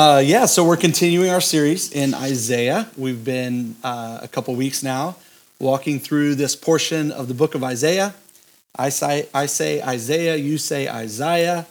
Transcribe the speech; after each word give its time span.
Uh, 0.00 0.18
yeah, 0.24 0.46
so 0.46 0.64
we're 0.64 0.78
continuing 0.78 1.28
our 1.28 1.42
series 1.42 1.92
in 1.92 2.14
Isaiah. 2.14 2.88
We've 2.96 3.22
been 3.22 3.76
uh, 3.84 4.20
a 4.22 4.28
couple 4.28 4.54
weeks 4.54 4.82
now 4.82 5.16
walking 5.58 6.00
through 6.00 6.36
this 6.36 6.56
portion 6.56 7.12
of 7.12 7.28
the 7.28 7.34
book 7.34 7.54
of 7.54 7.62
Isaiah. 7.62 8.14
I 8.78 8.88
say, 8.88 9.28
I 9.34 9.44
say 9.44 9.82
Isaiah, 9.82 10.36
you 10.36 10.56
say 10.56 10.88
Isaiah, 10.88 11.66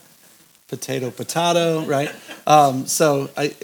potato, 0.68 1.10
potato, 1.10 1.84
right? 1.86 2.13
Um, 2.46 2.86
so, 2.86 3.31
I, 3.36 3.55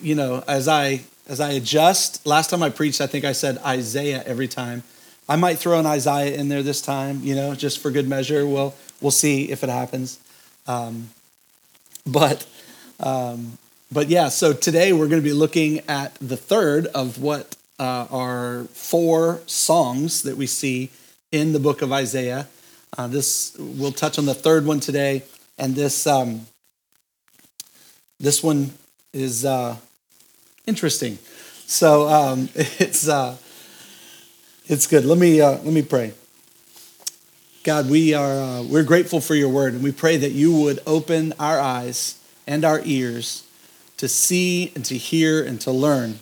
you 0.00 0.14
know, 0.14 0.42
as 0.48 0.66
I 0.66 1.02
as 1.28 1.38
I 1.38 1.50
adjust, 1.50 2.26
last 2.26 2.48
time 2.48 2.62
I 2.62 2.70
preached, 2.70 3.02
I 3.02 3.06
think 3.06 3.26
I 3.26 3.32
said 3.32 3.58
Isaiah 3.58 4.22
every 4.24 4.48
time. 4.48 4.82
I 5.28 5.36
might 5.36 5.58
throw 5.58 5.78
an 5.78 5.84
Isaiah 5.84 6.34
in 6.34 6.48
there 6.48 6.62
this 6.62 6.80
time, 6.80 7.20
you 7.22 7.34
know, 7.34 7.54
just 7.54 7.80
for 7.80 7.90
good 7.90 8.08
measure. 8.08 8.46
We'll 8.46 8.74
we'll 9.02 9.10
see 9.10 9.50
if 9.50 9.62
it 9.62 9.68
happens. 9.68 10.18
Um, 10.66 11.10
but 12.06 12.46
um, 12.98 13.58
but 13.96 14.10
yeah, 14.10 14.28
so 14.28 14.52
today 14.52 14.92
we're 14.92 15.08
going 15.08 15.22
to 15.22 15.26
be 15.26 15.32
looking 15.32 15.80
at 15.88 16.14
the 16.16 16.36
third 16.36 16.84
of 16.88 17.18
what 17.18 17.56
uh, 17.78 18.06
are 18.10 18.64
four 18.64 19.40
songs 19.46 20.20
that 20.24 20.36
we 20.36 20.46
see 20.46 20.90
in 21.32 21.54
the 21.54 21.58
book 21.58 21.80
of 21.80 21.90
Isaiah. 21.92 22.46
Uh, 22.98 23.06
this 23.06 23.56
we'll 23.58 23.92
touch 23.92 24.18
on 24.18 24.26
the 24.26 24.34
third 24.34 24.66
one 24.66 24.80
today, 24.80 25.22
and 25.56 25.74
this 25.74 26.06
um, 26.06 26.46
this 28.20 28.42
one 28.42 28.72
is 29.14 29.46
uh, 29.46 29.76
interesting. 30.66 31.16
So 31.64 32.06
um, 32.06 32.50
it's 32.54 33.08
uh, 33.08 33.38
it's 34.66 34.86
good. 34.86 35.06
Let 35.06 35.16
me 35.16 35.40
uh, 35.40 35.52
let 35.52 35.72
me 35.72 35.80
pray. 35.80 36.12
God, 37.64 37.88
we 37.88 38.12
are 38.12 38.30
uh, 38.30 38.62
we're 38.62 38.84
grateful 38.84 39.22
for 39.22 39.34
your 39.34 39.48
word, 39.48 39.72
and 39.72 39.82
we 39.82 39.90
pray 39.90 40.18
that 40.18 40.32
you 40.32 40.54
would 40.54 40.80
open 40.86 41.32
our 41.38 41.58
eyes 41.58 42.20
and 42.46 42.62
our 42.62 42.82
ears 42.84 43.44
to 43.96 44.08
see 44.08 44.72
and 44.74 44.84
to 44.84 44.96
hear 44.96 45.42
and 45.42 45.60
to 45.62 45.70
learn 45.70 46.18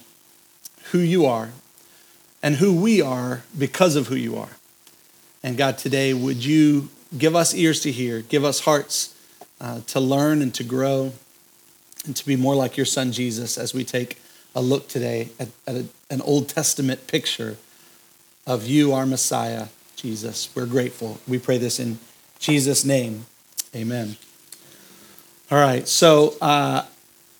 who 0.93 0.99
you 0.99 1.27
are 1.27 1.51
and 2.43 2.57
who 2.57 2.75
we 2.75 3.01
are 3.01 3.43
because 3.59 3.97
of 3.97 4.09
who 4.09 4.15
you 4.15 4.37
are. 4.37 4.51
And 5.43 5.57
God, 5.57 5.79
today, 5.79 6.15
would 6.15 6.45
you 6.45 6.89
give 7.17 7.35
us 7.35 7.55
ears 7.55 7.81
to 7.81 7.93
hear, 7.93 8.21
give 8.21 8.45
us 8.45 8.61
hearts 8.61 9.15
uh, 9.61 9.81
to 9.89 10.01
learn 10.01 10.43
and 10.43 10.55
to 10.55 10.65
grow 10.65 11.13
and 12.05 12.15
to 12.17 12.27
be 12.27 12.37
more 12.37 12.55
like 12.55 12.77
your 12.77 12.87
son 12.87 13.13
Jesus 13.13 13.57
as 13.57 13.73
we 13.73 13.85
take 13.85 14.19
a 14.55 14.61
look 14.63 14.89
today 14.89 15.31
at, 15.39 15.49
at 15.67 15.75
a, 15.75 15.87
an 16.11 16.21
Old 16.21 16.49
Testament 16.49 17.07
picture 17.07 17.57
of 18.47 18.67
you, 18.67 18.93
our 18.93 19.07
Messiah, 19.07 19.69
Jesus. 19.97 20.55
We're 20.55 20.67
grateful. 20.67 21.19
We 21.27 21.39
pray 21.39 21.59
this 21.59 21.81
in 21.81 21.99
Jesus' 22.39 22.85
name. 22.85 23.27
Amen. 23.75 24.17
All 25.51 25.59
right, 25.59 25.87
so 25.89 26.35
uh, 26.41 26.85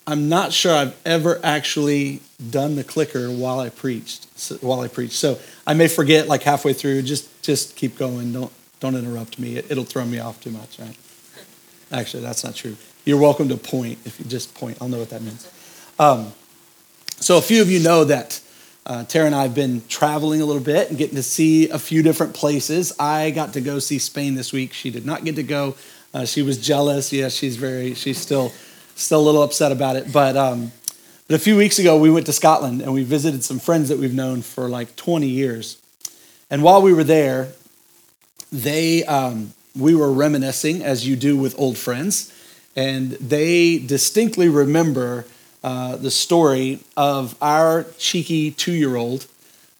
I'm 0.07 0.29
not 0.29 0.53
sure 0.53 0.73
I've 0.73 0.95
ever 1.05 1.39
actually 1.43 2.21
done 2.51 2.75
the 2.75 2.83
clicker 2.83 3.29
while 3.31 3.59
I 3.59 3.69
preached. 3.69 4.27
While 4.61 4.81
I 4.81 4.87
preach, 4.87 5.13
so 5.13 5.39
I 5.65 5.73
may 5.73 5.87
forget 5.87 6.27
like 6.27 6.43
halfway 6.43 6.73
through. 6.73 7.01
Just 7.03 7.41
just 7.41 7.75
keep 7.75 7.97
going. 7.97 8.31
Don't 8.33 8.51
don't 8.79 8.95
interrupt 8.95 9.39
me. 9.39 9.57
It, 9.57 9.75
will 9.75 9.83
throw 9.83 10.05
me 10.05 10.19
off 10.19 10.41
too 10.41 10.51
much. 10.51 10.77
Right? 10.79 10.95
Actually, 11.91 12.23
that's 12.23 12.43
not 12.43 12.55
true. 12.55 12.75
You're 13.05 13.19
welcome 13.19 13.49
to 13.49 13.57
point 13.57 13.99
if 14.05 14.19
you 14.19 14.25
just 14.25 14.53
point. 14.53 14.77
I'll 14.81 14.89
know 14.89 14.99
what 14.99 15.09
that 15.09 15.21
means. 15.21 15.49
Um, 15.97 16.33
so 17.19 17.37
a 17.37 17.41
few 17.41 17.61
of 17.61 17.71
you 17.71 17.79
know 17.79 18.03
that 18.03 18.41
uh, 18.85 19.03
Tara 19.05 19.25
and 19.25 19.33
I 19.33 19.43
have 19.43 19.55
been 19.55 19.81
traveling 19.87 20.41
a 20.41 20.45
little 20.45 20.61
bit 20.61 20.89
and 20.89 20.97
getting 20.97 21.15
to 21.15 21.23
see 21.23 21.69
a 21.69 21.79
few 21.79 22.03
different 22.03 22.35
places. 22.35 22.93
I 22.99 23.31
got 23.31 23.53
to 23.53 23.61
go 23.61 23.79
see 23.79 23.97
Spain 23.97 24.35
this 24.35 24.53
week. 24.53 24.73
She 24.73 24.91
did 24.91 25.05
not 25.05 25.23
get 25.23 25.35
to 25.37 25.43
go. 25.43 25.75
Uh, 26.13 26.25
she 26.25 26.43
was 26.43 26.57
jealous. 26.57 27.11
Yeah, 27.11 27.29
she's 27.29 27.57
very. 27.57 27.95
She's 27.95 28.19
still 28.19 28.51
still 28.95 29.19
a 29.19 29.25
little 29.25 29.43
upset 29.43 29.71
about 29.71 29.95
it. 29.95 30.11
But, 30.11 30.35
um, 30.35 30.71
but 31.27 31.35
a 31.35 31.39
few 31.39 31.57
weeks 31.57 31.79
ago, 31.79 31.97
we 31.97 32.09
went 32.09 32.25
to 32.25 32.33
Scotland 32.33 32.81
and 32.81 32.93
we 32.93 33.03
visited 33.03 33.43
some 33.43 33.59
friends 33.59 33.89
that 33.89 33.99
we've 33.99 34.13
known 34.13 34.41
for 34.41 34.67
like 34.67 34.95
20 34.95 35.27
years. 35.27 35.77
And 36.49 36.63
while 36.63 36.81
we 36.81 36.93
were 36.93 37.03
there, 37.03 37.49
they, 38.51 39.03
um, 39.03 39.53
we 39.77 39.95
were 39.95 40.11
reminiscing, 40.11 40.83
as 40.83 41.07
you 41.07 41.15
do 41.15 41.35
with 41.37 41.57
old 41.59 41.77
friends, 41.77 42.31
and 42.75 43.11
they 43.13 43.77
distinctly 43.77 44.49
remember 44.49 45.25
uh, 45.63 45.95
the 45.95 46.11
story 46.11 46.79
of 46.95 47.35
our 47.41 47.85
cheeky 47.97 48.51
two 48.51 48.73
year 48.73 48.95
old. 48.95 49.27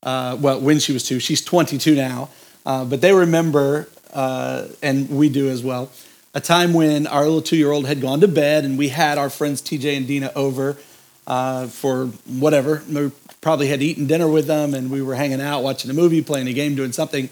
Uh, 0.03 0.37
well, 0.39 0.59
when 0.59 0.79
she 0.79 0.91
was 0.91 1.03
two, 1.03 1.19
she's 1.19 1.43
22 1.43 1.95
now, 1.95 2.29
uh, 2.65 2.83
but 2.85 3.01
they 3.01 3.13
remember, 3.13 3.87
uh, 4.13 4.65
and 4.81 5.09
we 5.09 5.29
do 5.29 5.49
as 5.49 5.63
well, 5.63 5.91
a 6.35 6.41
time 6.41 6.73
when 6.73 7.07
our 7.07 7.23
little 7.23 7.41
two 7.41 7.55
year 7.55 7.71
old 7.71 7.87
had 7.87 8.01
gone 8.01 8.19
to 8.19 8.27
bed 8.27 8.65
and 8.65 8.77
we 8.77 8.89
had 8.89 9.17
our 9.17 9.29
friends 9.29 9.61
TJ 9.61 9.95
and 9.95 10.05
Dina 10.05 10.31
over 10.35 10.77
uh, 11.25 11.67
for 11.67 12.07
whatever. 12.27 12.83
We 12.91 13.09
probably 13.39 13.67
had 13.67 13.81
eaten 13.81 14.05
dinner 14.05 14.27
with 14.27 14.45
them 14.45 14.73
and 14.73 14.91
we 14.91 15.01
were 15.01 15.15
hanging 15.15 15.39
out, 15.39 15.63
watching 15.63 15.89
a 15.89 15.93
movie, 15.93 16.21
playing 16.21 16.47
a 16.49 16.53
game, 16.53 16.75
doing 16.75 16.91
something. 16.91 17.29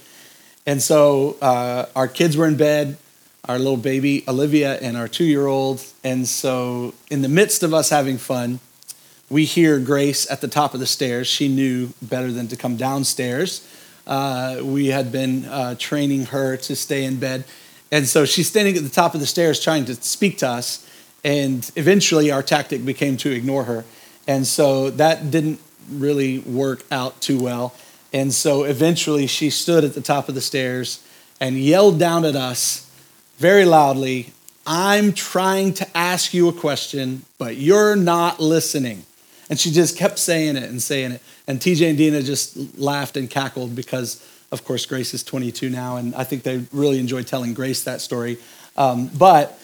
And 0.65 0.81
so 0.81 1.35
uh, 1.41 1.87
our 1.97 2.07
kids 2.07 2.37
were 2.37 2.47
in 2.47 2.55
bed, 2.55 2.97
our 3.45 3.57
little 3.59 3.75
baby 3.75 4.23
Olivia 4.25 4.79
and 4.79 4.95
our 4.95 5.09
two 5.09 5.25
year 5.25 5.47
old. 5.47 5.85
And 6.05 6.25
so, 6.25 6.93
in 7.11 7.21
the 7.21 7.29
midst 7.29 7.61
of 7.61 7.73
us 7.73 7.89
having 7.89 8.17
fun, 8.17 8.61
we 9.29 9.43
hear 9.43 9.79
Grace 9.79 10.29
at 10.31 10.39
the 10.39 10.47
top 10.47 10.73
of 10.73 10.79
the 10.79 10.85
stairs. 10.85 11.27
She 11.27 11.49
knew 11.49 11.89
better 12.01 12.31
than 12.31 12.47
to 12.47 12.55
come 12.55 12.77
downstairs. 12.77 13.67
Uh, 14.07 14.59
we 14.63 14.87
had 14.87 15.11
been 15.11 15.43
uh, 15.45 15.75
training 15.77 16.27
her 16.27 16.55
to 16.55 16.75
stay 16.75 17.03
in 17.03 17.17
bed. 17.17 17.43
And 17.93 18.07
so 18.07 18.25
she's 18.25 18.47
standing 18.47 18.75
at 18.75 18.81
the 18.81 18.89
top 18.89 19.13
of 19.13 19.19
the 19.19 19.27
stairs 19.27 19.63
trying 19.63 19.85
to 19.85 19.93
speak 19.93 20.39
to 20.39 20.49
us. 20.49 20.89
And 21.23 21.69
eventually 21.75 22.31
our 22.31 22.41
tactic 22.41 22.83
became 22.83 23.17
to 23.17 23.29
ignore 23.29 23.65
her. 23.65 23.85
And 24.27 24.47
so 24.47 24.89
that 24.89 25.29
didn't 25.29 25.59
really 25.91 26.39
work 26.39 26.85
out 26.91 27.21
too 27.21 27.39
well. 27.39 27.75
And 28.11 28.33
so 28.33 28.63
eventually 28.63 29.27
she 29.27 29.51
stood 29.51 29.83
at 29.83 29.93
the 29.93 30.01
top 30.01 30.27
of 30.27 30.33
the 30.33 30.41
stairs 30.41 31.05
and 31.39 31.55
yelled 31.55 31.99
down 31.99 32.25
at 32.25 32.35
us 32.35 32.89
very 33.37 33.63
loudly 33.63 34.33
I'm 34.65 35.11
trying 35.13 35.73
to 35.73 35.97
ask 35.97 36.33
you 36.33 36.47
a 36.47 36.53
question, 36.53 37.25
but 37.37 37.57
you're 37.57 37.97
not 37.97 38.39
listening. 38.39 39.03
And 39.49 39.59
she 39.59 39.71
just 39.71 39.97
kept 39.97 40.17
saying 40.17 40.55
it 40.55 40.63
and 40.63 40.81
saying 40.81 41.11
it. 41.11 41.21
And 41.47 41.59
TJ 41.59 41.89
and 41.89 41.97
Dina 41.97 42.23
just 42.23 42.79
laughed 42.79 43.17
and 43.17 43.29
cackled 43.29 43.75
because 43.75 44.25
of 44.53 44.63
course, 44.63 44.85
Grace 44.85 45.15
is 45.15 45.23
22 45.23 45.69
now, 45.71 45.97
and 45.97 46.13
I 46.13 46.23
think 46.23 46.43
they 46.43 46.63
really 46.71 46.99
enjoy 46.99 47.23
telling 47.23 47.55
Grace 47.55 47.83
that 47.85 48.01
story. 48.01 48.37
Um, 48.77 49.07
but 49.07 49.59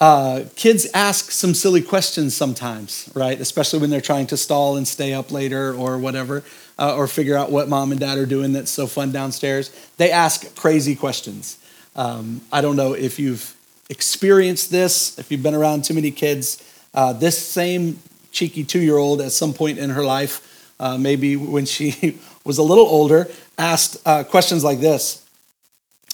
uh, 0.00 0.44
kids 0.56 0.86
ask 0.94 1.30
some 1.30 1.52
silly 1.52 1.82
questions 1.82 2.34
sometimes, 2.34 3.10
right? 3.14 3.38
Especially 3.38 3.78
when 3.78 3.90
they're 3.90 4.00
trying 4.00 4.26
to 4.28 4.38
stall 4.38 4.76
and 4.78 4.88
stay 4.88 5.12
up 5.12 5.30
later 5.30 5.74
or 5.74 5.98
whatever, 5.98 6.42
uh, 6.78 6.96
or 6.96 7.06
figure 7.06 7.36
out 7.36 7.52
what 7.52 7.68
mom 7.68 7.92
and 7.92 8.00
dad 8.00 8.16
are 8.16 8.26
doing 8.26 8.54
that's 8.54 8.70
so 8.70 8.86
fun 8.86 9.12
downstairs. 9.12 9.70
They 9.98 10.10
ask 10.10 10.56
crazy 10.56 10.96
questions. 10.96 11.58
Um, 11.94 12.40
I 12.50 12.62
don't 12.62 12.76
know 12.76 12.94
if 12.94 13.18
you've 13.18 13.54
experienced 13.90 14.70
this, 14.70 15.18
if 15.18 15.30
you've 15.30 15.42
been 15.42 15.54
around 15.54 15.84
too 15.84 15.94
many 15.94 16.10
kids. 16.10 16.62
Uh, 16.94 17.12
this 17.12 17.36
same 17.36 17.98
cheeky 18.32 18.64
two 18.64 18.80
year 18.80 18.96
old 18.96 19.20
at 19.20 19.32
some 19.32 19.52
point 19.52 19.78
in 19.78 19.90
her 19.90 20.02
life, 20.02 20.72
uh, 20.80 20.96
maybe 20.96 21.36
when 21.36 21.66
she 21.66 22.18
was 22.44 22.58
a 22.58 22.62
little 22.62 22.86
older, 22.86 23.28
asked 23.58 23.96
uh, 24.06 24.24
questions 24.24 24.64
like 24.64 24.80
this. 24.80 25.24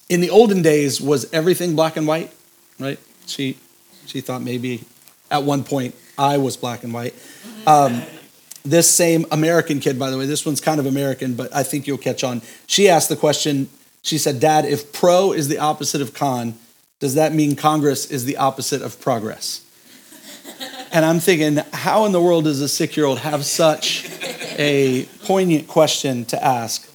In 0.08 0.20
the 0.20 0.30
olden 0.30 0.62
days, 0.62 1.00
was 1.00 1.32
everything 1.32 1.76
black 1.76 1.96
and 1.96 2.06
white? 2.06 2.32
Right? 2.78 2.98
She, 3.26 3.56
she 4.06 4.20
thought 4.20 4.42
maybe 4.42 4.84
at 5.30 5.44
one 5.44 5.64
point 5.64 5.94
I 6.18 6.38
was 6.38 6.56
black 6.56 6.82
and 6.84 6.92
white. 6.92 7.14
Um, 7.66 8.02
this 8.64 8.90
same 8.90 9.24
American 9.30 9.80
kid, 9.80 9.98
by 9.98 10.10
the 10.10 10.18
way, 10.18 10.26
this 10.26 10.44
one's 10.44 10.60
kind 10.60 10.80
of 10.80 10.86
American, 10.86 11.34
but 11.34 11.54
I 11.54 11.62
think 11.62 11.86
you'll 11.86 11.98
catch 11.98 12.24
on. 12.24 12.42
She 12.66 12.88
asked 12.88 13.08
the 13.08 13.16
question, 13.16 13.68
she 14.02 14.18
said, 14.18 14.40
Dad, 14.40 14.64
if 14.64 14.92
pro 14.92 15.32
is 15.32 15.48
the 15.48 15.58
opposite 15.58 16.02
of 16.02 16.12
con, 16.12 16.54
does 16.98 17.14
that 17.14 17.32
mean 17.32 17.56
Congress 17.56 18.10
is 18.10 18.24
the 18.24 18.36
opposite 18.36 18.82
of 18.82 19.00
progress? 19.00 19.64
And 20.92 21.04
I'm 21.04 21.20
thinking, 21.20 21.64
how 21.72 22.04
in 22.04 22.12
the 22.12 22.20
world 22.20 22.44
does 22.44 22.60
a 22.60 22.68
six 22.68 22.96
year 22.96 23.06
old 23.06 23.20
have 23.20 23.44
such 23.46 24.06
a 24.58 25.06
poignant 25.25 25.69
question 25.69 26.25
to 26.26 26.44
ask? 26.44 26.89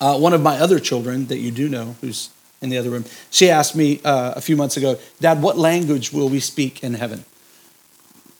Uh, 0.00 0.18
one 0.18 0.32
of 0.32 0.42
my 0.42 0.58
other 0.58 0.78
children 0.78 1.26
that 1.26 1.38
you 1.38 1.50
do 1.50 1.68
know, 1.68 1.96
who's 2.00 2.30
in 2.60 2.68
the 2.68 2.78
other 2.78 2.90
room, 2.90 3.04
she 3.30 3.50
asked 3.50 3.76
me 3.76 4.00
uh, 4.04 4.32
a 4.36 4.40
few 4.40 4.56
months 4.56 4.76
ago, 4.76 4.98
Dad, 5.20 5.40
what 5.40 5.56
language 5.56 6.12
will 6.12 6.28
we 6.28 6.40
speak 6.40 6.82
in 6.82 6.94
heaven? 6.94 7.24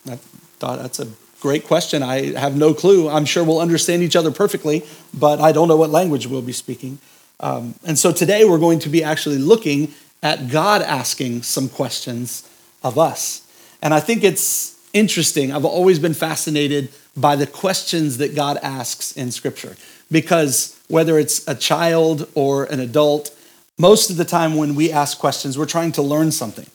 I 0.06 0.16
thought 0.58 0.78
that's 0.80 1.00
a 1.00 1.08
great 1.40 1.66
question. 1.66 2.02
I 2.02 2.38
have 2.38 2.56
no 2.56 2.72
clue. 2.74 3.08
I'm 3.08 3.24
sure 3.24 3.44
we'll 3.44 3.60
understand 3.60 4.02
each 4.02 4.16
other 4.16 4.30
perfectly, 4.30 4.84
but 5.12 5.40
I 5.40 5.52
don't 5.52 5.68
know 5.68 5.76
what 5.76 5.90
language 5.90 6.26
we'll 6.26 6.42
be 6.42 6.52
speaking. 6.52 6.98
Um, 7.40 7.74
and 7.84 7.98
so 7.98 8.12
today 8.12 8.44
we're 8.44 8.58
going 8.58 8.78
to 8.80 8.88
be 8.88 9.04
actually 9.04 9.38
looking 9.38 9.92
at 10.22 10.48
God 10.48 10.80
asking 10.80 11.42
some 11.42 11.68
questions 11.68 12.48
of 12.82 12.98
us. 12.98 13.46
And 13.82 13.92
I 13.92 14.00
think 14.00 14.24
it's 14.24 14.80
interesting. 14.94 15.52
I've 15.52 15.66
always 15.66 15.98
been 15.98 16.14
fascinated 16.14 16.88
by 17.16 17.36
the 17.36 17.46
questions 17.46 18.16
that 18.18 18.34
God 18.34 18.58
asks 18.62 19.12
in 19.12 19.30
Scripture 19.30 19.76
because 20.14 20.80
whether 20.86 21.18
it's 21.18 21.46
a 21.48 21.56
child 21.56 22.28
or 22.36 22.64
an 22.66 22.78
adult, 22.78 23.36
most 23.76 24.10
of 24.10 24.16
the 24.16 24.24
time 24.24 24.54
when 24.54 24.76
we 24.76 24.92
ask 24.92 25.18
questions, 25.18 25.58
we're 25.58 25.66
trying 25.66 25.90
to 25.90 26.02
learn 26.02 26.30
something. 26.30 26.68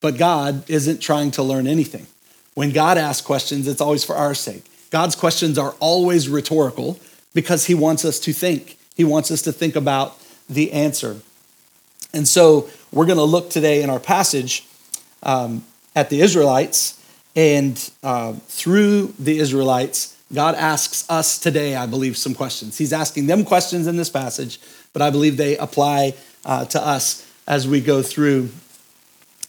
But 0.00 0.16
God 0.16 0.68
isn't 0.68 1.00
trying 1.00 1.30
to 1.32 1.42
learn 1.42 1.66
anything. 1.66 2.06
when 2.54 2.70
God 2.70 2.98
asks 2.98 3.24
questions, 3.24 3.66
it's 3.68 3.80
always 3.80 4.04
for 4.04 4.14
our 4.14 4.34
sake. 4.34 4.64
God's 4.90 5.14
questions 5.14 5.58
are 5.58 5.74
always 5.78 6.28
rhetorical 6.28 6.98
because 7.34 7.66
he 7.66 7.74
wants 7.74 8.04
us 8.04 8.18
to 8.20 8.32
think. 8.32 8.78
He 8.94 9.04
wants 9.04 9.30
us 9.30 9.42
to 9.42 9.52
think 9.52 9.76
about 9.76 10.18
the 10.48 10.72
answer. 10.72 11.16
And 12.12 12.28
so 12.28 12.68
we're 12.92 13.06
going 13.06 13.18
to 13.18 13.24
look 13.24 13.48
today 13.48 13.82
in 13.82 13.88
our 13.88 14.00
passage 14.00 14.66
um, 15.22 15.64
at 15.94 16.10
the 16.10 16.20
Israelites, 16.20 16.98
and 17.34 17.90
uh, 18.02 18.34
through 18.48 19.14
the 19.18 19.38
Israelites, 19.38 20.16
God 20.34 20.54
asks 20.54 21.08
us 21.10 21.38
today, 21.38 21.76
I 21.76 21.86
believe, 21.86 22.16
some 22.16 22.34
questions. 22.34 22.78
He's 22.78 22.92
asking 22.92 23.26
them 23.26 23.44
questions 23.44 23.86
in 23.86 23.96
this 23.96 24.08
passage, 24.08 24.60
but 24.92 25.02
I 25.02 25.10
believe 25.10 25.36
they 25.36 25.56
apply 25.58 26.14
uh, 26.44 26.64
to 26.66 26.80
us 26.80 27.28
as 27.46 27.68
we 27.68 27.80
go 27.80 28.02
through 28.02 28.48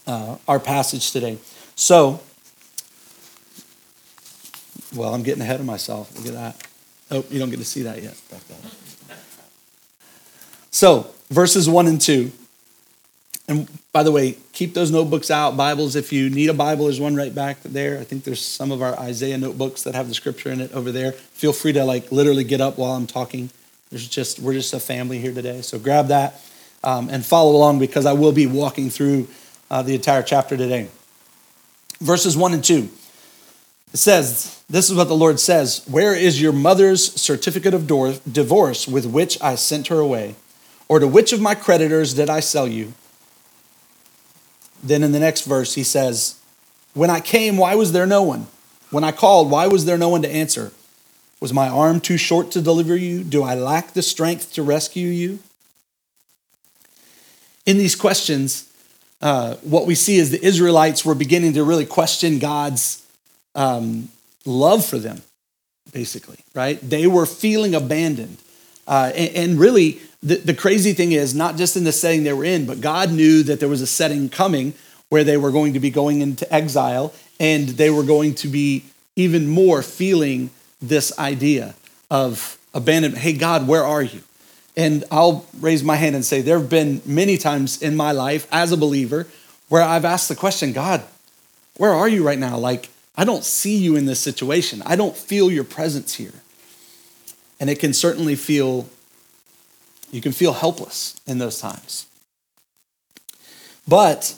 uh, 0.05 0.37
our 0.47 0.59
passage 0.59 1.11
today. 1.11 1.37
So, 1.75 2.19
well, 4.95 5.13
I'm 5.13 5.23
getting 5.23 5.41
ahead 5.41 5.59
of 5.59 5.65
myself. 5.65 6.15
Look 6.17 6.27
at 6.27 6.33
that. 6.33 6.67
Oh, 7.11 7.23
you 7.29 7.39
don't 7.39 7.49
get 7.49 7.59
to 7.59 7.65
see 7.65 7.83
that 7.83 8.01
yet. 8.01 8.19
So, 10.71 11.13
verses 11.29 11.69
1 11.69 11.87
and 11.87 12.01
2. 12.01 12.31
And 13.47 13.67
by 13.91 14.03
the 14.03 14.11
way, 14.11 14.37
keep 14.53 14.73
those 14.73 14.89
notebooks 14.89 15.29
out, 15.29 15.57
Bibles. 15.57 15.95
If 15.95 16.13
you 16.13 16.29
need 16.29 16.49
a 16.49 16.53
Bible, 16.53 16.85
there's 16.85 16.99
one 16.99 17.15
right 17.15 17.33
back 17.33 17.61
there. 17.63 17.99
I 17.99 18.03
think 18.03 18.23
there's 18.23 18.43
some 18.43 18.71
of 18.71 18.81
our 18.81 18.97
Isaiah 18.97 19.37
notebooks 19.37 19.83
that 19.83 19.95
have 19.95 20.07
the 20.07 20.13
scripture 20.13 20.49
in 20.49 20.61
it 20.61 20.71
over 20.71 20.91
there. 20.91 21.11
Feel 21.11 21.51
free 21.51 21.73
to 21.73 21.83
like 21.83 22.11
literally 22.11 22.45
get 22.45 22.61
up 22.61 22.77
while 22.77 22.91
I'm 22.93 23.07
talking. 23.07 23.49
There's 23.89 24.07
just 24.07 24.39
we're 24.39 24.53
just 24.53 24.73
a 24.73 24.79
family 24.79 25.19
here 25.19 25.33
today, 25.33 25.61
so 25.61 25.77
grab 25.77 26.07
that 26.07 26.41
um, 26.83 27.09
and 27.09 27.25
follow 27.25 27.55
along 27.55 27.79
because 27.79 28.05
I 28.05 28.13
will 28.13 28.31
be 28.31 28.47
walking 28.47 28.89
through 28.89 29.27
uh, 29.69 29.81
the 29.81 29.95
entire 29.95 30.23
chapter 30.23 30.55
today. 30.55 30.89
Verses 31.99 32.37
one 32.37 32.53
and 32.53 32.63
two. 32.63 32.89
It 33.93 33.97
says, 33.97 34.63
This 34.69 34.89
is 34.89 34.95
what 34.95 35.07
the 35.07 35.15
Lord 35.15 35.39
says 35.39 35.85
Where 35.87 36.15
is 36.15 36.41
your 36.41 36.53
mother's 36.53 37.13
certificate 37.13 37.73
of 37.73 37.87
divorce 37.87 38.87
with 38.87 39.05
which 39.05 39.41
I 39.41 39.55
sent 39.55 39.87
her 39.87 39.99
away? 39.99 40.35
Or 40.89 40.99
to 40.99 41.07
which 41.07 41.31
of 41.31 41.41
my 41.41 41.55
creditors 41.55 42.13
did 42.13 42.29
I 42.29 42.39
sell 42.39 42.67
you? 42.67 42.93
Then 44.83 45.01
in 45.01 45.13
the 45.13 45.19
next 45.19 45.45
verse, 45.45 45.75
he 45.75 45.83
says, 45.83 46.39
When 46.93 47.09
I 47.09 47.21
came, 47.21 47.57
why 47.57 47.75
was 47.75 47.93
there 47.93 48.05
no 48.05 48.21
one? 48.21 48.47
When 48.91 49.03
I 49.03 49.11
called, 49.11 49.49
why 49.49 49.67
was 49.67 49.85
there 49.85 49.97
no 49.97 50.09
one 50.09 50.21
to 50.21 50.29
answer? 50.29 50.71
Was 51.39 51.53
my 51.53 51.67
arm 51.67 51.99
too 51.99 52.17
short 52.17 52.51
to 52.51 52.61
deliver 52.61 52.95
you? 52.95 53.23
Do 53.23 53.43
I 53.43 53.55
lack 53.55 53.93
the 53.93 54.01
strength 54.01 54.53
to 54.53 54.63
rescue 54.63 55.07
you? 55.07 55.39
In 57.65 57.77
these 57.77 57.95
questions, 57.95 58.69
uh, 59.21 59.55
what 59.55 59.85
we 59.85 59.95
see 59.95 60.17
is 60.17 60.31
the 60.31 60.45
Israelites 60.45 61.05
were 61.05 61.15
beginning 61.15 61.53
to 61.53 61.63
really 61.63 61.85
question 61.85 62.39
God's 62.39 63.05
um, 63.55 64.09
love 64.45 64.85
for 64.85 64.97
them, 64.97 65.21
basically, 65.91 66.37
right? 66.53 66.79
They 66.81 67.07
were 67.07 67.25
feeling 67.25 67.73
abandoned. 67.73 68.37
Uh, 68.85 69.11
and, 69.15 69.35
and, 69.35 69.59
really, 69.59 70.01
the, 70.23 70.37
the 70.37 70.53
crazy 70.53 70.93
thing 70.93 71.11
is, 71.11 71.35
not 71.35 71.57
just 71.57 71.75
in 71.75 71.83
the 71.83 71.91
setting 71.91 72.23
they 72.23 72.33
were 72.33 72.45
in, 72.45 72.65
but 72.65 72.79
God 72.79 73.11
knew 73.11 73.43
that 73.43 73.59
there 73.59 73.69
was 73.69 73.81
a 73.81 73.87
setting 73.87 74.29
coming 74.29 74.73
where 75.09 75.23
they 75.23 75.37
were 75.37 75.51
going 75.51 75.73
to 75.73 75.79
be 75.79 75.89
going 75.89 76.21
into 76.21 76.51
exile 76.51 77.13
and 77.39 77.69
they 77.69 77.89
were 77.89 78.03
going 78.03 78.33
to 78.35 78.47
be 78.47 78.85
even 79.15 79.47
more 79.47 79.83
feeling 79.83 80.49
this 80.81 81.17
idea 81.19 81.75
of 82.09 82.57
abandonment. 82.73 83.21
Hey, 83.21 83.33
God, 83.33 83.67
where 83.67 83.83
are 83.83 84.01
you? 84.01 84.21
And 84.75 85.03
I'll 85.11 85.45
raise 85.59 85.83
my 85.83 85.97
hand 85.97 86.15
and 86.15 86.25
say, 86.25 86.41
there 86.41 86.57
have 86.57 86.69
been 86.69 87.01
many 87.05 87.37
times 87.37 87.81
in 87.81 87.95
my 87.95 88.11
life 88.11 88.47
as 88.51 88.71
a 88.71 88.77
believer 88.77 89.27
where 89.69 89.83
I've 89.83 90.05
asked 90.05 90.29
the 90.29 90.35
question, 90.35 90.73
God, 90.73 91.03
where 91.77 91.93
are 91.93 92.07
you 92.07 92.25
right 92.25 92.39
now? 92.39 92.57
Like, 92.57 92.89
I 93.15 93.25
don't 93.25 93.43
see 93.43 93.77
you 93.77 93.95
in 93.95 94.05
this 94.05 94.19
situation. 94.19 94.81
I 94.85 94.95
don't 94.95 95.15
feel 95.15 95.51
your 95.51 95.63
presence 95.63 96.15
here. 96.15 96.33
And 97.59 97.69
it 97.69 97.79
can 97.79 97.93
certainly 97.93 98.35
feel 98.35 98.89
you 100.13 100.21
can 100.21 100.31
feel 100.31 100.53
helpless 100.53 101.19
in 101.25 101.39
those 101.39 101.59
times. 101.59 102.05
But 103.87 104.35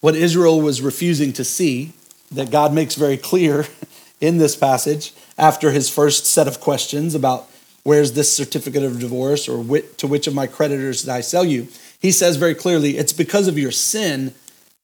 what 0.00 0.16
Israel 0.16 0.60
was 0.60 0.82
refusing 0.82 1.32
to 1.34 1.44
see, 1.44 1.92
that 2.32 2.50
God 2.50 2.74
makes 2.74 2.96
very 2.96 3.16
clear 3.16 3.66
in 4.20 4.38
this 4.38 4.56
passage, 4.56 5.14
after 5.38 5.70
his 5.70 5.88
first 5.88 6.26
set 6.26 6.48
of 6.48 6.60
questions 6.60 7.14
about 7.14 7.48
where's 7.84 8.12
this 8.12 8.34
certificate 8.34 8.82
of 8.82 8.98
divorce 8.98 9.48
or 9.48 9.64
to 9.80 10.06
which 10.06 10.26
of 10.26 10.34
my 10.34 10.46
creditors 10.46 11.02
did 11.02 11.10
I 11.10 11.20
sell 11.20 11.44
you, 11.44 11.68
he 12.00 12.10
says 12.10 12.36
very 12.36 12.54
clearly, 12.54 12.98
it's 12.98 13.12
because 13.12 13.46
of 13.46 13.58
your 13.58 13.70
sin 13.70 14.34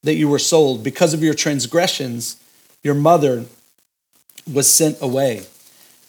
that 0.03 0.15
you 0.15 0.29
were 0.29 0.39
sold, 0.39 0.83
because 0.83 1.13
of 1.13 1.21
your 1.21 1.33
transgressions, 1.33 2.41
your 2.81 2.95
mother 2.95 3.45
was 4.51 4.73
sent 4.73 5.01
away. 5.01 5.45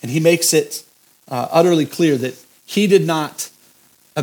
And 0.03 0.11
he 0.13 0.21
makes 0.21 0.55
it 0.55 0.85
uh, 1.29 1.49
utterly 1.51 1.85
clear 1.85 2.17
that 2.17 2.35
he 2.65 2.87
did 2.87 3.05
not 3.05 3.50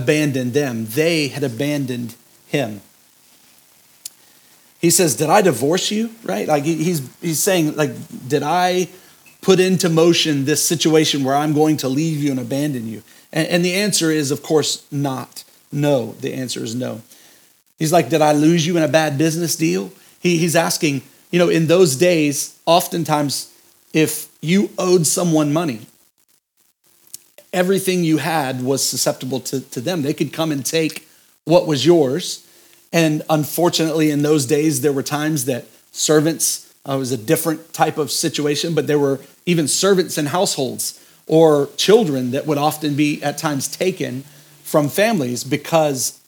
abandoned 0.02 0.54
them, 0.54 0.86
they 0.86 1.28
had 1.28 1.44
abandoned 1.44 2.16
him. 2.48 2.82
He 4.80 4.90
says, 4.90 5.16
Did 5.16 5.30
I 5.30 5.42
divorce 5.42 5.92
you? 5.92 6.12
Right? 6.24 6.48
Like 6.48 6.64
he's, 6.64 7.08
he's 7.22 7.40
saying, 7.40 7.76
like, 7.76 7.92
did 8.28 8.44
I 8.44 8.90
put 9.42 9.60
into 9.60 9.90
motion 9.90 10.46
this 10.46 10.66
situation 10.66 11.24
where 11.24 11.36
I'm 11.36 11.54
going 11.54 11.78
to 11.78 11.90
leave 11.90 12.24
you 12.24 12.32
and 12.32 12.40
abandon 12.40 12.88
you? 12.88 13.04
And, 13.34 13.48
and 13.48 13.66
the 13.66 13.74
answer 13.74 14.12
is, 14.12 14.32
of 14.32 14.44
course, 14.44 14.86
not. 14.92 15.44
No. 15.72 16.14
The 16.14 16.34
answer 16.34 16.64
is 16.64 16.76
no. 16.76 17.02
He's 17.80 17.92
like, 17.92 18.10
Did 18.10 18.22
I 18.22 18.34
lose 18.34 18.66
you 18.66 18.78
in 18.78 18.84
a 18.84 18.88
bad 18.88 19.18
business 19.18 19.56
deal? 19.56 19.92
He, 20.20 20.38
he's 20.38 20.56
asking, 20.56 21.02
you 21.32 21.40
know, 21.40 21.50
in 21.50 21.68
those 21.68 21.96
days, 21.96 22.58
oftentimes, 22.66 23.54
if 23.94 24.30
you 24.42 24.70
owed 24.78 25.08
someone 25.08 25.52
money, 25.54 25.82
everything 27.54 28.04
you 28.04 28.18
had 28.18 28.64
was 28.64 28.84
susceptible 28.84 29.40
to, 29.42 29.62
to 29.62 29.82
them. 29.82 30.02
They 30.02 30.14
could 30.14 30.34
come 30.34 30.52
and 30.52 30.66
take 30.66 31.08
what 31.46 31.68
was 31.68 31.86
yours. 31.86 32.48
And 32.92 33.24
unfortunately, 33.30 34.12
in 34.12 34.22
those 34.22 34.46
days, 34.46 34.82
there 34.82 34.94
were 34.94 35.04
times 35.04 35.46
that 35.46 35.66
servants 35.92 36.74
uh, 36.86 36.98
was 36.98 37.12
a 37.12 37.18
different 37.18 37.74
type 37.74 37.98
of 37.98 38.12
situation, 38.12 38.74
but 38.74 38.88
there 38.88 39.00
were 39.00 39.20
even 39.46 39.68
servants 39.68 40.18
in 40.18 40.28
households 40.28 41.04
or 41.26 41.70
children 41.76 42.32
that 42.32 42.46
would 42.46 42.58
often 42.58 42.96
be 42.96 43.22
at 43.22 43.38
times 43.38 43.68
taken 43.68 44.24
from 44.64 44.88
families 44.90 45.44
because 45.44 46.20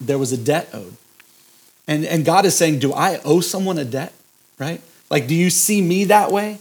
there 0.00 0.18
was 0.18 0.32
a 0.32 0.36
debt 0.36 0.68
owed. 0.72 0.96
And, 1.86 2.04
and 2.04 2.24
God 2.24 2.44
is 2.44 2.56
saying, 2.56 2.78
Do 2.78 2.92
I 2.92 3.20
owe 3.24 3.40
someone 3.40 3.78
a 3.78 3.84
debt? 3.84 4.12
Right? 4.58 4.80
Like, 5.10 5.26
do 5.26 5.34
you 5.34 5.50
see 5.50 5.82
me 5.82 6.04
that 6.04 6.30
way? 6.30 6.58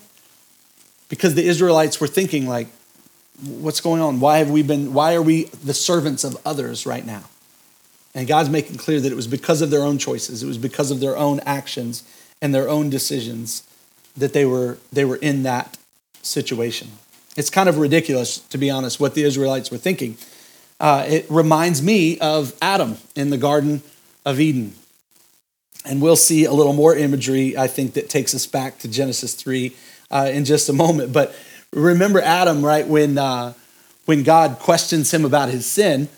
Because 1.09 1.35
the 1.35 1.45
Israelites 1.45 2.01
were 2.01 2.07
thinking, 2.07 2.47
like, 2.47 2.67
what's 3.45 3.81
going 3.81 4.01
on? 4.01 4.19
Why 4.19 4.39
have 4.39 4.49
we 4.49 4.63
been, 4.63 4.93
why 4.93 5.15
are 5.15 5.21
we 5.21 5.45
the 5.63 5.73
servants 5.73 6.23
of 6.23 6.37
others 6.45 6.85
right 6.85 7.05
now? 7.05 7.23
And 8.15 8.27
God's 8.27 8.49
making 8.49 8.77
clear 8.77 8.99
that 8.99 9.11
it 9.11 9.15
was 9.15 9.27
because 9.27 9.61
of 9.61 9.69
their 9.69 9.81
own 9.81 9.97
choices, 9.97 10.43
it 10.43 10.47
was 10.47 10.57
because 10.57 10.91
of 10.91 10.99
their 10.99 11.17
own 11.17 11.39
actions 11.41 12.03
and 12.41 12.53
their 12.53 12.69
own 12.69 12.89
decisions 12.89 13.63
that 14.15 14.33
they 14.33 14.45
were, 14.45 14.77
they 14.91 15.05
were 15.05 15.15
in 15.15 15.43
that 15.43 15.77
situation. 16.21 16.89
It's 17.35 17.49
kind 17.49 17.67
of 17.67 17.77
ridiculous, 17.77 18.37
to 18.37 18.57
be 18.57 18.69
honest, 18.69 18.99
what 18.99 19.15
the 19.15 19.23
Israelites 19.23 19.71
were 19.71 19.77
thinking. 19.77 20.17
Uh, 20.79 21.05
it 21.07 21.25
reminds 21.29 21.81
me 21.81 22.19
of 22.19 22.53
Adam 22.61 22.97
in 23.15 23.29
the 23.31 23.37
Garden 23.37 23.81
of 24.25 24.39
Eden. 24.39 24.75
And 25.85 26.01
we'll 26.01 26.15
see 26.15 26.45
a 26.45 26.53
little 26.53 26.73
more 26.73 26.95
imagery, 26.95 27.57
I 27.57 27.67
think, 27.67 27.93
that 27.93 28.09
takes 28.09 28.35
us 28.35 28.45
back 28.45 28.77
to 28.79 28.87
Genesis 28.87 29.33
3 29.33 29.75
uh, 30.11 30.29
in 30.31 30.45
just 30.45 30.69
a 30.69 30.73
moment. 30.73 31.11
But 31.11 31.35
remember 31.73 32.21
Adam, 32.21 32.63
right? 32.63 32.87
When, 32.87 33.17
uh, 33.17 33.53
when 34.05 34.23
God 34.23 34.59
questions 34.59 35.13
him 35.13 35.25
about 35.25 35.49
his 35.49 35.65
sin, 35.65 36.09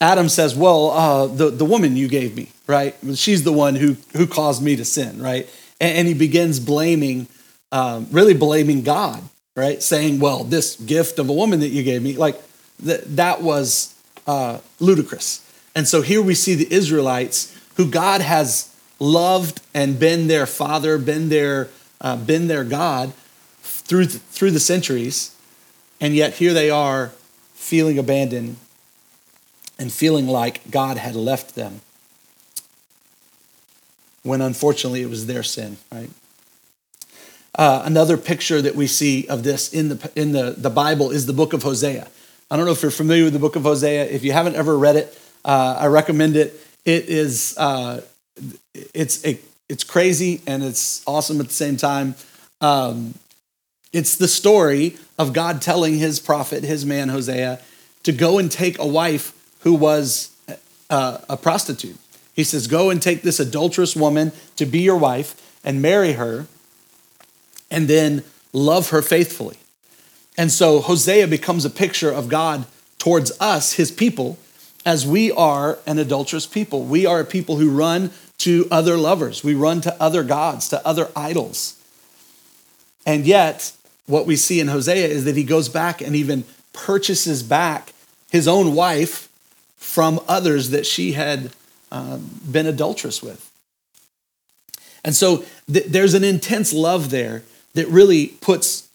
Adam 0.00 0.28
says, 0.28 0.54
Well, 0.54 0.90
uh, 0.90 1.26
the, 1.26 1.50
the 1.50 1.64
woman 1.64 1.96
you 1.96 2.08
gave 2.08 2.36
me, 2.36 2.50
right? 2.66 2.94
She's 3.14 3.44
the 3.44 3.52
one 3.52 3.76
who, 3.76 3.96
who 4.16 4.26
caused 4.26 4.62
me 4.62 4.76
to 4.76 4.84
sin, 4.84 5.20
right? 5.20 5.48
And, 5.80 5.98
and 5.98 6.08
he 6.08 6.14
begins 6.14 6.60
blaming, 6.60 7.26
um, 7.72 8.06
really 8.10 8.34
blaming 8.34 8.82
God, 8.82 9.22
right? 9.56 9.82
Saying, 9.82 10.20
Well, 10.20 10.44
this 10.44 10.76
gift 10.76 11.18
of 11.18 11.28
a 11.28 11.32
woman 11.32 11.60
that 11.60 11.68
you 11.68 11.82
gave 11.82 12.02
me, 12.02 12.16
like 12.16 12.40
th- 12.82 13.02
that 13.06 13.42
was 13.42 13.94
uh, 14.26 14.58
ludicrous. 14.78 15.46
And 15.74 15.86
so 15.86 16.02
here 16.02 16.22
we 16.22 16.34
see 16.34 16.54
the 16.54 16.72
Israelites 16.72 17.56
who 17.76 17.88
God 17.88 18.20
has 18.20 18.74
loved 18.98 19.60
and 19.72 19.98
been 19.98 20.28
their 20.28 20.46
father, 20.46 20.98
been 20.98 21.28
their, 21.28 21.68
uh, 22.00 22.16
been 22.16 22.48
their 22.48 22.64
God, 22.64 23.12
through 23.90 24.06
the, 24.06 24.20
through 24.20 24.52
the 24.52 24.60
centuries, 24.60 25.34
and 26.00 26.14
yet 26.14 26.34
here 26.34 26.54
they 26.54 26.70
are 26.70 27.08
feeling 27.54 27.98
abandoned 27.98 28.54
and 29.80 29.90
feeling 29.92 30.28
like 30.28 30.70
God 30.70 30.96
had 30.96 31.16
left 31.16 31.56
them 31.56 31.80
when 34.22 34.40
unfortunately 34.40 35.02
it 35.02 35.10
was 35.10 35.26
their 35.26 35.42
sin, 35.42 35.76
right? 35.90 36.08
Uh, 37.56 37.82
another 37.84 38.16
picture 38.16 38.62
that 38.62 38.76
we 38.76 38.86
see 38.86 39.26
of 39.26 39.42
this 39.42 39.74
in 39.74 39.88
the, 39.88 40.12
in 40.14 40.30
the, 40.30 40.54
the 40.56 40.70
Bible 40.70 41.10
is 41.10 41.26
the 41.26 41.32
book 41.32 41.52
of 41.52 41.64
Hosea. 41.64 42.06
I 42.48 42.56
don't 42.56 42.66
know 42.66 42.72
if 42.72 42.82
you're 42.82 42.92
familiar 42.92 43.24
with 43.24 43.32
the 43.32 43.40
book 43.40 43.56
of 43.56 43.64
Hosea. 43.64 44.04
If 44.04 44.22
you 44.22 44.30
haven't 44.30 44.54
ever 44.54 44.78
read 44.78 44.94
it, 44.94 45.20
uh, 45.44 45.78
I 45.80 45.86
recommend 45.86 46.36
it. 46.36 46.54
It 46.84 47.08
is 47.08 47.58
uh, 47.58 48.02
it's 48.94 49.24
it, 49.24 49.42
it's 49.68 49.82
crazy 49.82 50.42
and 50.46 50.62
it's 50.62 51.02
awesome 51.08 51.40
at 51.40 51.48
the 51.48 51.52
same 51.52 51.76
time. 51.76 52.14
Um, 52.60 53.14
it's 53.92 54.16
the 54.16 54.28
story 54.28 54.96
of 55.18 55.32
God 55.32 55.60
telling 55.60 55.98
his 55.98 56.20
prophet, 56.20 56.62
his 56.62 56.86
man 56.86 57.08
Hosea, 57.08 57.60
to 58.04 58.12
go 58.12 58.38
and 58.38 58.50
take 58.50 58.78
a 58.78 58.86
wife 58.86 59.32
who 59.60 59.74
was 59.74 60.30
uh, 60.88 61.18
a 61.28 61.36
prostitute. 61.36 61.96
He 62.34 62.44
says, 62.44 62.66
Go 62.66 62.90
and 62.90 63.02
take 63.02 63.22
this 63.22 63.40
adulterous 63.40 63.96
woman 63.96 64.32
to 64.56 64.66
be 64.66 64.80
your 64.80 64.96
wife 64.96 65.58
and 65.64 65.82
marry 65.82 66.12
her, 66.12 66.46
and 67.70 67.88
then 67.88 68.24
love 68.52 68.90
her 68.90 69.02
faithfully. 69.02 69.58
And 70.38 70.50
so 70.50 70.80
Hosea 70.80 71.26
becomes 71.26 71.64
a 71.64 71.70
picture 71.70 72.10
of 72.10 72.28
God 72.28 72.64
towards 72.98 73.32
us, 73.40 73.74
his 73.74 73.90
people, 73.90 74.38
as 74.86 75.06
we 75.06 75.30
are 75.32 75.78
an 75.86 75.98
adulterous 75.98 76.46
people. 76.46 76.84
We 76.84 77.04
are 77.04 77.20
a 77.20 77.24
people 77.24 77.56
who 77.56 77.70
run 77.70 78.10
to 78.38 78.66
other 78.70 78.96
lovers, 78.96 79.44
we 79.44 79.54
run 79.54 79.82
to 79.82 80.02
other 80.02 80.22
gods, 80.22 80.68
to 80.70 80.86
other 80.86 81.08
idols. 81.14 81.76
And 83.04 83.26
yet, 83.26 83.72
what 84.10 84.26
we 84.26 84.36
see 84.36 84.60
in 84.60 84.68
Hosea 84.68 85.06
is 85.06 85.24
that 85.24 85.36
he 85.36 85.44
goes 85.44 85.68
back 85.68 86.00
and 86.00 86.14
even 86.16 86.44
purchases 86.72 87.42
back 87.42 87.92
his 88.30 88.46
own 88.46 88.74
wife 88.74 89.28
from 89.76 90.20
others 90.28 90.70
that 90.70 90.86
she 90.86 91.12
had 91.12 91.50
um, 91.90 92.40
been 92.50 92.66
adulterous 92.66 93.22
with. 93.22 93.50
And 95.04 95.14
so 95.14 95.44
th- 95.72 95.86
there's 95.86 96.14
an 96.14 96.24
intense 96.24 96.72
love 96.72 97.10
there 97.10 97.42
that 97.74 97.88
really 97.88 98.26
puts 98.26 98.88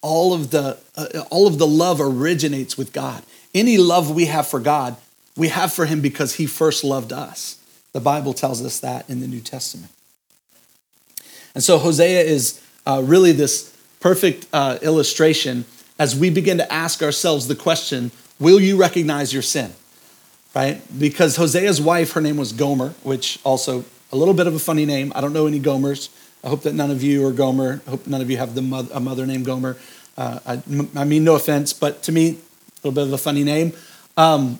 all 0.00 0.32
of 0.32 0.50
the 0.50 0.78
uh, 0.96 1.24
all 1.30 1.46
of 1.46 1.58
the 1.58 1.66
love 1.66 2.00
originates 2.00 2.76
with 2.76 2.92
God. 2.92 3.22
Any 3.54 3.78
love 3.78 4.10
we 4.10 4.26
have 4.26 4.46
for 4.46 4.58
God, 4.58 4.96
we 5.36 5.48
have 5.48 5.72
for 5.72 5.86
him 5.86 6.00
because 6.00 6.34
he 6.34 6.46
first 6.46 6.82
loved 6.82 7.12
us. 7.12 7.58
The 7.92 8.00
Bible 8.00 8.32
tells 8.32 8.64
us 8.64 8.80
that 8.80 9.08
in 9.08 9.20
the 9.20 9.28
New 9.28 9.40
Testament. 9.40 9.92
And 11.54 11.62
so 11.62 11.78
Hosea 11.78 12.22
is 12.22 12.60
uh, 12.86 13.02
really 13.04 13.32
this 13.32 13.71
perfect 14.02 14.46
uh, 14.52 14.78
illustration 14.82 15.64
as 15.98 16.14
we 16.14 16.28
begin 16.28 16.58
to 16.58 16.70
ask 16.70 17.02
ourselves 17.02 17.48
the 17.48 17.54
question 17.54 18.10
Will 18.38 18.58
you 18.58 18.76
recognize 18.76 19.32
your 19.32 19.42
sin? 19.42 19.72
Right? 20.54 20.82
Because 20.98 21.36
Hosea's 21.36 21.80
wife, 21.80 22.12
her 22.12 22.20
name 22.20 22.36
was 22.36 22.52
Gomer, 22.52 22.90
which 23.04 23.38
also 23.44 23.84
a 24.10 24.16
little 24.16 24.34
bit 24.34 24.48
of 24.48 24.54
a 24.54 24.58
funny 24.58 24.84
name. 24.84 25.12
I 25.14 25.20
don't 25.20 25.32
know 25.32 25.46
any 25.46 25.60
Gomers. 25.60 26.08
I 26.42 26.48
hope 26.48 26.62
that 26.62 26.74
none 26.74 26.90
of 26.90 27.04
you 27.04 27.24
are 27.26 27.32
Gomer. 27.32 27.80
I 27.86 27.90
hope 27.90 28.06
none 28.08 28.20
of 28.20 28.28
you 28.28 28.36
have 28.36 28.56
the 28.56 28.62
mother, 28.62 28.90
a 28.92 28.98
mother 28.98 29.26
named 29.26 29.46
Gomer. 29.46 29.76
Uh, 30.18 30.40
I, 30.44 30.62
I, 30.96 31.04
mean, 31.04 31.22
no 31.22 31.36
offense, 31.36 31.72
but 31.72 32.02
to 32.02 32.12
me, 32.12 32.30
a 32.30 32.88
little 32.88 32.92
bit 32.92 33.06
of 33.06 33.12
a 33.12 33.18
funny 33.18 33.44
name. 33.44 33.72
Um, 34.16 34.58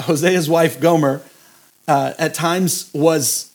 Hosea's 0.00 0.48
wife, 0.48 0.80
Gomer, 0.80 1.20
uh, 1.86 2.14
at 2.18 2.32
times 2.32 2.90
was, 2.94 3.52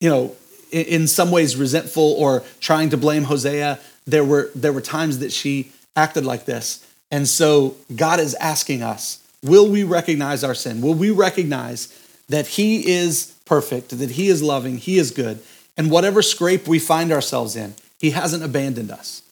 you 0.00 0.10
know, 0.10 0.36
in, 0.70 0.84
in 0.84 1.08
some 1.08 1.30
ways 1.30 1.56
resentful 1.56 2.12
or 2.18 2.44
trying 2.60 2.90
to 2.90 2.98
blame 2.98 3.24
Hosea. 3.24 3.80
There 4.08 4.24
were, 4.24 4.50
there 4.54 4.72
were 4.72 4.80
times 4.80 5.18
that 5.18 5.32
she 5.32 5.70
acted 5.94 6.24
like 6.24 6.46
this. 6.46 6.86
And 7.10 7.28
so 7.28 7.76
God 7.94 8.20
is 8.20 8.34
asking 8.36 8.82
us, 8.82 9.22
will 9.42 9.68
we 9.68 9.84
recognize 9.84 10.42
our 10.42 10.54
sin? 10.54 10.80
Will 10.80 10.94
we 10.94 11.10
recognize 11.10 11.94
that 12.28 12.46
He 12.46 12.90
is 12.90 13.34
perfect, 13.44 13.90
that 13.98 14.12
He 14.12 14.28
is 14.28 14.42
loving, 14.42 14.78
He 14.78 14.98
is 14.98 15.10
good, 15.10 15.40
and 15.76 15.90
whatever 15.90 16.22
scrape 16.22 16.66
we 16.66 16.78
find 16.78 17.12
ourselves 17.12 17.54
in, 17.54 17.74
He 17.98 18.10
hasn't 18.10 18.42
abandoned 18.42 18.90
us. 18.90 19.22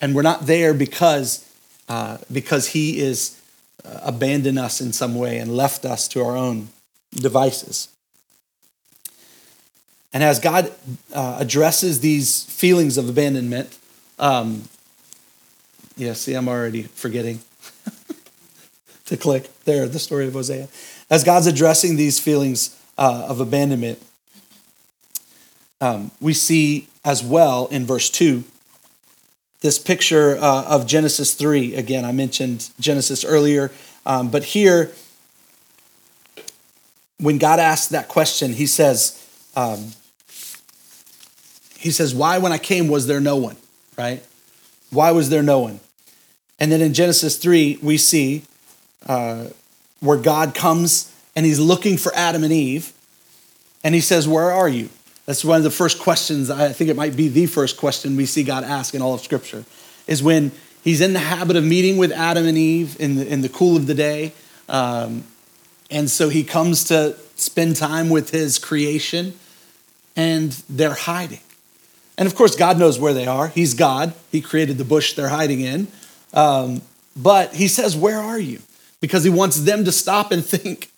And 0.00 0.14
we're 0.14 0.22
not 0.22 0.46
there 0.46 0.72
because, 0.72 1.44
uh, 1.88 2.18
because 2.32 2.68
He 2.68 3.00
is 3.00 3.40
uh, 3.84 4.00
abandoned 4.04 4.58
us 4.58 4.80
in 4.80 4.92
some 4.92 5.16
way 5.16 5.38
and 5.38 5.56
left 5.56 5.84
us 5.84 6.06
to 6.08 6.22
our 6.22 6.36
own 6.36 6.68
devices. 7.12 7.88
And 10.12 10.22
as 10.22 10.38
God 10.38 10.72
uh, 11.12 11.38
addresses 11.40 12.00
these 12.00 12.44
feelings 12.44 12.96
of 12.96 13.08
abandonment, 13.08 13.76
um, 14.18 14.62
yeah, 15.96 16.12
see, 16.12 16.34
I'm 16.34 16.48
already 16.48 16.82
forgetting 16.82 17.40
to 19.06 19.16
click 19.16 19.50
there, 19.64 19.88
the 19.88 19.98
story 19.98 20.26
of 20.26 20.34
Hosea. 20.34 20.68
As 21.10 21.24
God's 21.24 21.46
addressing 21.46 21.96
these 21.96 22.18
feelings 22.18 22.78
uh, 22.98 23.26
of 23.28 23.40
abandonment, 23.40 24.02
um, 25.80 26.10
we 26.20 26.32
see 26.32 26.88
as 27.04 27.22
well 27.22 27.66
in 27.66 27.86
verse 27.86 28.10
2 28.10 28.44
this 29.60 29.78
picture 29.78 30.36
uh, 30.36 30.64
of 30.64 30.86
Genesis 30.86 31.34
3. 31.34 31.74
Again, 31.74 32.04
I 32.04 32.12
mentioned 32.12 32.70
Genesis 32.78 33.24
earlier, 33.24 33.72
um, 34.04 34.30
but 34.30 34.44
here, 34.44 34.92
when 37.18 37.38
God 37.38 37.58
asks 37.58 37.88
that 37.88 38.08
question, 38.08 38.52
he 38.52 38.66
says, 38.66 39.26
um, 39.56 39.92
he 41.78 41.90
says, 41.90 42.14
why 42.14 42.38
when 42.38 42.52
I 42.52 42.58
came 42.58 42.88
was 42.88 43.06
there 43.06 43.20
no 43.20 43.36
one, 43.36 43.56
right? 43.96 44.24
Why 44.90 45.10
was 45.10 45.30
there 45.30 45.42
no 45.42 45.60
one? 45.60 45.80
And 46.58 46.72
then 46.72 46.80
in 46.80 46.94
Genesis 46.94 47.36
3, 47.36 47.78
we 47.82 47.96
see 47.96 48.44
uh, 49.06 49.48
where 50.00 50.16
God 50.16 50.54
comes 50.54 51.12
and 51.34 51.44
he's 51.44 51.60
looking 51.60 51.96
for 51.96 52.14
Adam 52.14 52.42
and 52.42 52.52
Eve. 52.52 52.92
And 53.84 53.94
he 53.94 54.00
says, 54.00 54.26
Where 54.26 54.50
are 54.50 54.68
you? 54.68 54.88
That's 55.26 55.44
one 55.44 55.58
of 55.58 55.64
the 55.64 55.70
first 55.70 55.98
questions, 55.98 56.50
I 56.50 56.72
think 56.72 56.88
it 56.88 56.96
might 56.96 57.16
be 57.16 57.28
the 57.28 57.46
first 57.46 57.76
question 57.76 58.16
we 58.16 58.26
see 58.26 58.44
God 58.44 58.62
ask 58.62 58.94
in 58.94 59.02
all 59.02 59.14
of 59.14 59.20
Scripture, 59.20 59.64
is 60.06 60.22
when 60.22 60.52
he's 60.84 61.00
in 61.00 61.12
the 61.12 61.18
habit 61.18 61.56
of 61.56 61.64
meeting 61.64 61.96
with 61.96 62.12
Adam 62.12 62.46
and 62.46 62.56
Eve 62.56 62.96
in 63.00 63.16
the, 63.16 63.26
in 63.26 63.40
the 63.40 63.48
cool 63.48 63.76
of 63.76 63.88
the 63.88 63.94
day. 63.94 64.32
Um, 64.68 65.24
and 65.90 66.08
so 66.08 66.28
he 66.28 66.44
comes 66.44 66.84
to 66.84 67.16
spend 67.34 67.76
time 67.76 68.08
with 68.08 68.30
his 68.30 68.58
creation, 68.58 69.34
and 70.14 70.52
they're 70.70 70.94
hiding. 70.94 71.40
And 72.18 72.26
of 72.26 72.34
course, 72.34 72.56
God 72.56 72.78
knows 72.78 72.98
where 72.98 73.14
they 73.14 73.26
are. 73.26 73.48
He's 73.48 73.74
God, 73.74 74.14
He 74.32 74.40
created 74.40 74.78
the 74.78 74.84
bush 74.84 75.14
they're 75.14 75.28
hiding 75.28 75.60
in. 75.60 75.88
Um, 76.32 76.82
but 77.16 77.54
he 77.54 77.66
says, 77.66 77.96
Where 77.96 78.18
are 78.18 78.38
you? 78.38 78.60
Because 79.00 79.24
he 79.24 79.30
wants 79.30 79.60
them 79.60 79.84
to 79.84 79.92
stop 79.92 80.30
and 80.30 80.44
think, 80.44 80.90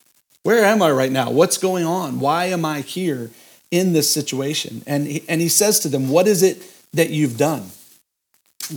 Where 0.43 0.65
am 0.65 0.83
I 0.83 0.91
right 0.91 1.13
now? 1.13 1.31
What's 1.31 1.59
going 1.59 1.85
on? 1.85 2.21
Why 2.21 2.47
am 2.47 2.65
I 2.65 2.81
here 2.81 3.31
in 3.71 3.93
this 3.93 4.11
situation? 4.11 4.83
And 4.87 5.07
he, 5.07 5.25
and 5.29 5.41
he 5.41 5.49
says 5.49 5.79
to 5.81 5.89
them, 5.89 6.09
What 6.09 6.27
is 6.27 6.43
it 6.43 6.63
that 6.93 7.11
you've 7.11 7.39
done? 7.39 7.71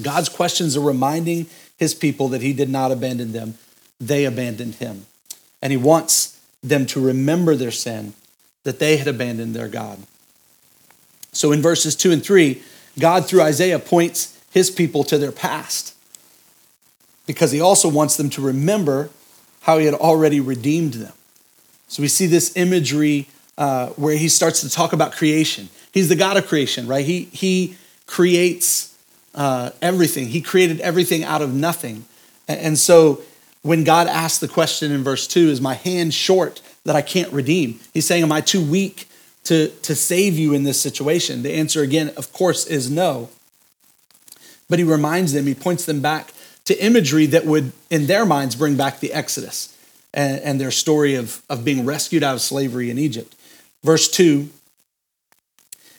God's 0.02 0.30
questions 0.30 0.78
are 0.78 0.82
reminding 0.82 1.48
his 1.78 1.96
people 1.96 2.30
that 2.30 2.42
he 2.42 2.54
did 2.54 2.70
not 2.70 2.92
abandon 2.92 3.32
them, 3.32 3.56
they 4.00 4.26
abandoned 4.26 4.76
him. 4.76 5.08
And 5.62 5.72
he 5.72 5.78
wants 5.78 6.40
them 6.62 6.86
to 6.88 7.04
remember 7.04 7.56
their 7.56 7.72
sin, 7.72 8.14
that 8.64 8.80
they 8.80 8.98
had 8.98 9.08
abandoned 9.08 9.56
their 9.56 9.68
God. 9.68 10.00
So 11.34 11.52
in 11.52 11.62
verses 11.62 11.96
two 11.96 12.12
and 12.12 12.24
three, 12.24 12.62
God, 13.00 13.26
through 13.26 13.42
Isaiah, 13.42 13.80
points 13.80 14.38
his 14.52 14.70
people 14.70 15.04
to 15.06 15.18
their 15.18 15.32
past 15.32 15.96
because 17.26 17.52
he 17.52 17.62
also 17.62 17.88
wants 17.88 18.18
them 18.18 18.30
to 18.32 18.42
remember 18.42 19.10
how 19.62 19.78
he 19.78 19.86
had 19.86 19.94
already 19.94 20.40
redeemed 20.40 20.96
them. 20.96 21.14
So 21.88 22.02
we 22.02 22.08
see 22.08 22.26
this 22.26 22.56
imagery 22.58 23.28
uh, 23.58 23.88
where 23.90 24.18
he 24.18 24.28
starts 24.28 24.62
to 24.62 24.70
talk 24.70 24.92
about 24.92 25.14
creation. 25.14 25.70
He's 25.94 26.10
the 26.10 26.16
God 26.16 26.38
of 26.38 26.48
creation, 26.48 26.88
right? 26.88 27.06
He, 27.06 27.26
he 27.26 27.78
creates 28.08 28.98
uh, 29.36 29.72
everything, 29.82 30.28
he 30.28 30.42
created 30.42 30.82
everything 30.82 31.24
out 31.24 31.42
of 31.42 31.54
nothing. 31.54 32.06
And 32.48 32.78
so 32.78 33.22
when 33.62 33.84
God 33.84 34.08
asks 34.08 34.40
the 34.40 34.48
question 34.48 34.92
in 34.92 35.04
verse 35.04 35.28
2, 35.28 35.50
is 35.50 35.62
my 35.62 35.76
hand 35.76 36.14
short 36.14 36.62
that 36.84 36.96
I 36.96 37.02
can't 37.02 37.32
redeem? 37.32 37.80
He's 37.94 38.06
saying, 38.06 38.24
Am 38.24 38.32
I 38.32 38.42
too 38.42 38.64
weak 38.64 39.08
to, 39.46 39.70
to 39.70 39.96
save 39.96 40.38
you 40.38 40.54
in 40.54 40.64
this 40.64 40.80
situation? 40.80 41.44
The 41.44 41.54
answer, 41.54 41.82
again, 41.82 42.12
of 42.18 42.32
course, 42.34 42.66
is 42.66 42.90
no. 42.90 43.30
But 44.70 44.80
he 44.80 44.86
reminds 44.86 45.34
them, 45.34 45.48
he 45.48 45.56
points 45.56 45.86
them 45.86 46.02
back 46.02 46.34
to 46.66 46.84
imagery 46.84 47.26
that 47.28 47.46
would, 47.46 47.72
in 47.90 48.08
their 48.08 48.26
minds, 48.26 48.56
bring 48.56 48.78
back 48.78 49.00
the 49.00 49.14
Exodus 49.14 49.78
and, 50.14 50.40
and 50.42 50.62
their 50.62 50.72
story 50.72 51.16
of, 51.16 51.42
of 51.50 51.66
being 51.66 51.86
rescued 51.86 52.24
out 52.24 52.36
of 52.36 52.42
slavery 52.42 52.90
in 52.90 52.98
Egypt. 52.98 53.36
Verse 53.84 54.10
2, 54.10 54.50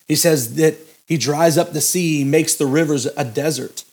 he 0.07 0.15
says 0.15 0.55
that 0.55 0.77
he 1.07 1.19
dries 1.19 1.59
up 1.59 1.73
the 1.73 1.81
sea, 1.81 2.25
makes 2.25 2.55
the 2.55 2.67
rivers 2.67 3.07
a 3.07 3.25
desert. 3.25 3.85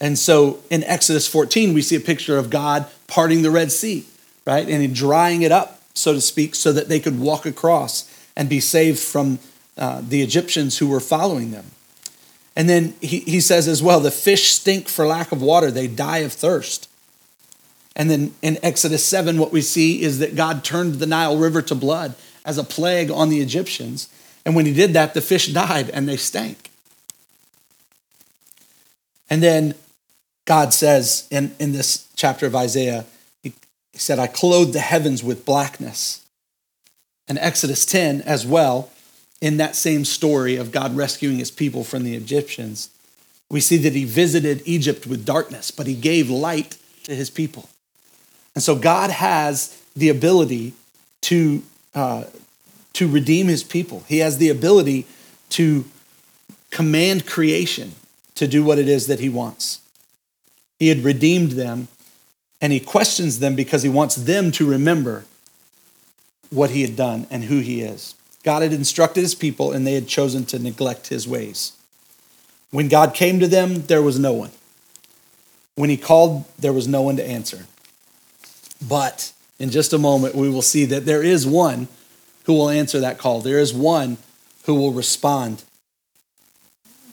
And 0.00 0.18
so 0.18 0.60
in 0.70 0.84
Exodus 0.84 1.26
14, 1.26 1.74
we 1.74 1.82
see 1.82 1.96
a 1.96 2.00
picture 2.00 2.38
of 2.38 2.50
God 2.50 2.86
parting 3.06 3.42
the 3.42 3.50
Red 3.50 3.72
Sea, 3.72 4.06
right? 4.46 4.68
And 4.68 4.94
drying 4.94 5.42
it 5.42 5.52
up, 5.52 5.80
so 5.94 6.12
to 6.12 6.20
speak, 6.20 6.54
so 6.54 6.72
that 6.72 6.88
they 6.88 7.00
could 7.00 7.18
walk 7.18 7.46
across 7.46 8.10
and 8.36 8.48
be 8.48 8.60
saved 8.60 8.98
from 8.98 9.38
uh, 9.76 10.02
the 10.06 10.22
Egyptians 10.22 10.78
who 10.78 10.88
were 10.88 11.00
following 11.00 11.50
them. 11.50 11.66
And 12.56 12.68
then 12.68 12.94
he, 13.00 13.20
he 13.20 13.40
says 13.40 13.66
as 13.66 13.82
well, 13.82 14.00
the 14.00 14.10
fish 14.10 14.52
stink 14.52 14.88
for 14.88 15.06
lack 15.06 15.32
of 15.32 15.42
water, 15.42 15.70
they 15.70 15.88
die 15.88 16.18
of 16.18 16.32
thirst. 16.32 16.88
And 17.96 18.10
then 18.10 18.34
in 18.42 18.58
Exodus 18.62 19.04
7, 19.04 19.38
what 19.38 19.52
we 19.52 19.60
see 19.60 20.02
is 20.02 20.18
that 20.18 20.36
God 20.36 20.64
turned 20.64 20.94
the 20.94 21.06
Nile 21.06 21.36
River 21.36 21.62
to 21.62 21.74
blood 21.74 22.14
as 22.44 22.58
a 22.58 22.64
plague 22.64 23.10
on 23.10 23.28
the 23.28 23.40
Egyptians. 23.40 24.08
And 24.44 24.54
when 24.54 24.66
he 24.66 24.72
did 24.72 24.92
that, 24.92 25.14
the 25.14 25.20
fish 25.20 25.48
died 25.48 25.90
and 25.90 26.08
they 26.08 26.16
stank. 26.16 26.70
And 29.30 29.42
then 29.42 29.74
God 30.44 30.74
says 30.74 31.26
in, 31.30 31.54
in 31.58 31.72
this 31.72 32.08
chapter 32.14 32.46
of 32.46 32.54
Isaiah, 32.54 33.06
he, 33.42 33.52
he 33.92 33.98
said, 33.98 34.18
I 34.18 34.26
clothed 34.26 34.72
the 34.72 34.80
heavens 34.80 35.22
with 35.22 35.44
blackness. 35.44 36.23
And 37.28 37.38
Exodus 37.38 37.86
10 37.86 38.22
as 38.22 38.46
well, 38.46 38.90
in 39.40 39.56
that 39.58 39.76
same 39.76 40.04
story 40.04 40.56
of 40.56 40.72
God 40.72 40.96
rescuing 40.96 41.38
his 41.38 41.50
people 41.50 41.84
from 41.84 42.04
the 42.04 42.14
Egyptians, 42.14 42.90
We 43.50 43.60
see 43.60 43.76
that 43.76 43.92
he 43.92 44.04
visited 44.04 44.62
Egypt 44.64 45.06
with 45.06 45.26
darkness, 45.26 45.70
but 45.70 45.86
he 45.86 45.94
gave 45.94 46.30
light 46.30 46.78
to 47.04 47.14
his 47.14 47.30
people. 47.30 47.68
And 48.54 48.64
so 48.64 48.74
God 48.74 49.10
has 49.10 49.80
the 49.94 50.08
ability 50.08 50.72
to, 51.22 51.62
uh, 51.94 52.24
to 52.94 53.08
redeem 53.08 53.48
his 53.48 53.62
people. 53.62 54.04
He 54.08 54.18
has 54.18 54.38
the 54.38 54.48
ability 54.48 55.06
to 55.50 55.84
command 56.70 57.26
creation 57.26 57.92
to 58.34 58.48
do 58.48 58.64
what 58.64 58.78
it 58.78 58.88
is 58.88 59.06
that 59.06 59.20
he 59.20 59.28
wants. 59.28 59.80
He 60.78 60.88
had 60.88 61.04
redeemed 61.04 61.52
them, 61.52 61.88
and 62.60 62.72
he 62.72 62.80
questions 62.80 63.38
them 63.38 63.54
because 63.54 63.82
he 63.82 63.88
wants 63.88 64.16
them 64.16 64.50
to 64.52 64.68
remember 64.68 65.24
what 66.54 66.70
he 66.70 66.82
had 66.82 66.96
done 66.96 67.26
and 67.30 67.44
who 67.44 67.60
he 67.60 67.82
is. 67.82 68.14
God 68.42 68.62
had 68.62 68.72
instructed 68.72 69.22
his 69.22 69.34
people, 69.34 69.72
and 69.72 69.86
they 69.86 69.94
had 69.94 70.06
chosen 70.06 70.44
to 70.46 70.58
neglect 70.58 71.08
his 71.08 71.26
ways. 71.26 71.72
When 72.70 72.88
God 72.88 73.14
came 73.14 73.40
to 73.40 73.48
them, 73.48 73.86
there 73.86 74.02
was 74.02 74.18
no 74.18 74.32
one. 74.32 74.50
When 75.76 75.90
he 75.90 75.96
called, 75.96 76.44
there 76.58 76.72
was 76.72 76.86
no 76.86 77.02
one 77.02 77.16
to 77.16 77.26
answer. 77.26 77.66
But 78.86 79.32
in 79.58 79.70
just 79.70 79.92
a 79.92 79.98
moment, 79.98 80.34
we 80.34 80.48
will 80.48 80.62
see 80.62 80.84
that 80.86 81.06
there 81.06 81.22
is 81.22 81.46
one 81.46 81.88
who 82.44 82.52
will 82.52 82.68
answer 82.68 83.00
that 83.00 83.18
call. 83.18 83.40
There 83.40 83.58
is 83.58 83.72
one 83.72 84.18
who 84.64 84.74
will 84.74 84.92
respond 84.92 85.64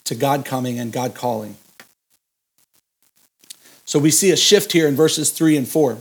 to 0.04 0.16
God 0.16 0.46
coming 0.46 0.80
and 0.80 0.92
God 0.92 1.16
calling. 1.16 1.58
So 3.86 4.00
we 4.00 4.12
see 4.12 4.32
a 4.32 4.38
shift 4.38 4.72
here 4.72 4.88
in 4.88 4.96
verses 4.96 5.32
3 5.32 5.58
and 5.58 5.68
4. 5.68 5.98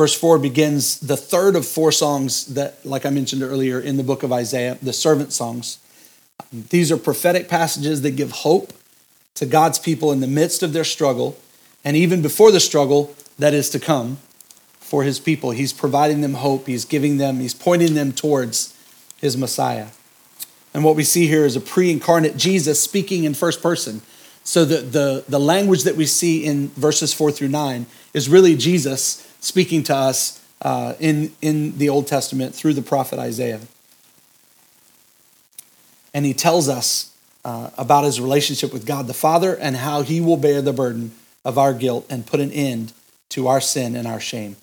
Verse 0.00 0.14
4 0.14 0.38
begins 0.38 0.98
the 1.00 1.14
third 1.18 1.54
of 1.54 1.66
four 1.66 1.92
songs 1.92 2.46
that, 2.54 2.86
like 2.86 3.04
I 3.04 3.10
mentioned 3.10 3.42
earlier, 3.42 3.78
in 3.78 3.98
the 3.98 4.02
book 4.02 4.22
of 4.22 4.32
Isaiah, 4.32 4.78
the 4.80 4.94
servant 4.94 5.30
songs. 5.30 5.78
These 6.50 6.90
are 6.90 6.96
prophetic 6.96 7.50
passages 7.50 8.00
that 8.00 8.12
give 8.12 8.30
hope 8.30 8.72
to 9.34 9.44
God's 9.44 9.78
people 9.78 10.10
in 10.10 10.20
the 10.20 10.26
midst 10.26 10.62
of 10.62 10.72
their 10.72 10.84
struggle 10.84 11.36
and 11.84 11.98
even 11.98 12.22
before 12.22 12.50
the 12.50 12.60
struggle 12.60 13.14
that 13.38 13.52
is 13.52 13.68
to 13.68 13.78
come 13.78 14.16
for 14.78 15.02
his 15.02 15.20
people. 15.20 15.50
He's 15.50 15.74
providing 15.74 16.22
them 16.22 16.32
hope, 16.32 16.66
he's 16.66 16.86
giving 16.86 17.18
them, 17.18 17.38
he's 17.40 17.52
pointing 17.52 17.92
them 17.92 18.12
towards 18.12 18.74
his 19.18 19.36
Messiah. 19.36 19.88
And 20.72 20.82
what 20.82 20.96
we 20.96 21.04
see 21.04 21.26
here 21.26 21.44
is 21.44 21.56
a 21.56 21.60
pre 21.60 21.90
incarnate 21.90 22.38
Jesus 22.38 22.82
speaking 22.82 23.24
in 23.24 23.34
first 23.34 23.60
person. 23.60 24.00
So 24.44 24.64
the, 24.64 24.78
the, 24.78 25.24
the 25.28 25.38
language 25.38 25.84
that 25.84 25.96
we 25.96 26.06
see 26.06 26.42
in 26.42 26.68
verses 26.68 27.12
four 27.12 27.30
through 27.30 27.48
nine 27.48 27.84
is 28.14 28.30
really 28.30 28.56
Jesus 28.56 29.26
speaking 29.40 29.82
to 29.84 29.96
us 29.96 30.40
uh, 30.62 30.94
in, 31.00 31.32
in 31.40 31.78
the 31.78 31.88
Old 31.88 32.06
Testament 32.06 32.54
through 32.54 32.74
the 32.74 32.82
prophet 32.82 33.18
Isaiah. 33.18 33.60
And 36.12 36.24
he 36.24 36.34
tells 36.34 36.68
us 36.68 37.16
uh, 37.44 37.70
about 37.78 38.04
his 38.04 38.20
relationship 38.20 38.72
with 38.72 38.86
God 38.86 39.06
the 39.06 39.14
Father 39.14 39.56
and 39.56 39.76
how 39.76 40.02
he 40.02 40.20
will 40.20 40.36
bear 40.36 40.60
the 40.60 40.72
burden 40.72 41.12
of 41.44 41.56
our 41.56 41.72
guilt 41.72 42.06
and 42.10 42.26
put 42.26 42.40
an 42.40 42.50
end 42.52 42.92
to 43.30 43.46
our 43.48 43.60
sin 43.60 43.96
and 43.96 44.06
our 44.06 44.20
shame. 44.20 44.56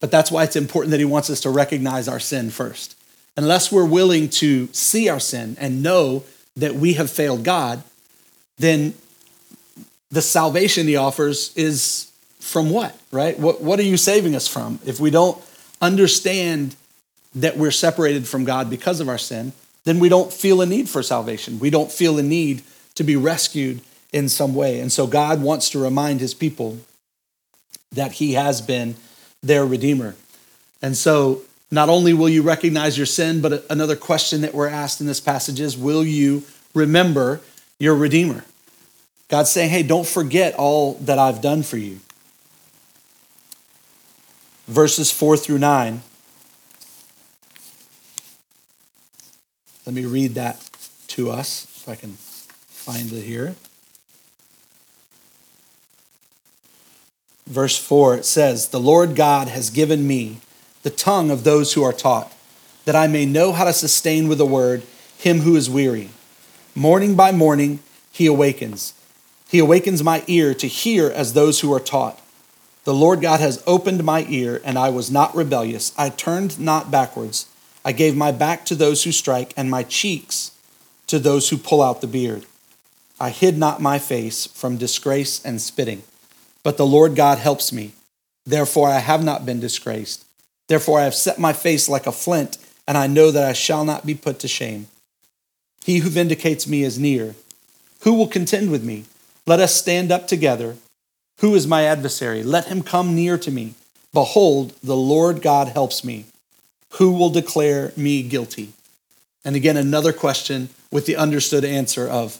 But 0.00 0.10
that's 0.10 0.30
why 0.30 0.44
it's 0.44 0.56
important 0.56 0.90
that 0.92 0.98
he 0.98 1.04
wants 1.04 1.30
us 1.30 1.40
to 1.42 1.50
recognize 1.50 2.08
our 2.08 2.20
sin 2.20 2.50
first. 2.50 2.96
Unless 3.36 3.70
we're 3.70 3.84
willing 3.84 4.28
to 4.30 4.68
see 4.72 5.08
our 5.08 5.20
sin 5.20 5.56
and 5.60 5.82
know 5.82 6.24
that 6.56 6.74
we 6.74 6.94
have 6.94 7.10
failed 7.10 7.44
God, 7.44 7.82
then 8.58 8.94
the 10.10 10.22
salvation 10.22 10.88
he 10.88 10.96
offers 10.96 11.56
is 11.56 12.09
from 12.40 12.70
what, 12.70 12.98
right? 13.12 13.38
What, 13.38 13.60
what 13.60 13.78
are 13.78 13.84
you 13.84 13.96
saving 13.96 14.34
us 14.34 14.48
from? 14.48 14.80
If 14.84 14.98
we 14.98 15.10
don't 15.10 15.40
understand 15.80 16.74
that 17.34 17.56
we're 17.56 17.70
separated 17.70 18.26
from 18.26 18.44
God 18.44 18.68
because 18.68 19.00
of 19.00 19.08
our 19.08 19.18
sin, 19.18 19.52
then 19.84 19.98
we 19.98 20.08
don't 20.08 20.32
feel 20.32 20.60
a 20.60 20.66
need 20.66 20.88
for 20.88 21.02
salvation. 21.02 21.58
We 21.58 21.70
don't 21.70 21.92
feel 21.92 22.18
a 22.18 22.22
need 22.22 22.62
to 22.96 23.04
be 23.04 23.16
rescued 23.16 23.80
in 24.12 24.28
some 24.28 24.54
way. 24.54 24.80
And 24.80 24.90
so 24.90 25.06
God 25.06 25.42
wants 25.42 25.70
to 25.70 25.78
remind 25.78 26.20
his 26.20 26.34
people 26.34 26.78
that 27.92 28.12
he 28.12 28.34
has 28.34 28.60
been 28.60 28.96
their 29.42 29.64
redeemer. 29.64 30.16
And 30.82 30.96
so 30.96 31.42
not 31.70 31.88
only 31.88 32.12
will 32.12 32.28
you 32.28 32.42
recognize 32.42 32.96
your 32.96 33.06
sin, 33.06 33.40
but 33.40 33.64
another 33.70 33.96
question 33.96 34.40
that 34.40 34.54
we're 34.54 34.68
asked 34.68 35.00
in 35.00 35.06
this 35.06 35.20
passage 35.20 35.60
is 35.60 35.76
will 35.76 36.04
you 36.04 36.42
remember 36.74 37.40
your 37.78 37.94
redeemer? 37.94 38.44
God's 39.28 39.50
saying, 39.50 39.70
hey, 39.70 39.84
don't 39.84 40.06
forget 40.06 40.54
all 40.54 40.94
that 40.94 41.18
I've 41.18 41.40
done 41.40 41.62
for 41.62 41.76
you. 41.76 42.00
Verses 44.70 45.10
4 45.10 45.36
through 45.36 45.58
9. 45.58 46.00
Let 49.84 49.94
me 49.94 50.04
read 50.04 50.34
that 50.36 50.64
to 51.08 51.30
us 51.30 51.64
if 51.64 51.88
I 51.88 51.96
can 51.96 52.12
find 52.12 53.12
it 53.12 53.22
here. 53.22 53.56
verse 57.50 57.76
4, 57.76 58.16
it 58.16 58.24
says, 58.24 58.68
The 58.68 58.80
Lord 58.80 59.16
God 59.16 59.48
has 59.48 59.70
given 59.70 60.06
me 60.06 60.38
the 60.82 60.90
tongue 60.90 61.30
of 61.30 61.44
those 61.44 61.74
who 61.74 61.82
are 61.82 61.92
taught, 61.92 62.32
that 62.84 62.96
I 62.96 63.06
may 63.06 63.26
know 63.26 63.52
how 63.52 63.64
to 63.64 63.72
sustain 63.72 64.28
with 64.28 64.40
a 64.40 64.46
word 64.46 64.82
him 65.18 65.40
who 65.40 65.56
is 65.56 65.68
weary. 65.68 66.10
Morning 66.74 67.16
by 67.16 67.32
morning 67.32 67.80
he 68.12 68.26
awakens. 68.26 68.94
He 69.48 69.58
awakens 69.58 70.02
my 70.02 70.22
ear 70.28 70.54
to 70.54 70.68
hear 70.68 71.10
as 71.10 71.32
those 71.32 71.60
who 71.60 71.72
are 71.74 71.80
taught. 71.80 72.18
The 72.84 72.94
Lord 72.94 73.20
God 73.20 73.40
has 73.40 73.62
opened 73.66 74.04
my 74.04 74.24
ear, 74.28 74.60
and 74.64 74.78
I 74.78 74.88
was 74.88 75.10
not 75.10 75.34
rebellious. 75.34 75.92
I 75.98 76.08
turned 76.08 76.58
not 76.58 76.90
backwards. 76.90 77.46
I 77.84 77.92
gave 77.92 78.16
my 78.16 78.32
back 78.32 78.64
to 78.66 78.74
those 78.74 79.04
who 79.04 79.12
strike, 79.12 79.52
and 79.56 79.70
my 79.70 79.82
cheeks 79.82 80.52
to 81.06 81.18
those 81.18 81.50
who 81.50 81.58
pull 81.58 81.82
out 81.82 82.00
the 82.00 82.06
beard. 82.06 82.46
I 83.18 83.30
hid 83.30 83.58
not 83.58 83.82
my 83.82 83.98
face 83.98 84.46
from 84.46 84.78
disgrace 84.78 85.44
and 85.44 85.60
spitting. 85.60 86.02
But 86.62 86.76
the 86.76 86.86
Lord 86.86 87.16
God 87.16 87.38
helps 87.38 87.72
me. 87.72 87.92
Therefore, 88.46 88.88
I 88.88 88.98
have 88.98 89.24
not 89.24 89.44
been 89.44 89.60
disgraced. 89.60 90.24
Therefore, 90.68 91.00
I 91.00 91.04
have 91.04 91.14
set 91.14 91.38
my 91.38 91.52
face 91.52 91.88
like 91.88 92.06
a 92.06 92.12
flint, 92.12 92.58
and 92.86 92.96
I 92.96 93.06
know 93.06 93.30
that 93.30 93.44
I 93.44 93.52
shall 93.52 93.84
not 93.84 94.06
be 94.06 94.14
put 94.14 94.38
to 94.40 94.48
shame. 94.48 94.86
He 95.84 95.98
who 95.98 96.08
vindicates 96.08 96.66
me 96.66 96.82
is 96.82 96.98
near. 96.98 97.34
Who 98.02 98.14
will 98.14 98.26
contend 98.26 98.70
with 98.70 98.84
me? 98.84 99.04
Let 99.46 99.60
us 99.60 99.74
stand 99.74 100.10
up 100.10 100.26
together. 100.26 100.76
Who 101.40 101.54
is 101.54 101.66
my 101.66 101.84
adversary? 101.84 102.42
Let 102.42 102.66
him 102.66 102.82
come 102.82 103.14
near 103.14 103.36
to 103.38 103.50
me. 103.50 103.74
Behold, 104.12 104.74
the 104.82 104.96
Lord 104.96 105.42
God 105.42 105.68
helps 105.68 106.04
me. 106.04 106.26
Who 106.94 107.12
will 107.12 107.30
declare 107.30 107.92
me 107.96 108.22
guilty? 108.22 108.72
And 109.44 109.56
again, 109.56 109.76
another 109.76 110.12
question 110.12 110.70
with 110.90 111.06
the 111.06 111.16
understood 111.16 111.64
answer 111.64 112.08
of 112.08 112.38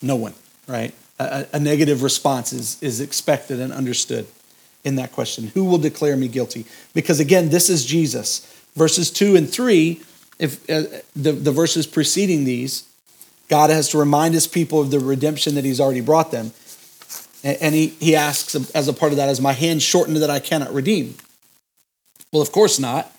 no 0.00 0.16
one, 0.16 0.34
right? 0.66 0.94
a, 1.18 1.46
a 1.54 1.60
negative 1.60 2.02
response 2.02 2.52
is, 2.52 2.82
is 2.82 3.00
expected 3.00 3.60
and 3.60 3.72
understood 3.72 4.26
in 4.84 4.96
that 4.96 5.12
question. 5.12 5.48
Who 5.48 5.64
will 5.64 5.78
declare 5.78 6.16
me 6.16 6.28
guilty? 6.28 6.64
Because 6.94 7.20
again, 7.20 7.50
this 7.50 7.68
is 7.68 7.84
Jesus. 7.84 8.46
Verses 8.74 9.10
2 9.10 9.36
and 9.36 9.50
3, 9.50 10.00
if 10.38 10.70
uh, 10.70 10.82
the, 11.16 11.32
the 11.32 11.52
verses 11.52 11.86
preceding 11.86 12.44
these, 12.44 12.88
God 13.48 13.70
has 13.70 13.88
to 13.90 13.98
remind 13.98 14.34
his 14.34 14.46
people 14.46 14.80
of 14.80 14.90
the 14.90 15.00
redemption 15.00 15.54
that 15.56 15.64
he's 15.64 15.80
already 15.80 16.00
brought 16.00 16.30
them. 16.30 16.52
And, 17.44 17.74
he, 17.74 17.88
he 18.00 18.16
asks, 18.16 18.54
as 18.74 18.88
a 18.88 18.92
part 18.92 19.12
of 19.12 19.16
that, 19.16 19.28
is 19.28 19.40
my 19.40 19.52
hand 19.52 19.82
shortened 19.82 20.16
that 20.18 20.30
I 20.30 20.40
cannot 20.40 20.74
redeem? 20.74 21.14
Well, 22.32 22.42
of 22.42 22.50
course 22.52 22.78
not. 22.78 23.12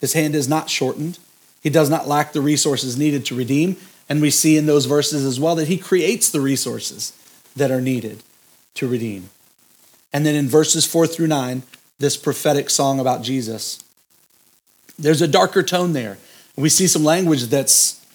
His 0.00 0.12
hand 0.12 0.34
is 0.34 0.48
not 0.48 0.70
shortened. 0.70 1.18
He 1.62 1.70
does 1.70 1.90
not 1.90 2.06
lack 2.06 2.32
the 2.32 2.40
resources 2.40 2.96
needed 2.96 3.24
to 3.26 3.34
redeem. 3.34 3.76
And 4.08 4.22
we 4.22 4.30
see 4.30 4.56
in 4.56 4.66
those 4.66 4.86
verses 4.86 5.24
as 5.24 5.40
well 5.40 5.56
that 5.56 5.68
he 5.68 5.78
creates 5.78 6.30
the 6.30 6.40
resources 6.40 7.12
that 7.56 7.72
are 7.72 7.80
needed 7.80 8.22
to 8.74 8.86
redeem. 8.86 9.30
And 10.12 10.24
then 10.24 10.36
in 10.36 10.48
verses 10.48 10.86
four 10.86 11.06
through 11.06 11.26
nine, 11.26 11.64
this 11.98 12.16
prophetic 12.16 12.70
song 12.70 13.00
about 13.00 13.22
Jesus. 13.22 13.82
There's 14.98 15.22
a 15.22 15.28
darker 15.28 15.62
tone 15.62 15.92
there. 15.92 16.18
We 16.56 16.68
see 16.68 16.86
some 16.86 17.04
language 17.04 17.44
that's 17.44 18.06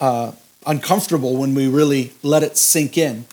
uh, 0.00 0.32
uncomfortable 0.66 1.36
when 1.36 1.54
we 1.54 1.66
really 1.66 2.12
let 2.22 2.42
it 2.42 2.56
sink 2.56 2.96
in. 2.96 3.26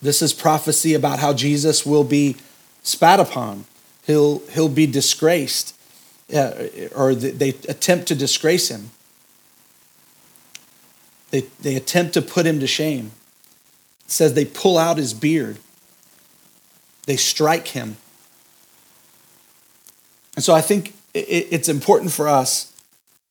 This 0.00 0.22
is 0.22 0.32
prophecy 0.32 0.94
about 0.94 1.18
how 1.18 1.32
Jesus 1.32 1.84
will 1.84 2.04
be 2.04 2.36
spat 2.82 3.20
upon, 3.20 3.66
he'll, 4.06 4.40
he'll 4.50 4.68
be 4.68 4.86
disgraced, 4.86 5.74
uh, 6.34 6.52
or 6.94 7.14
they 7.14 7.50
attempt 7.50 8.08
to 8.08 8.14
disgrace 8.14 8.68
him. 8.68 8.90
They, 11.30 11.42
they 11.60 11.76
attempt 11.76 12.14
to 12.14 12.22
put 12.22 12.46
him 12.46 12.60
to 12.60 12.66
shame 12.66 13.10
says 14.08 14.34
they 14.34 14.46
pull 14.46 14.78
out 14.78 14.96
his 14.96 15.14
beard, 15.14 15.58
they 17.06 17.16
strike 17.16 17.68
him. 17.68 17.96
And 20.34 20.44
so 20.44 20.54
I 20.54 20.60
think 20.60 20.94
it's 21.14 21.68
important 21.68 22.12
for 22.12 22.28
us 22.28 22.72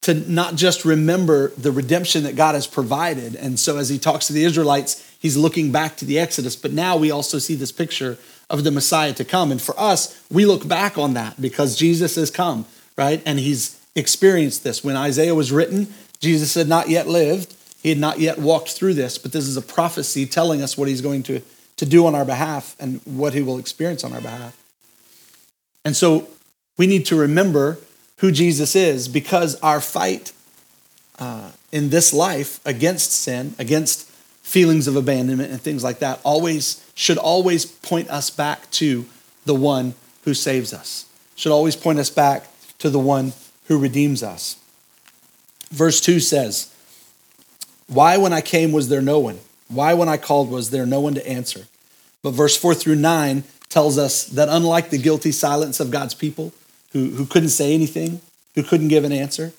to 0.02 0.14
not 0.14 0.56
just 0.56 0.86
remember 0.86 1.50
the 1.50 1.72
redemption 1.72 2.24
that 2.24 2.36
God 2.36 2.54
has 2.56 2.68
provided. 2.68 3.36
And 3.36 3.60
so 3.60 3.78
as 3.78 3.90
he 3.90 3.98
talks 3.98 4.28
to 4.28 4.34
the 4.34 4.44
Israelites, 4.44 5.07
he's 5.20 5.38
looking 5.38 5.72
back 5.72 5.98
to 5.98 6.06
the 6.06 6.20
Exodus, 6.20 6.56
but 6.56 6.72
now 6.72 6.98
we 6.98 7.12
also 7.12 7.40
see 7.40 7.56
this 7.56 7.72
picture 7.72 8.18
of 8.50 8.64
the 8.64 8.72
Messiah 8.72 9.14
to 9.14 9.26
come. 9.26 9.52
And 9.52 9.62
for 9.62 9.78
us, 9.80 10.24
we 10.32 10.46
look 10.46 10.68
back 10.68 10.98
on 10.98 11.14
that 11.14 11.40
because 11.42 11.76
Jesus 11.76 12.16
has 12.16 12.32
come, 12.32 12.66
right? 12.98 13.22
And 13.26 13.40
he's 13.40 13.80
experienced 13.96 14.64
this. 14.64 14.84
When 14.84 14.96
Isaiah 14.96 15.36
was 15.36 15.52
written, 15.52 15.88
Jesus 16.20 16.54
had 16.54 16.68
not 16.68 16.90
yet 16.90 17.08
lived, 17.08 17.56
He 17.82 17.90
had 17.90 17.98
not 17.98 18.20
yet 18.20 18.40
walked 18.40 18.70
through 18.70 18.96
this, 18.96 19.18
but 19.18 19.32
this 19.32 19.48
is 19.48 19.58
a 19.58 19.62
prophecy 19.62 20.26
telling 20.26 20.62
us 20.62 20.78
what 20.78 20.88
he's 20.88 21.02
going 21.02 21.24
to, 21.24 21.42
to 21.78 21.86
do 21.86 22.06
on 22.06 22.16
our 22.16 22.26
behalf 22.26 22.76
and 22.80 23.02
what 23.06 23.34
he 23.34 23.42
will 23.42 23.60
experience 23.60 24.04
on 24.04 24.14
our 24.14 24.22
behalf. 24.22 24.58
And 25.86 25.96
so 25.96 26.28
we 26.78 26.88
need 26.88 27.06
to 27.08 27.16
remember 27.16 27.78
who 28.18 28.32
Jesus 28.32 28.76
is 28.76 29.08
because 29.08 29.60
our 29.62 29.80
fight 29.80 30.34
uh, 31.20 31.52
in 31.72 31.90
this 31.90 32.14
life 32.14 32.60
against 32.66 33.12
sin, 33.12 33.56
against 33.60 34.12
feelings 34.48 34.88
of 34.88 34.96
abandonment 34.96 35.52
and 35.52 35.62
things 35.62 35.84
like 35.84 36.00
that, 36.00 36.22
always 36.24 36.82
should 36.96 37.18
always 37.18 37.66
point 37.66 38.10
us 38.10 38.30
back 38.30 38.72
to 38.72 39.06
the 39.44 39.54
one 39.54 39.94
who 40.24 40.34
saves 40.34 40.74
us. 40.74 41.06
Should 41.36 41.52
always 41.52 41.76
point 41.76 42.00
us 42.00 42.10
back 42.10 42.48
to 42.78 42.90
the 42.90 42.98
one 42.98 43.34
who 43.66 43.78
redeems 43.78 44.24
us. 44.24 44.56
Verse 45.70 46.00
2 46.00 46.22
says, 46.22 46.74
Why 47.88 48.16
when 48.16 48.32
I 48.32 48.40
came 48.40 48.72
was 48.72 48.88
there 48.88 49.02
no 49.02 49.20
one? 49.20 49.40
Why 49.68 49.94
when 49.94 50.08
I 50.08 50.16
called 50.16 50.50
was 50.50 50.70
there 50.70 50.86
no 50.86 51.02
one 51.02 51.16
to 51.16 51.28
answer? 51.28 51.68
But 52.24 52.32
verse 52.32 52.56
4 52.56 52.74
through 52.74 52.96
9 52.96 53.44
tells 53.68 53.98
us 53.98 54.24
that 54.28 54.48
unlike 54.48 54.92
the 54.92 54.98
guilty 54.98 55.34
silence 55.34 55.82
of 55.82 55.92
God's 55.92 56.14
people 56.14 56.54
who, 56.94 57.10
who 57.10 57.26
couldn't 57.26 57.50
say 57.50 57.74
anything, 57.74 58.22
who 58.56 58.64
couldn't 58.64 58.88
give 58.88 59.04
an 59.04 59.12
answer, 59.12 59.52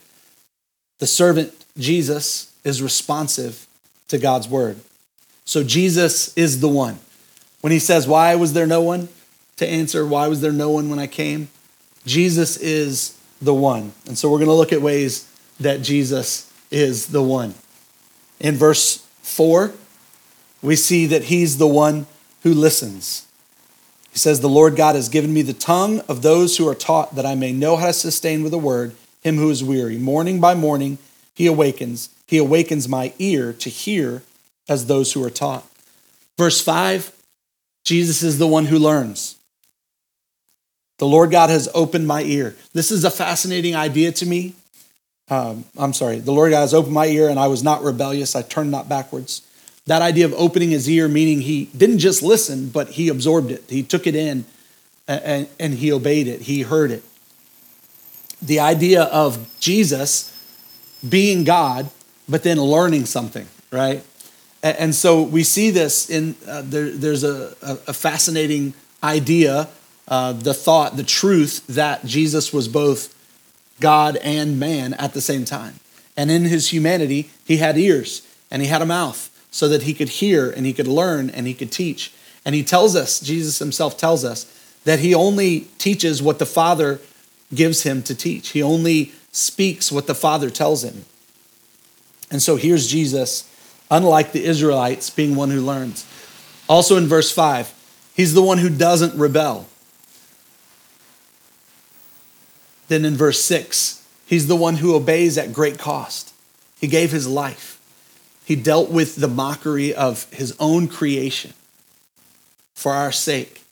the 0.98 1.06
servant 1.06 1.52
Jesus 1.76 2.54
is 2.64 2.80
responsive 2.80 3.67
to 4.08 4.18
God's 4.18 4.48
word. 4.48 4.78
So 5.44 5.64
Jesus 5.64 6.36
is 6.36 6.60
the 6.60 6.68
one. 6.68 6.98
When 7.60 7.72
he 7.72 7.78
says, 7.78 8.06
Why 8.06 8.34
was 8.34 8.52
there 8.52 8.66
no 8.66 8.82
one 8.82 9.08
to 9.56 9.66
answer? 9.66 10.06
Why 10.06 10.28
was 10.28 10.40
there 10.40 10.52
no 10.52 10.70
one 10.70 10.90
when 10.90 10.98
I 10.98 11.06
came? 11.06 11.48
Jesus 12.06 12.56
is 12.56 13.18
the 13.40 13.54
one. 13.54 13.92
And 14.06 14.16
so 14.16 14.30
we're 14.30 14.38
going 14.38 14.48
to 14.48 14.54
look 14.54 14.72
at 14.72 14.82
ways 14.82 15.30
that 15.60 15.82
Jesus 15.82 16.52
is 16.70 17.06
the 17.06 17.22
one. 17.22 17.54
In 18.40 18.54
verse 18.54 19.06
4, 19.22 19.72
we 20.62 20.76
see 20.76 21.06
that 21.06 21.24
he's 21.24 21.58
the 21.58 21.66
one 21.66 22.06
who 22.42 22.54
listens. 22.54 23.26
He 24.12 24.18
says, 24.18 24.40
The 24.40 24.48
Lord 24.48 24.76
God 24.76 24.94
has 24.94 25.08
given 25.08 25.32
me 25.32 25.42
the 25.42 25.52
tongue 25.52 26.00
of 26.08 26.22
those 26.22 26.56
who 26.56 26.68
are 26.68 26.74
taught 26.74 27.14
that 27.14 27.26
I 27.26 27.34
may 27.34 27.52
know 27.52 27.76
how 27.76 27.86
to 27.86 27.92
sustain 27.92 28.42
with 28.42 28.54
a 28.54 28.58
word 28.58 28.94
him 29.22 29.36
who 29.36 29.50
is 29.50 29.64
weary. 29.64 29.98
Morning 29.98 30.40
by 30.40 30.54
morning 30.54 30.98
he 31.34 31.46
awakens. 31.46 32.10
He 32.28 32.38
awakens 32.38 32.88
my 32.88 33.12
ear 33.18 33.52
to 33.54 33.68
hear 33.68 34.22
as 34.68 34.86
those 34.86 35.12
who 35.12 35.24
are 35.24 35.30
taught. 35.30 35.66
Verse 36.36 36.60
5 36.60 37.12
Jesus 37.84 38.22
is 38.22 38.38
the 38.38 38.46
one 38.46 38.66
who 38.66 38.78
learns. 38.78 39.36
The 40.98 41.06
Lord 41.06 41.30
God 41.30 41.48
has 41.48 41.70
opened 41.74 42.06
my 42.06 42.22
ear. 42.22 42.54
This 42.74 42.90
is 42.90 43.02
a 43.02 43.10
fascinating 43.10 43.74
idea 43.74 44.12
to 44.12 44.26
me. 44.26 44.54
Um, 45.30 45.64
I'm 45.78 45.94
sorry, 45.94 46.18
the 46.18 46.32
Lord 46.32 46.50
God 46.50 46.60
has 46.60 46.74
opened 46.74 46.92
my 46.92 47.06
ear 47.06 47.30
and 47.30 47.38
I 47.38 47.46
was 47.46 47.62
not 47.62 47.82
rebellious. 47.82 48.36
I 48.36 48.42
turned 48.42 48.70
not 48.70 48.88
backwards. 48.88 49.42
That 49.86 50.02
idea 50.02 50.26
of 50.26 50.34
opening 50.34 50.70
his 50.70 50.88
ear, 50.88 51.08
meaning 51.08 51.40
he 51.40 51.66
didn't 51.76 51.98
just 51.98 52.22
listen, 52.22 52.68
but 52.68 52.90
he 52.90 53.08
absorbed 53.08 53.50
it. 53.50 53.64
He 53.68 53.82
took 53.82 54.06
it 54.06 54.14
in 54.14 54.44
and, 55.06 55.48
and 55.58 55.74
he 55.74 55.90
obeyed 55.90 56.28
it. 56.28 56.42
He 56.42 56.62
heard 56.62 56.90
it. 56.90 57.02
The 58.42 58.60
idea 58.60 59.04
of 59.04 59.48
Jesus 59.60 60.34
being 61.06 61.44
God, 61.44 61.90
but 62.28 62.42
then 62.42 62.60
learning 62.60 63.06
something, 63.06 63.46
right? 63.70 64.04
And 64.62 64.94
so 64.94 65.22
we 65.22 65.44
see 65.44 65.70
this 65.70 66.10
in 66.10 66.34
uh, 66.46 66.62
there, 66.64 66.90
there's 66.90 67.22
a, 67.22 67.54
a, 67.62 67.92
fascinating 67.92 68.74
idea, 69.04 69.68
uh, 70.08 70.32
the 70.32 70.52
thought, 70.52 70.96
the 70.96 71.04
truth 71.04 71.64
that 71.68 72.04
Jesus 72.04 72.52
was 72.52 72.66
both 72.66 73.14
God 73.78 74.16
and 74.16 74.58
man 74.58 74.94
at 74.94 75.14
the 75.14 75.20
same 75.20 75.44
time. 75.44 75.74
And 76.16 76.28
in 76.28 76.44
his 76.44 76.72
humanity, 76.72 77.30
he 77.44 77.58
had 77.58 77.78
ears 77.78 78.26
and 78.50 78.60
he 78.60 78.66
had 78.66 78.82
a 78.82 78.86
mouth 78.86 79.30
so 79.52 79.68
that 79.68 79.84
he 79.84 79.94
could 79.94 80.08
hear 80.08 80.50
and 80.50 80.66
he 80.66 80.72
could 80.72 80.88
learn 80.88 81.30
and 81.30 81.46
he 81.46 81.54
could 81.54 81.70
teach. 81.70 82.12
And 82.44 82.54
he 82.54 82.64
tells 82.64 82.96
us, 82.96 83.20
Jesus 83.20 83.60
himself 83.60 83.96
tells 83.96 84.24
us, 84.24 84.52
that 84.84 84.98
he 84.98 85.14
only 85.14 85.60
teaches 85.78 86.22
what 86.22 86.38
the 86.38 86.46
Father 86.46 86.98
gives 87.54 87.82
him 87.82 88.02
to 88.02 88.14
teach. 88.14 88.50
He 88.50 88.62
only 88.62 89.12
speaks 89.32 89.92
what 89.92 90.06
the 90.06 90.14
Father 90.14 90.50
tells 90.50 90.82
him. 90.82 91.04
And 92.30 92.42
so 92.42 92.56
here's 92.56 92.86
Jesus, 92.88 93.50
unlike 93.90 94.32
the 94.32 94.44
Israelites, 94.44 95.10
being 95.10 95.34
one 95.34 95.50
who 95.50 95.60
learns. 95.60 96.06
Also 96.68 96.96
in 96.96 97.06
verse 97.06 97.30
5, 97.30 97.72
he's 98.14 98.34
the 98.34 98.42
one 98.42 98.58
who 98.58 98.68
doesn't 98.68 99.18
rebel. 99.18 99.66
Then 102.88 103.04
in 103.04 103.16
verse 103.16 103.40
6, 103.42 104.06
he's 104.26 104.46
the 104.46 104.56
one 104.56 104.76
who 104.76 104.94
obeys 104.94 105.38
at 105.38 105.52
great 105.52 105.78
cost. 105.78 106.34
He 106.80 106.86
gave 106.86 107.12
his 107.12 107.26
life. 107.26 107.80
He 108.44 108.56
dealt 108.56 108.90
with 108.90 109.16
the 109.16 109.28
mockery 109.28 109.94
of 109.94 110.30
his 110.32 110.54
own 110.58 110.88
creation 110.88 111.52
for 112.74 112.92
our 112.92 113.12
sake. 113.12 113.62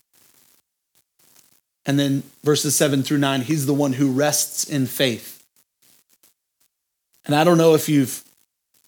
And 1.86 1.98
then 1.98 2.24
verses 2.42 2.74
7 2.74 3.02
through 3.02 3.18
9, 3.18 3.42
he's 3.42 3.66
the 3.66 3.72
one 3.72 3.94
who 3.94 4.10
rests 4.10 4.64
in 4.64 4.86
faith. 4.86 5.42
And 7.24 7.34
I 7.34 7.44
don't 7.44 7.58
know 7.58 7.74
if 7.74 7.88
you've 7.88 8.22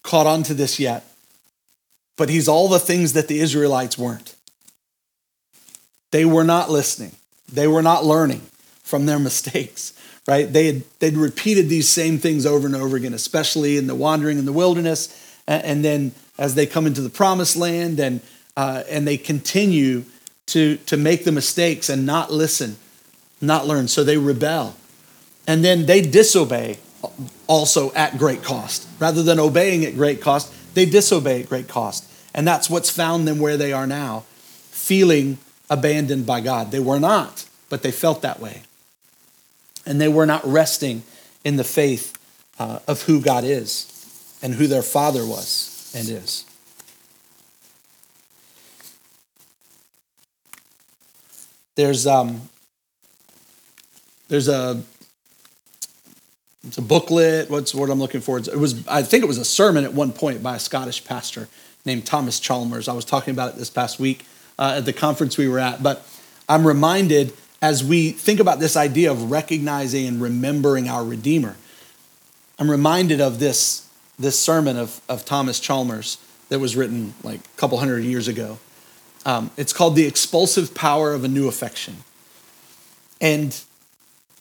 caught 0.09 0.27
on 0.27 0.43
to 0.45 0.55
this 0.55 0.79
yet, 0.79 1.05
but 2.17 2.29
he's 2.29 2.49
all 2.49 2.69
the 2.69 2.79
things 2.79 3.13
that 3.13 3.29
the 3.29 3.41
Israelites 3.41 3.97
weren't. 3.99 4.35
They 6.11 6.25
were 6.25 6.45
not 6.45 6.71
listening, 6.71 7.13
they 7.51 7.67
were 7.67 7.83
not 7.83 8.05
learning 8.05 8.43
from 8.83 9.07
their 9.07 9.19
mistakes, 9.31 9.93
right? 10.27 10.53
They 10.53 10.67
had, 10.67 10.83
they'd 10.99 11.17
repeated 11.17 11.69
these 11.69 11.89
same 11.89 12.19
things 12.19 12.47
over 12.47 12.67
and 12.67 12.77
over 12.77 12.97
again, 12.97 13.15
especially 13.15 13.77
in 13.77 13.87
the 13.87 13.95
wandering 13.95 14.39
in 14.39 14.45
the 14.45 14.53
wilderness. 14.53 15.15
And 15.47 15.83
then 15.83 16.13
as 16.39 16.55
they 16.55 16.67
come 16.67 16.87
into 16.87 17.01
the 17.01 17.09
promised 17.09 17.57
land 17.57 17.99
and, 17.99 18.21
uh, 18.55 18.83
and 18.91 19.07
they 19.07 19.17
continue 19.17 20.05
to, 20.47 20.77
to 20.77 20.97
make 20.99 21.25
the 21.25 21.33
mistakes 21.33 21.89
and 21.89 22.05
not 22.05 22.31
listen 22.31 22.77
not 23.41 23.67
learn. 23.67 23.89
So 23.89 24.05
they 24.05 24.17
rebel. 24.17 24.75
And 25.47 25.65
then 25.65 25.87
they 25.87 26.03
disobey 26.03 26.79
also 27.47 27.93
at 27.93 28.19
great 28.19 28.43
cost. 28.43 28.87
Rather 28.99 29.23
than 29.23 29.39
obeying 29.39 29.85
at 29.85 29.95
great 29.95 30.21
cost, 30.21 30.53
they 30.75 30.85
disobey 30.85 31.43
at 31.43 31.49
great 31.49 31.69
cost. 31.69 32.05
And 32.35 32.47
that's 32.47 32.69
what's 32.69 32.91
found 32.91 33.27
them 33.27 33.39
where 33.39 33.57
they 33.57 33.73
are 33.73 33.87
now, 33.87 34.25
feeling 34.71 35.39
abandoned 35.71 36.27
by 36.27 36.41
God. 36.41 36.71
They 36.71 36.81
were 36.81 37.01
not, 37.01 37.47
but 37.69 37.83
they 37.83 37.91
felt 37.91 38.23
that 38.23 38.41
way. 38.41 38.63
And 39.87 40.01
they 40.01 40.09
were 40.09 40.27
not 40.27 40.45
resting 40.45 41.03
in 41.45 41.57
the 41.57 41.65
faith 41.65 42.17
uh, 42.59 42.81
of 42.87 43.03
who 43.03 43.21
God 43.21 43.45
is 43.45 44.39
and 44.43 44.55
who 44.55 44.67
their 44.67 44.83
father 44.83 45.27
was 45.27 45.93
and 45.97 46.09
is. 46.09 46.45
There's 51.77 52.07
um, 52.07 52.49
there's 54.29 54.49
a 54.49 54.83
it's 56.67 56.79
a 56.79 56.83
booklet. 56.83 57.51
What's 57.51 57.75
what 57.75 57.91
I'm 57.91 57.99
looking 57.99 58.21
for? 58.21 58.39
It 58.39 58.57
was 58.57 58.87
I 58.89 59.03
think 59.03 59.23
it 59.23 59.27
was 59.27 59.39
a 59.39 59.45
sermon 59.45 59.85
at 59.85 59.95
one 59.95 60.13
point 60.13 60.43
by 60.43 60.57
a 60.57 60.59
Scottish 60.59 61.05
pastor 61.05 61.49
named 61.85 62.07
Thomas 62.07 62.41
Chalmers. 62.41 62.89
I 62.89 62.93
was 62.93 63.05
talking 63.05 63.33
about 63.33 63.55
it 63.55 63.57
this 63.57 63.71
past 63.71 63.99
week 64.01 64.27
uh, 64.59 64.75
at 64.79 64.85
the 64.85 64.93
conference 64.93 65.39
we 65.39 65.49
were 65.49 65.61
at. 65.61 65.83
But 65.83 66.07
I'm 66.49 66.67
reminded 66.67 67.33
as 67.63 67.85
we 67.85 68.11
think 68.11 68.41
about 68.41 68.61
this 68.61 68.77
idea 68.77 69.11
of 69.11 69.31
recognizing 69.31 70.07
and 70.07 70.21
remembering 70.21 70.89
our 70.89 71.05
Redeemer. 71.05 71.57
I'm 72.59 72.71
reminded 72.71 73.21
of 73.21 73.39
this 73.39 73.89
this 74.19 74.39
sermon 74.39 74.77
of 74.77 75.01
of 75.09 75.25
Thomas 75.25 75.61
Chalmers 75.61 76.19
that 76.49 76.59
was 76.59 76.77
written 76.77 77.15
like 77.23 77.41
a 77.41 77.57
couple 77.57 77.79
hundred 77.79 78.05
years 78.05 78.27
ago. 78.27 78.59
Um, 79.25 79.53
it's 79.57 79.73
called 79.73 79.95
"The 79.95 80.07
Expulsive 80.07 80.75
Power 80.75 81.13
of 81.13 81.23
a 81.23 81.29
New 81.29 81.47
Affection," 81.47 81.99
and 83.21 83.57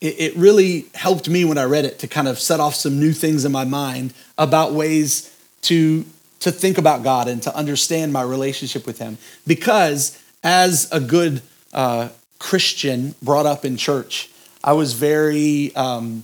it, 0.01 0.35
really 0.35 0.85
helped 0.93 1.27
me 1.27 1.43
when 1.45 1.57
I 1.57 1.63
read 1.63 1.85
it 1.85 1.99
to 1.99 2.07
kind 2.07 2.27
of 2.27 2.39
set 2.39 2.59
off 2.59 2.75
some 2.75 2.99
new 2.99 3.13
things 3.13 3.45
in 3.45 3.51
my 3.51 3.65
mind 3.65 4.13
about 4.37 4.73
ways 4.73 5.35
to, 5.63 6.05
to 6.39 6.51
think 6.51 6.77
about 6.77 7.03
God 7.03 7.27
and 7.27 7.41
to 7.43 7.55
understand 7.55 8.13
my 8.13 8.21
relationship 8.21 8.85
with 8.85 8.99
Him. 8.99 9.17
Because 9.45 10.21
as 10.43 10.87
a 10.91 10.99
good 10.99 11.41
uh, 11.73 12.09
Christian 12.39 13.15
brought 13.21 13.45
up 13.45 13.65
in 13.65 13.75
church, 13.77 14.29
I 14.63 14.73
was 14.73 14.93
very, 14.93 15.75
um, 15.75 16.23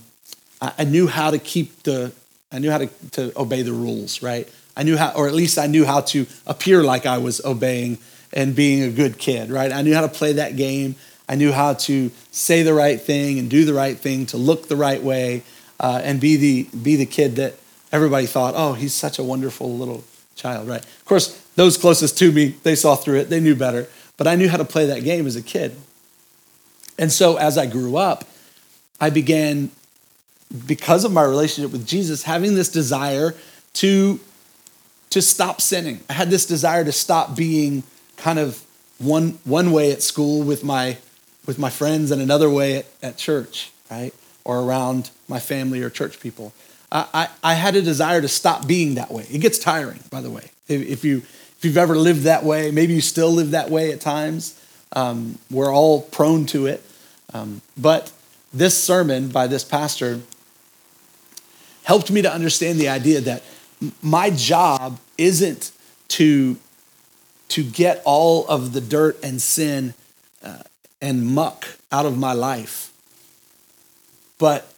I 0.60 0.84
knew 0.84 1.06
how 1.06 1.30
to 1.30 1.38
keep 1.38 1.82
the, 1.82 2.12
I 2.52 2.58
knew 2.58 2.70
how 2.70 2.78
to, 2.78 2.86
to 3.12 3.32
obey 3.38 3.62
the 3.62 3.72
rules, 3.72 4.22
right? 4.22 4.48
I 4.76 4.82
knew 4.82 4.96
how, 4.96 5.12
or 5.14 5.28
at 5.28 5.34
least 5.34 5.58
I 5.58 5.66
knew 5.66 5.84
how 5.84 6.00
to 6.00 6.26
appear 6.46 6.82
like 6.82 7.06
I 7.06 7.18
was 7.18 7.44
obeying 7.44 7.98
and 8.32 8.54
being 8.54 8.82
a 8.82 8.90
good 8.90 9.18
kid, 9.18 9.50
right? 9.50 9.72
I 9.72 9.82
knew 9.82 9.94
how 9.94 10.02
to 10.02 10.08
play 10.08 10.34
that 10.34 10.56
game. 10.56 10.96
I 11.28 11.36
knew 11.36 11.52
how 11.52 11.74
to 11.74 12.10
say 12.30 12.62
the 12.62 12.74
right 12.74 13.00
thing 13.00 13.38
and 13.38 13.48
do 13.48 13.64
the 13.64 13.74
right 13.74 13.96
thing, 13.96 14.26
to 14.26 14.36
look 14.36 14.68
the 14.68 14.76
right 14.76 15.02
way, 15.02 15.42
uh, 15.80 16.00
and 16.04 16.20
be 16.20 16.36
the, 16.36 16.62
be 16.76 16.96
the 16.96 17.06
kid 17.06 17.36
that 17.36 17.54
everybody 17.92 18.26
thought, 18.26 18.54
oh, 18.56 18.74
he's 18.74 18.94
such 18.94 19.18
a 19.18 19.22
wonderful 19.22 19.76
little 19.76 20.04
child, 20.34 20.68
right? 20.68 20.84
Of 20.84 21.04
course, 21.04 21.40
those 21.56 21.78
closest 21.78 22.18
to 22.18 22.32
me, 22.32 22.56
they 22.62 22.74
saw 22.74 22.96
through 22.96 23.20
it, 23.20 23.30
they 23.30 23.40
knew 23.40 23.54
better, 23.54 23.86
but 24.16 24.26
I 24.26 24.34
knew 24.34 24.48
how 24.48 24.56
to 24.58 24.64
play 24.64 24.86
that 24.86 25.04
game 25.04 25.26
as 25.26 25.36
a 25.36 25.42
kid. 25.42 25.76
And 26.98 27.10
so 27.10 27.36
as 27.36 27.56
I 27.56 27.66
grew 27.66 27.96
up, 27.96 28.24
I 29.00 29.10
began, 29.10 29.70
because 30.66 31.04
of 31.04 31.12
my 31.12 31.22
relationship 31.22 31.72
with 31.72 31.86
Jesus, 31.86 32.22
having 32.22 32.54
this 32.54 32.68
desire 32.68 33.34
to 33.74 34.20
to 35.14 35.22
stop 35.22 35.60
sinning. 35.60 36.00
I 36.10 36.12
had 36.14 36.28
this 36.28 36.44
desire 36.44 36.84
to 36.84 36.90
stop 36.90 37.36
being 37.36 37.84
kind 38.16 38.40
of 38.40 38.60
one, 38.98 39.38
one 39.44 39.70
way 39.70 39.92
at 39.92 40.02
school 40.02 40.42
with 40.42 40.64
my, 40.64 40.96
with 41.46 41.58
my 41.58 41.70
friends 41.70 42.10
and 42.10 42.22
another 42.22 42.48
way 42.48 42.76
at, 42.76 42.86
at 43.02 43.16
church, 43.16 43.70
right? 43.90 44.12
Or 44.44 44.60
around 44.60 45.10
my 45.28 45.40
family 45.40 45.82
or 45.82 45.90
church 45.90 46.20
people. 46.20 46.52
I, 46.90 47.06
I, 47.14 47.28
I 47.42 47.54
had 47.54 47.76
a 47.76 47.82
desire 47.82 48.20
to 48.20 48.28
stop 48.28 48.66
being 48.66 48.94
that 48.94 49.10
way. 49.10 49.26
It 49.30 49.38
gets 49.38 49.58
tiring, 49.58 50.00
by 50.10 50.20
the 50.20 50.30
way. 50.30 50.50
If, 50.68 50.82
if, 50.82 51.04
you, 51.04 51.18
if 51.18 51.58
you've 51.62 51.76
ever 51.76 51.96
lived 51.96 52.22
that 52.22 52.44
way, 52.44 52.70
maybe 52.70 52.94
you 52.94 53.00
still 53.00 53.30
live 53.30 53.50
that 53.50 53.70
way 53.70 53.92
at 53.92 54.00
times. 54.00 54.60
Um, 54.92 55.38
we're 55.50 55.74
all 55.74 56.02
prone 56.02 56.46
to 56.46 56.66
it. 56.66 56.82
Um, 57.32 57.62
but 57.76 58.12
this 58.52 58.80
sermon 58.80 59.28
by 59.28 59.46
this 59.46 59.64
pastor 59.64 60.20
helped 61.82 62.10
me 62.10 62.22
to 62.22 62.32
understand 62.32 62.78
the 62.78 62.88
idea 62.88 63.20
that 63.20 63.42
my 64.00 64.30
job 64.30 64.98
isn't 65.18 65.72
to, 66.08 66.56
to 67.48 67.64
get 67.64 68.00
all 68.04 68.46
of 68.46 68.72
the 68.72 68.80
dirt 68.80 69.18
and 69.22 69.42
sin 69.42 69.94
uh, 70.42 70.58
and 71.00 71.26
muck 71.26 71.66
out 71.92 72.06
of 72.06 72.16
my 72.18 72.32
life, 72.32 72.92
but 74.38 74.72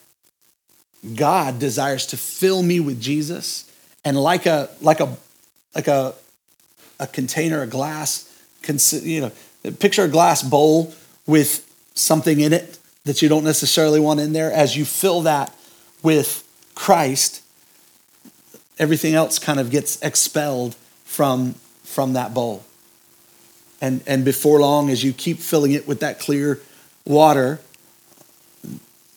God 1.15 1.59
desires 1.59 2.05
to 2.07 2.17
fill 2.17 2.63
me 2.63 2.79
with 2.79 2.99
Jesus, 2.99 3.71
and 4.03 4.17
like 4.17 4.45
a 4.45 4.69
like 4.81 4.99
a 4.99 5.17
like 5.73 5.87
a 5.87 6.13
a 6.99 7.07
container, 7.07 7.61
a 7.61 7.67
glass, 7.67 8.31
you 8.91 9.21
know, 9.21 9.31
picture 9.79 10.03
a 10.03 10.07
glass 10.07 10.41
bowl 10.41 10.93
with 11.25 11.63
something 11.93 12.39
in 12.39 12.53
it 12.53 12.77
that 13.05 13.21
you 13.21 13.29
don't 13.29 13.43
necessarily 13.43 13.99
want 13.99 14.19
in 14.19 14.33
there. 14.33 14.51
As 14.51 14.75
you 14.75 14.85
fill 14.85 15.21
that 15.21 15.53
with 16.03 16.43
Christ, 16.75 17.41
everything 18.79 19.13
else 19.13 19.39
kind 19.39 19.59
of 19.59 19.69
gets 19.69 20.01
expelled 20.01 20.75
from, 21.05 21.53
from 21.83 22.13
that 22.13 22.33
bowl. 22.33 22.63
And, 23.81 24.01
and 24.07 24.25
before 24.25 24.59
long, 24.59 24.89
as 24.89 25.03
you 25.03 25.13
keep 25.13 25.39
filling 25.39 25.71
it 25.71 25.87
with 25.87 25.99
that 25.99 26.19
clear 26.19 26.59
water, 27.05 27.59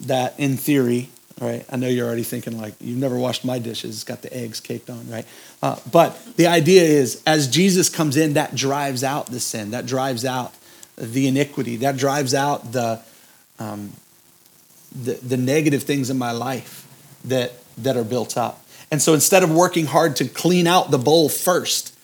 that 0.00 0.38
in 0.38 0.56
theory, 0.56 1.08
right? 1.40 1.64
I 1.70 1.76
know 1.76 1.88
you're 1.88 2.06
already 2.06 2.22
thinking 2.22 2.60
like, 2.60 2.74
you've 2.80 2.98
never 2.98 3.16
washed 3.16 3.44
my 3.44 3.58
dishes, 3.58 3.96
it's 3.96 4.04
got 4.04 4.22
the 4.22 4.34
eggs 4.34 4.60
caked 4.60 4.90
on, 4.90 5.08
right? 5.08 5.26
Uh, 5.62 5.76
but 5.90 6.36
the 6.36 6.46
idea 6.46 6.82
is, 6.82 7.22
as 7.26 7.48
Jesus 7.48 7.88
comes 7.88 8.16
in, 8.16 8.34
that 8.34 8.54
drives 8.54 9.02
out 9.02 9.26
the 9.26 9.40
sin, 9.40 9.70
that 9.70 9.86
drives 9.86 10.24
out 10.24 10.54
the 10.96 11.26
iniquity, 11.26 11.76
that 11.76 11.96
drives 11.96 12.34
out 12.34 12.72
the, 12.72 13.00
um, 13.58 13.92
the, 14.92 15.14
the 15.14 15.36
negative 15.36 15.84
things 15.84 16.10
in 16.10 16.18
my 16.18 16.32
life 16.32 16.86
that, 17.24 17.52
that 17.78 17.96
are 17.96 18.04
built 18.04 18.36
up. 18.36 18.62
And 18.90 19.00
so 19.00 19.14
instead 19.14 19.42
of 19.42 19.50
working 19.50 19.86
hard 19.86 20.16
to 20.16 20.28
clean 20.28 20.66
out 20.66 20.90
the 20.90 20.98
bowl 20.98 21.28
first, 21.28 21.96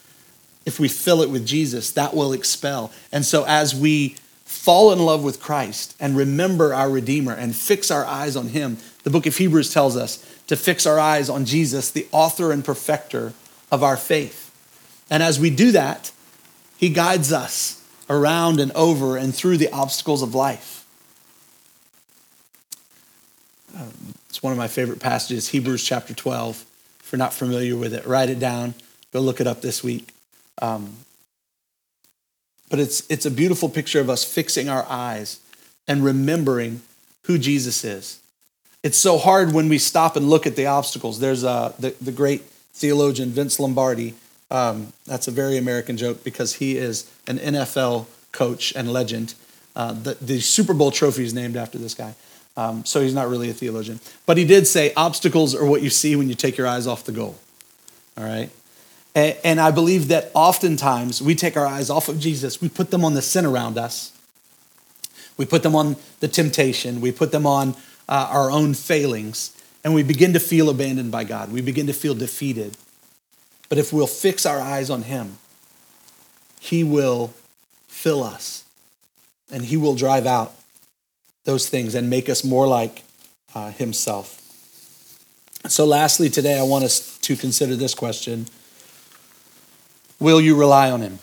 if 0.67 0.81
we 0.81 0.89
fill 0.89 1.23
it 1.23 1.31
with 1.31 1.47
Jesus, 1.47 1.93
that 1.93 2.13
will 2.13 2.33
expel. 2.33 2.91
And 3.13 3.25
so 3.25 3.45
as 3.47 3.75
we 3.75 4.17
fall 4.45 4.93
in 4.93 4.99
love 4.99 5.23
with 5.23 5.41
Christ 5.41 5.97
and 6.01 6.17
remember 6.17 6.75
our 6.75 6.91
Redeemer 6.91 7.33
and 7.33 7.55
fix 7.55 7.91
our 7.91 8.05
eyes 8.05 8.37
on 8.37 8.49
Him, 8.49 8.79
the 9.05 9.11
book 9.11 9.27
of 9.27 9.37
Hebrews 9.37 9.73
tells 9.73 9.97
us 9.97 10.19
to 10.49 10.57
fix 10.57 10.85
our 10.85 10.99
eyes 10.99 11.31
on 11.31 11.45
Jesus, 11.45 11.91
the 11.91 12.09
author 12.11 12.51
and 12.51 12.65
perfecter 12.65 13.33
of 13.71 13.83
our 13.83 13.97
faith. 13.97 14.53
And 15.09 15.23
as 15.23 15.39
we 15.39 15.51
do 15.51 15.71
that, 15.73 16.11
He 16.77 16.91
guides 16.91 17.33
us 17.33 17.83
around 18.11 18.59
and 18.59 18.73
over 18.73 19.17
and 19.17 19.35
through 19.35 19.57
the 19.57 19.71
obstacles 19.71 20.23
of 20.23 20.35
life. 20.35 20.85
Um, 23.77 24.15
it's 24.29 24.43
one 24.43 24.53
of 24.53 24.59
my 24.59 24.69
favorite 24.69 25.01
passages, 25.01 25.49
Hebrews 25.49 25.85
chapter 25.85 26.15
12. 26.15 26.65
If 27.01 27.13
you're 27.13 27.19
not 27.19 27.35
familiar 27.35 27.77
with 27.77 27.95
it, 27.95 28.05
write 28.05 28.31
it 28.31 28.41
down. 28.41 28.75
Go 29.13 29.21
look 29.21 29.41
it 29.41 29.47
up 29.47 29.61
this 29.61 29.85
week. 29.85 30.16
Um, 30.61 30.97
but 32.69 32.79
it's, 32.79 33.09
it's 33.09 33.27
a 33.27 33.31
beautiful 33.31 33.69
picture 33.69 34.01
of 34.01 34.11
us 34.11 34.25
fixing 34.25 34.69
our 34.69 34.85
eyes 34.89 35.41
and 35.87 36.05
remembering 36.05 36.83
who 37.25 37.39
Jesus 37.39 37.85
is. 37.85 38.21
It's 38.83 38.99
so 38.99 39.19
hard 39.19 39.53
when 39.53 39.69
we 39.69 39.79
stop 39.79 40.17
and 40.17 40.29
look 40.29 40.47
at 40.47 40.57
the 40.57 40.67
obstacles. 40.67 41.19
There's 41.21 41.45
uh, 41.45 41.73
the, 41.79 41.95
the 42.01 42.13
great 42.13 42.43
theologian 42.73 43.31
Vince 43.31 43.59
Lombardi. 43.59 44.15
Um, 44.51 44.93
that's 45.07 45.27
a 45.27 45.33
very 45.33 45.57
American 45.57 45.97
joke 45.97 46.23
because 46.23 46.55
he 46.55 46.77
is 46.77 47.11
an 47.27 47.39
NFL 47.39 48.07
coach 48.33 48.73
and 48.77 48.93
legend. 48.93 49.35
Uh, 49.75 49.93
the, 49.93 50.15
the 50.21 50.41
Super 50.41 50.73
Bowl 50.73 50.91
trophy 50.91 51.25
is 51.25 51.35
named 51.35 51.57
after 51.57 51.79
this 51.79 51.95
guy. 51.95 52.15
Um, 52.57 52.85
so 52.85 53.03
he's 53.03 53.15
not 53.15 53.29
really 53.29 53.51
a 53.51 53.53
theologian. 53.53 54.01
But 54.25 54.39
he 54.39 54.45
did 54.45 54.67
say 54.67 54.93
obstacles 54.97 55.55
are 55.55 55.67
what 55.67 55.83
you 55.83 55.91
see 55.91 56.17
when 56.17 56.29
you 56.29 56.35
take 56.35 56.57
your 56.57 56.67
eyes 56.67 56.87
off 56.87 57.05
the 57.05 57.13
goal. 57.13 57.37
All 58.17 58.25
right? 58.25 58.51
And, 59.17 59.59
I 59.59 59.71
believe 59.71 60.09
that 60.09 60.31
oftentimes 60.35 61.23
we 61.23 61.35
take 61.35 61.57
our 61.57 61.67
eyes 61.67 61.89
off 61.89 62.11
of 62.11 62.21
Jesus, 62.21 62.61
we 62.61 62.69
put 62.69 62.91
them 62.91 63.03
on 63.03 63.15
the 63.15 63.23
sin 63.23 63.47
around 63.47 63.79
us, 63.79 64.13
we 65.39 65.47
put 65.47 65.63
them 65.63 65.75
on 65.75 65.97
the 66.21 66.29
temptation, 66.29 67.01
we 67.01 67.13
put 67.13 67.33
them 67.33 67.47
on 67.47 67.75
uh, 68.11 68.29
our 68.31 68.51
own 68.51 68.75
failings, 68.75 69.57
and 69.83 69.95
we 69.95 70.03
begin 70.03 70.35
to 70.35 70.39
feel 70.39 70.69
abandoned 70.69 71.11
by 71.11 71.25
God. 71.25 71.51
We 71.51 71.63
begin 71.63 71.87
to 71.87 71.95
feel 71.95 72.15
defeated. 72.15 72.77
But 73.71 73.79
if 73.79 73.91
we'll 73.91 74.07
fix 74.07 74.45
our 74.45 74.61
eyes 74.61 74.91
on 74.91 75.03
Him, 75.05 75.39
He 76.61 76.85
will 76.85 77.33
fill 77.89 78.23
us 78.23 78.65
and 79.51 79.65
He 79.65 79.79
will 79.79 79.95
drive 79.95 80.27
out 80.27 80.55
those 81.45 81.71
things 81.71 81.95
and 81.95 82.11
make 82.11 82.29
us 82.29 82.45
more 82.45 82.67
like 82.67 83.03
uh, 83.55 83.71
Himself. 83.71 84.43
So, 85.69 85.87
lastly, 85.87 86.29
today 86.29 86.59
I 86.59 86.65
want 86.65 86.85
us 86.85 87.17
to 87.19 87.35
consider 87.35 87.77
this 87.77 87.95
question 87.95 88.47
Will 90.19 90.41
you 90.41 90.57
rely 90.57 90.91
on 90.91 91.01
Him? 91.01 91.19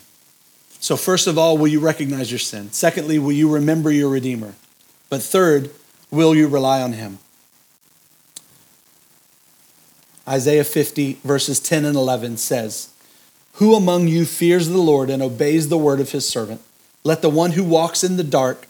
So, 0.80 0.96
first 0.96 1.26
of 1.26 1.38
all, 1.38 1.56
will 1.56 1.68
you 1.68 1.80
recognize 1.80 2.30
your 2.30 2.38
sin? 2.38 2.70
Secondly, 2.72 3.18
will 3.18 3.32
you 3.32 3.50
remember 3.50 3.90
your 3.90 4.08
Redeemer? 4.08 4.54
But 5.08 5.22
third, 5.22 5.70
will 6.10 6.34
you 6.34 6.46
rely 6.46 6.82
on 6.82 6.92
Him? 6.92 7.18
Isaiah 10.26 10.64
50, 10.64 11.18
verses 11.24 11.60
10 11.60 11.84
and 11.84 11.96
11 11.96 12.38
says, 12.38 12.90
Who 13.54 13.74
among 13.74 14.08
you 14.08 14.24
fears 14.24 14.68
the 14.68 14.78
Lord 14.78 15.10
and 15.10 15.22
obeys 15.22 15.68
the 15.68 15.78
word 15.78 16.00
of 16.00 16.12
his 16.12 16.28
servant? 16.28 16.62
Let 17.02 17.20
the 17.20 17.28
one 17.28 17.52
who 17.52 17.64
walks 17.64 18.02
in 18.02 18.16
the 18.16 18.24
dark 18.24 18.66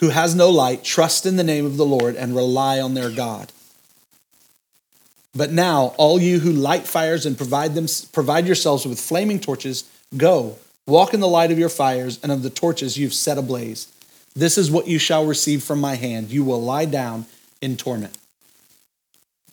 who 0.00 0.10
has 0.10 0.34
no 0.34 0.48
light 0.50 0.84
trust 0.84 1.26
in 1.26 1.36
the 1.36 1.44
name 1.44 1.66
of 1.66 1.76
the 1.76 1.86
Lord 1.86 2.14
and 2.14 2.36
rely 2.36 2.80
on 2.80 2.94
their 2.94 3.10
God. 3.10 3.52
But 5.34 5.52
now, 5.52 5.94
all 5.98 6.20
you 6.20 6.40
who 6.40 6.52
light 6.52 6.84
fires 6.84 7.26
and 7.26 7.36
provide, 7.36 7.74
them, 7.74 7.86
provide 8.12 8.46
yourselves 8.46 8.86
with 8.86 9.00
flaming 9.00 9.38
torches, 9.40 9.84
go, 10.16 10.56
walk 10.86 11.14
in 11.14 11.20
the 11.20 11.28
light 11.28 11.50
of 11.50 11.58
your 11.58 11.68
fires 11.68 12.18
and 12.22 12.32
of 12.32 12.42
the 12.42 12.50
torches 12.50 12.96
you've 12.96 13.14
set 13.14 13.38
ablaze. 13.38 13.92
This 14.34 14.56
is 14.56 14.70
what 14.70 14.86
you 14.86 14.98
shall 14.98 15.26
receive 15.26 15.62
from 15.62 15.80
my 15.80 15.96
hand. 15.96 16.30
You 16.30 16.44
will 16.44 16.62
lie 16.62 16.86
down 16.86 17.26
in 17.60 17.76
torment. 17.76 18.16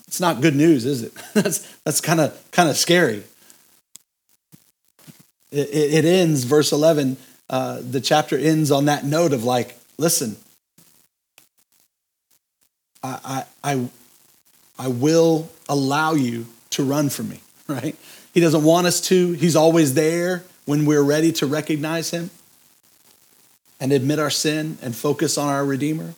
It's 0.08 0.22
not 0.22 0.42
good 0.42 0.56
news, 0.56 0.86
is 0.86 1.02
it? 1.02 1.14
that's 1.34 1.60
that's 1.84 2.00
kind 2.00 2.22
of 2.22 2.52
kind 2.52 2.70
of 2.70 2.78
scary. 2.78 3.24
It, 5.52 5.70
it, 5.74 6.06
ends, 6.06 6.44
verse 6.44 6.74
11, 6.74 7.16
uh, 7.50 7.80
the 7.82 8.02
chapter 8.02 8.38
ends 8.38 8.72
on 8.72 8.86
that 8.86 9.06
note 9.06 9.32
of 9.32 9.46
like, 9.46 9.78
listen, 9.98 10.36
I, 13.02 13.46
I, 13.64 13.90
I 14.78 14.88
will 14.90 15.50
allow 15.68 16.14
you 16.14 16.46
to 16.72 16.84
run 16.84 17.10
from 17.10 17.30
me, 17.30 17.42
right? 17.68 17.96
He 18.34 18.40
doesn't 18.40 18.64
want 18.64 18.88
us 18.88 19.02
to. 19.02 19.34
He's 19.34 19.56
always 19.56 19.94
there 19.94 20.44
when 20.66 20.86
we're 20.86 21.04
ready 21.04 21.32
to 21.34 21.46
recognize 21.46 22.10
him 22.10 22.30
and 23.80 23.92
admit 23.92 24.20
our 24.20 24.30
sin 24.30 24.78
and 24.82 24.96
focus 24.96 25.38
on 25.38 25.50
our 25.50 25.66
Redeemer. 25.66 26.14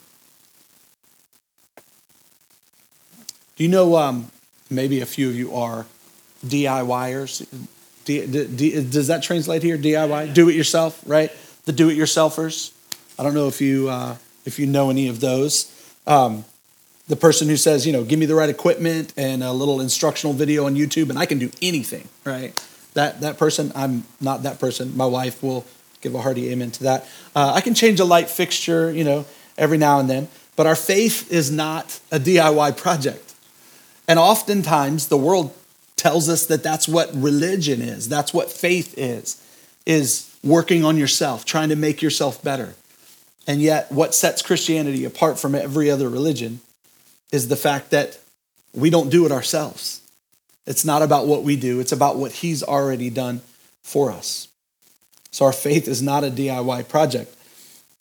Do 3.55 3.63
you 3.63 3.69
know, 3.69 3.95
um, 3.95 4.31
maybe 4.69 5.01
a 5.01 5.05
few 5.05 5.29
of 5.29 5.35
you 5.35 5.55
are 5.55 5.85
DIYers? 6.45 7.45
D, 8.05 8.25
D, 8.25 8.47
D, 8.47 8.83
does 8.83 9.07
that 9.07 9.23
translate 9.23 9.63
here? 9.63 9.77
DIY? 9.77 10.33
Do 10.33 10.47
it 10.49 10.55
yourself, 10.55 11.01
right? 11.05 11.31
The 11.65 11.71
do 11.73 11.89
it 11.89 11.97
yourselfers. 11.97 12.71
I 13.19 13.23
don't 13.23 13.33
know 13.33 13.47
if 13.47 13.59
you 13.59 13.89
uh, 13.89 14.15
if 14.45 14.59
you 14.59 14.67
know 14.67 14.89
any 14.89 15.07
of 15.07 15.19
those. 15.19 15.73
Um, 16.05 16.45
the 17.07 17.15
person 17.15 17.47
who 17.47 17.57
says, 17.57 17.87
you 17.87 17.93
know, 17.93 18.03
give 18.03 18.19
me 18.19 18.25
the 18.25 18.35
right 18.35 18.49
equipment 18.49 19.13
and 19.15 19.43
a 19.43 19.53
little 19.53 19.79
instructional 19.79 20.33
video 20.33 20.65
on 20.65 20.75
YouTube, 20.75 21.09
and 21.09 21.17
I 21.17 21.25
can 21.25 21.39
do 21.39 21.49
anything, 21.61 22.07
right? 22.25 22.53
That 22.93 23.21
that 23.21 23.37
person, 23.37 23.71
I'm 23.75 24.05
not 24.19 24.43
that 24.43 24.59
person. 24.59 24.95
My 24.97 25.05
wife 25.05 25.41
will 25.41 25.65
give 26.01 26.15
a 26.15 26.21
hearty 26.21 26.49
amen 26.51 26.71
to 26.71 26.83
that. 26.83 27.07
Uh, 27.35 27.53
I 27.55 27.61
can 27.61 27.73
change 27.73 27.99
a 27.99 28.05
light 28.05 28.29
fixture, 28.29 28.91
you 28.91 29.03
know, 29.03 29.25
every 29.57 29.77
now 29.77 29.99
and 29.99 30.09
then, 30.09 30.27
but 30.55 30.67
our 30.67 30.75
faith 30.75 31.31
is 31.31 31.49
not 31.51 31.99
a 32.11 32.19
DIY 32.19 32.77
project. 32.77 33.35
And 34.07 34.19
oftentimes, 34.19 35.07
the 35.07 35.17
world 35.17 35.53
tells 35.95 36.29
us 36.29 36.45
that 36.45 36.63
that's 36.63 36.87
what 36.87 37.09
religion 37.13 37.81
is. 37.81 38.07
That's 38.07 38.33
what 38.33 38.51
faith 38.51 38.93
is, 38.97 39.43
is 39.85 40.33
working 40.43 40.85
on 40.85 40.97
yourself, 40.97 41.45
trying 41.45 41.69
to 41.69 41.75
make 41.75 42.01
yourself 42.01 42.41
better. 42.43 42.75
And 43.47 43.61
yet, 43.61 43.91
what 43.91 44.13
sets 44.13 44.41
Christianity 44.41 45.05
apart 45.05 45.39
from 45.39 45.55
every 45.55 45.89
other 45.89 46.09
religion 46.09 46.61
is 47.31 47.47
the 47.47 47.55
fact 47.55 47.91
that 47.91 48.19
we 48.73 48.89
don't 48.89 49.09
do 49.09 49.25
it 49.25 49.31
ourselves. 49.31 50.01
It's 50.65 50.85
not 50.85 51.01
about 51.01 51.27
what 51.27 51.43
we 51.43 51.55
do, 51.55 51.79
it's 51.79 51.91
about 51.91 52.17
what 52.17 52.31
He's 52.31 52.63
already 52.63 53.09
done 53.09 53.41
for 53.81 54.11
us. 54.11 54.47
So 55.31 55.45
our 55.45 55.53
faith 55.53 55.87
is 55.87 56.01
not 56.01 56.23
a 56.23 56.29
DIY 56.29 56.89
project. 56.89 57.33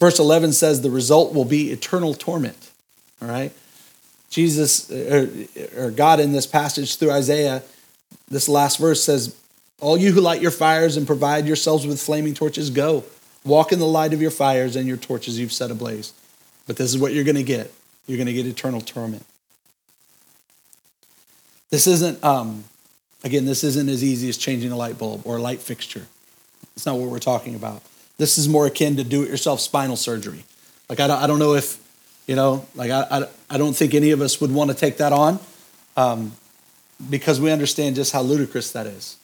Verse 0.00 0.18
11 0.18 0.52
says 0.52 0.80
the 0.80 0.90
result 0.90 1.32
will 1.32 1.44
be 1.44 1.70
eternal 1.70 2.14
torment. 2.14 2.70
All 3.22 3.28
right? 3.28 3.52
Jesus, 4.30 4.90
or, 4.90 5.30
or 5.76 5.90
God 5.90 6.20
in 6.20 6.32
this 6.32 6.46
passage 6.46 6.96
through 6.96 7.12
Isaiah, 7.12 7.62
this 8.28 8.48
last 8.48 8.78
verse 8.78 9.02
says, 9.02 9.34
All 9.80 9.96
you 9.96 10.12
who 10.12 10.20
light 10.20 10.42
your 10.42 10.50
fires 10.50 10.96
and 10.96 11.06
provide 11.06 11.46
yourselves 11.46 11.86
with 11.86 12.00
flaming 12.00 12.34
torches, 12.34 12.70
go. 12.70 13.04
Walk 13.44 13.72
in 13.72 13.78
the 13.78 13.86
light 13.86 14.12
of 14.12 14.20
your 14.20 14.32
fires 14.32 14.74
and 14.76 14.88
your 14.88 14.96
torches 14.96 15.38
you've 15.38 15.52
set 15.52 15.70
ablaze. 15.70 16.12
But 16.66 16.76
this 16.76 16.92
is 16.92 16.98
what 16.98 17.12
you're 17.12 17.24
going 17.24 17.36
to 17.36 17.44
get 17.44 17.72
you're 18.06 18.16
going 18.16 18.26
to 18.26 18.32
get 18.32 18.46
eternal 18.46 18.80
torment. 18.80 19.24
This 21.70 21.86
isn't, 21.86 22.22
um, 22.22 22.64
again, 23.24 23.44
this 23.44 23.64
isn't 23.64 23.88
as 23.88 24.04
easy 24.04 24.28
as 24.28 24.36
changing 24.36 24.70
a 24.70 24.76
light 24.76 24.98
bulb 24.98 25.22
or 25.24 25.36
a 25.36 25.40
light 25.40 25.60
fixture. 25.60 26.06
It's 26.76 26.86
not 26.86 26.96
what 26.96 27.10
we're 27.10 27.18
talking 27.18 27.54
about. 27.54 27.82
This 28.18 28.38
is 28.38 28.48
more 28.48 28.66
akin 28.66 28.96
to 28.96 29.04
do 29.04 29.22
it 29.22 29.28
yourself 29.28 29.60
spinal 29.60 29.96
surgery. 29.96 30.44
Like, 30.88 31.00
I 31.00 31.06
don't, 31.06 31.22
I 31.22 31.26
don't 31.26 31.38
know 31.38 31.54
if, 31.54 31.78
you 32.26 32.36
know, 32.36 32.66
like, 32.74 32.90
I, 32.90 33.06
I, 33.10 33.28
I 33.50 33.58
don't 33.58 33.74
think 33.74 33.94
any 33.94 34.10
of 34.12 34.20
us 34.20 34.40
would 34.40 34.52
want 34.52 34.70
to 34.70 34.76
take 34.76 34.98
that 34.98 35.12
on 35.12 35.38
um, 35.96 36.32
because 37.10 37.40
we 37.40 37.50
understand 37.50 37.96
just 37.96 38.12
how 38.12 38.22
ludicrous 38.22 38.72
that 38.72 38.86
is. 38.86 39.16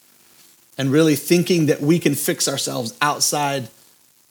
And 0.77 0.91
really 0.91 1.15
thinking 1.15 1.67
that 1.67 1.81
we 1.81 1.99
can 1.99 2.15
fix 2.15 2.47
ourselves 2.47 2.95
outside 3.01 3.69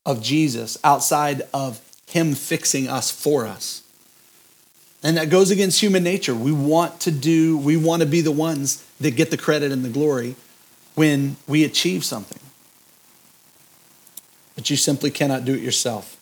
of 0.04 0.20
Jesus, 0.22 0.76
outside 0.82 1.42
of 1.54 1.80
Him 2.06 2.34
fixing 2.34 2.88
us 2.88 3.10
for 3.10 3.46
us. 3.46 3.82
And 5.02 5.16
that 5.16 5.30
goes 5.30 5.50
against 5.50 5.80
human 5.80 6.04
nature. 6.04 6.34
We 6.34 6.52
want 6.52 7.00
to 7.00 7.10
do, 7.10 7.58
we 7.58 7.76
want 7.76 8.02
to 8.02 8.08
be 8.08 8.20
the 8.20 8.32
ones 8.32 8.84
that 9.00 9.16
get 9.16 9.30
the 9.30 9.36
credit 9.36 9.72
and 9.72 9.84
the 9.84 9.88
glory 9.88 10.36
when 10.94 11.36
we 11.48 11.64
achieve 11.64 12.04
something. 12.04 12.38
But 14.54 14.70
you 14.70 14.76
simply 14.76 15.10
cannot 15.10 15.44
do 15.44 15.54
it 15.54 15.60
yourself. 15.60 16.18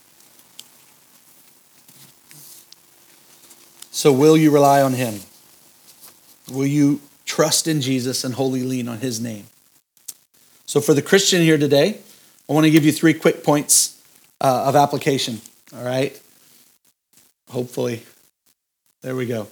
So, 3.91 4.13
will 4.13 4.37
you 4.37 4.51
rely 4.51 4.81
on 4.81 4.95
Him? 4.95 5.21
Will 6.51 6.67
you 6.67 7.01
trust 7.27 7.69
in 7.69 7.83
Jesus 7.83 8.25
and 8.25 8.35
wholly 8.35 8.63
lean 8.63 8.89
on 8.89 8.99
His 8.99 9.21
name? 9.21 9.47
So, 10.65 10.81
for 10.81 10.95
the 10.95 11.03
Christian 11.03 11.43
here 11.43 11.59
today, 11.59 11.99
I 12.49 12.53
want 12.53 12.65
to 12.65 12.71
give 12.71 12.87
you 12.87 12.93
three 12.93 13.13
quick 13.13 13.45
points 13.45 14.01
uh, 14.41 14.65
of 14.69 14.77
application. 14.77 15.41
All 15.77 15.85
right? 15.85 16.19
Hopefully, 17.51 18.05
there 19.03 19.17
we 19.17 19.27
go. 19.27 19.47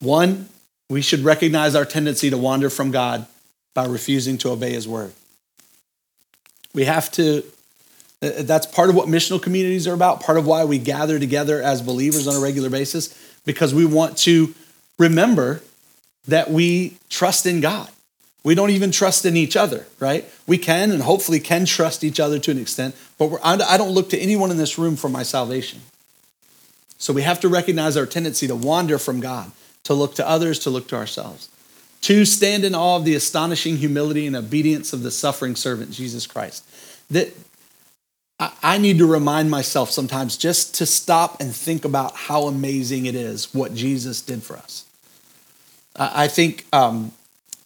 One, 0.00 0.48
we 0.88 1.02
should 1.02 1.20
recognize 1.20 1.74
our 1.74 1.84
tendency 1.84 2.30
to 2.30 2.38
wander 2.38 2.70
from 2.70 2.90
God 2.90 3.26
by 3.74 3.86
refusing 3.86 4.38
to 4.38 4.50
obey 4.50 4.72
his 4.72 4.88
word. 4.88 5.12
We 6.74 6.84
have 6.84 7.10
to, 7.12 7.44
uh, 8.22 8.26
uh, 8.26 8.42
that's 8.42 8.66
part 8.66 8.90
of 8.90 8.96
what 8.96 9.08
missional 9.08 9.42
communities 9.42 9.86
are 9.86 9.94
about, 9.94 10.22
part 10.22 10.38
of 10.38 10.46
why 10.46 10.64
we 10.64 10.78
gather 10.78 11.18
together 11.18 11.60
as 11.62 11.82
believers 11.82 12.26
on 12.26 12.34
a 12.34 12.40
regular 12.40 12.70
basis, 12.70 13.14
because 13.44 13.74
we 13.74 13.84
want 13.84 14.16
to 14.18 14.54
remember 14.98 15.62
that 16.26 16.50
we 16.50 16.96
trust 17.08 17.46
in 17.46 17.60
God. 17.60 17.90
We 18.42 18.54
don't 18.54 18.70
even 18.70 18.90
trust 18.90 19.26
in 19.26 19.36
each 19.36 19.56
other, 19.56 19.86
right? 19.98 20.24
We 20.46 20.56
can 20.56 20.90
and 20.90 21.02
hopefully 21.02 21.40
can 21.40 21.66
trust 21.66 22.02
each 22.02 22.18
other 22.18 22.38
to 22.38 22.50
an 22.50 22.58
extent, 22.58 22.96
but 23.18 23.38
I 23.44 23.76
don't 23.76 23.90
look 23.90 24.08
to 24.10 24.18
anyone 24.18 24.50
in 24.50 24.56
this 24.56 24.78
room 24.78 24.96
for 24.96 25.10
my 25.10 25.22
salvation. 25.22 25.80
So 27.00 27.14
we 27.14 27.22
have 27.22 27.40
to 27.40 27.48
recognize 27.48 27.96
our 27.96 28.04
tendency 28.04 28.46
to 28.46 28.54
wander 28.54 28.98
from 28.98 29.20
God, 29.20 29.50
to 29.84 29.94
look 29.94 30.14
to 30.16 30.28
others, 30.28 30.58
to 30.60 30.70
look 30.70 30.86
to 30.88 30.96
ourselves. 30.96 31.48
Two, 32.02 32.26
stand 32.26 32.62
in 32.62 32.74
awe 32.74 32.96
of 32.96 33.06
the 33.06 33.14
astonishing 33.14 33.78
humility 33.78 34.26
and 34.26 34.36
obedience 34.36 34.92
of 34.92 35.02
the 35.02 35.10
suffering 35.10 35.56
servant, 35.56 35.92
Jesus 35.92 36.26
Christ. 36.26 36.62
That 37.10 37.32
I 38.62 38.76
need 38.76 38.98
to 38.98 39.06
remind 39.06 39.50
myself 39.50 39.90
sometimes 39.90 40.36
just 40.36 40.74
to 40.76 40.86
stop 40.86 41.40
and 41.40 41.56
think 41.56 41.86
about 41.86 42.14
how 42.16 42.42
amazing 42.42 43.06
it 43.06 43.14
is 43.14 43.52
what 43.54 43.74
Jesus 43.74 44.20
did 44.20 44.42
for 44.42 44.56
us. 44.56 44.84
I 45.96 46.28
think 46.28 46.66
um, 46.72 47.12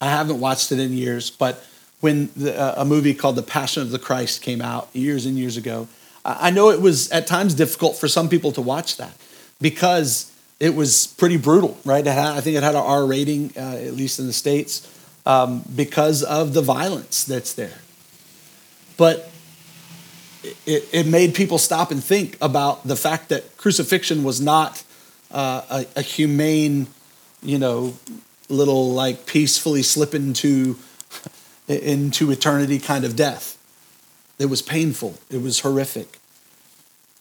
I 0.00 0.10
haven't 0.10 0.38
watched 0.38 0.70
it 0.70 0.78
in 0.78 0.92
years, 0.92 1.30
but 1.30 1.64
when 2.00 2.30
the, 2.36 2.56
uh, 2.56 2.82
a 2.82 2.84
movie 2.84 3.14
called 3.14 3.34
The 3.34 3.42
Passion 3.42 3.82
of 3.82 3.90
the 3.90 3.98
Christ 3.98 4.42
came 4.42 4.62
out 4.62 4.88
years 4.92 5.26
and 5.26 5.36
years 5.36 5.56
ago, 5.56 5.88
I 6.24 6.50
know 6.50 6.70
it 6.70 6.80
was 6.80 7.10
at 7.10 7.26
times 7.26 7.54
difficult 7.54 7.96
for 7.96 8.06
some 8.06 8.28
people 8.28 8.52
to 8.52 8.60
watch 8.60 8.96
that 8.96 9.14
because 9.64 10.31
it 10.61 10.74
was 10.74 11.07
pretty 11.07 11.38
brutal, 11.38 11.79
right? 11.87 12.05
Had, 12.05 12.37
I 12.37 12.42
think 12.42 12.59
it 12.59 12.62
had 12.62 12.74
an 12.74 12.83
R 12.83 13.07
rating, 13.07 13.50
uh, 13.57 13.61
at 13.61 13.94
least 13.94 14.18
in 14.18 14.27
the 14.27 14.33
States, 14.35 14.87
um, 15.24 15.64
because 15.74 16.22
of 16.22 16.53
the 16.53 16.61
violence 16.61 17.24
that's 17.24 17.55
there. 17.55 17.79
But 18.98 19.31
it, 20.66 20.87
it, 20.92 21.07
made 21.07 21.35
people 21.35 21.57
stop 21.57 21.90
and 21.90 22.05
think 22.05 22.37
about 22.42 22.87
the 22.87 22.94
fact 22.94 23.31
that 23.31 23.57
crucifixion 23.57 24.22
was 24.22 24.38
not 24.38 24.85
uh, 25.31 25.62
a, 25.70 25.87
a, 25.96 26.03
humane, 26.03 26.87
you 27.42 27.59
know, 27.59 27.94
little 28.50 28.92
like 28.92 29.24
peacefully 29.24 29.83
slip 29.83 30.14
into, 30.14 30.77
into 31.68 32.31
eternity 32.31 32.79
kind 32.79 33.07
of 33.07 33.16
death. 33.16 33.57
It 34.38 34.46
was 34.46 34.61
painful, 34.61 35.14
it 35.31 35.40
was 35.40 35.61
horrific. 35.61 36.18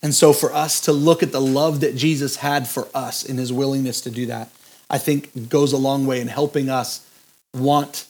And 0.04 0.13
so, 0.13 0.34
for 0.34 0.54
us 0.54 0.82
to 0.82 0.92
look 0.92 1.24
at 1.24 1.32
the 1.32 1.42
love 1.42 1.80
that 1.80 1.96
Jesus 1.96 2.36
had 2.36 2.68
for 2.68 2.89
us 2.94 3.24
in 3.24 3.38
his 3.38 3.54
willingness 3.54 4.02
to 4.02 4.12
do 4.12 4.26
that, 4.26 4.50
I 4.89 4.98
think 4.98 5.50
goes 5.50 5.72
a 5.72 5.78
long 5.78 6.06
way 6.06 6.20
in 6.20 6.28
helping 6.28 6.70
us 6.70 7.10
want 7.54 8.06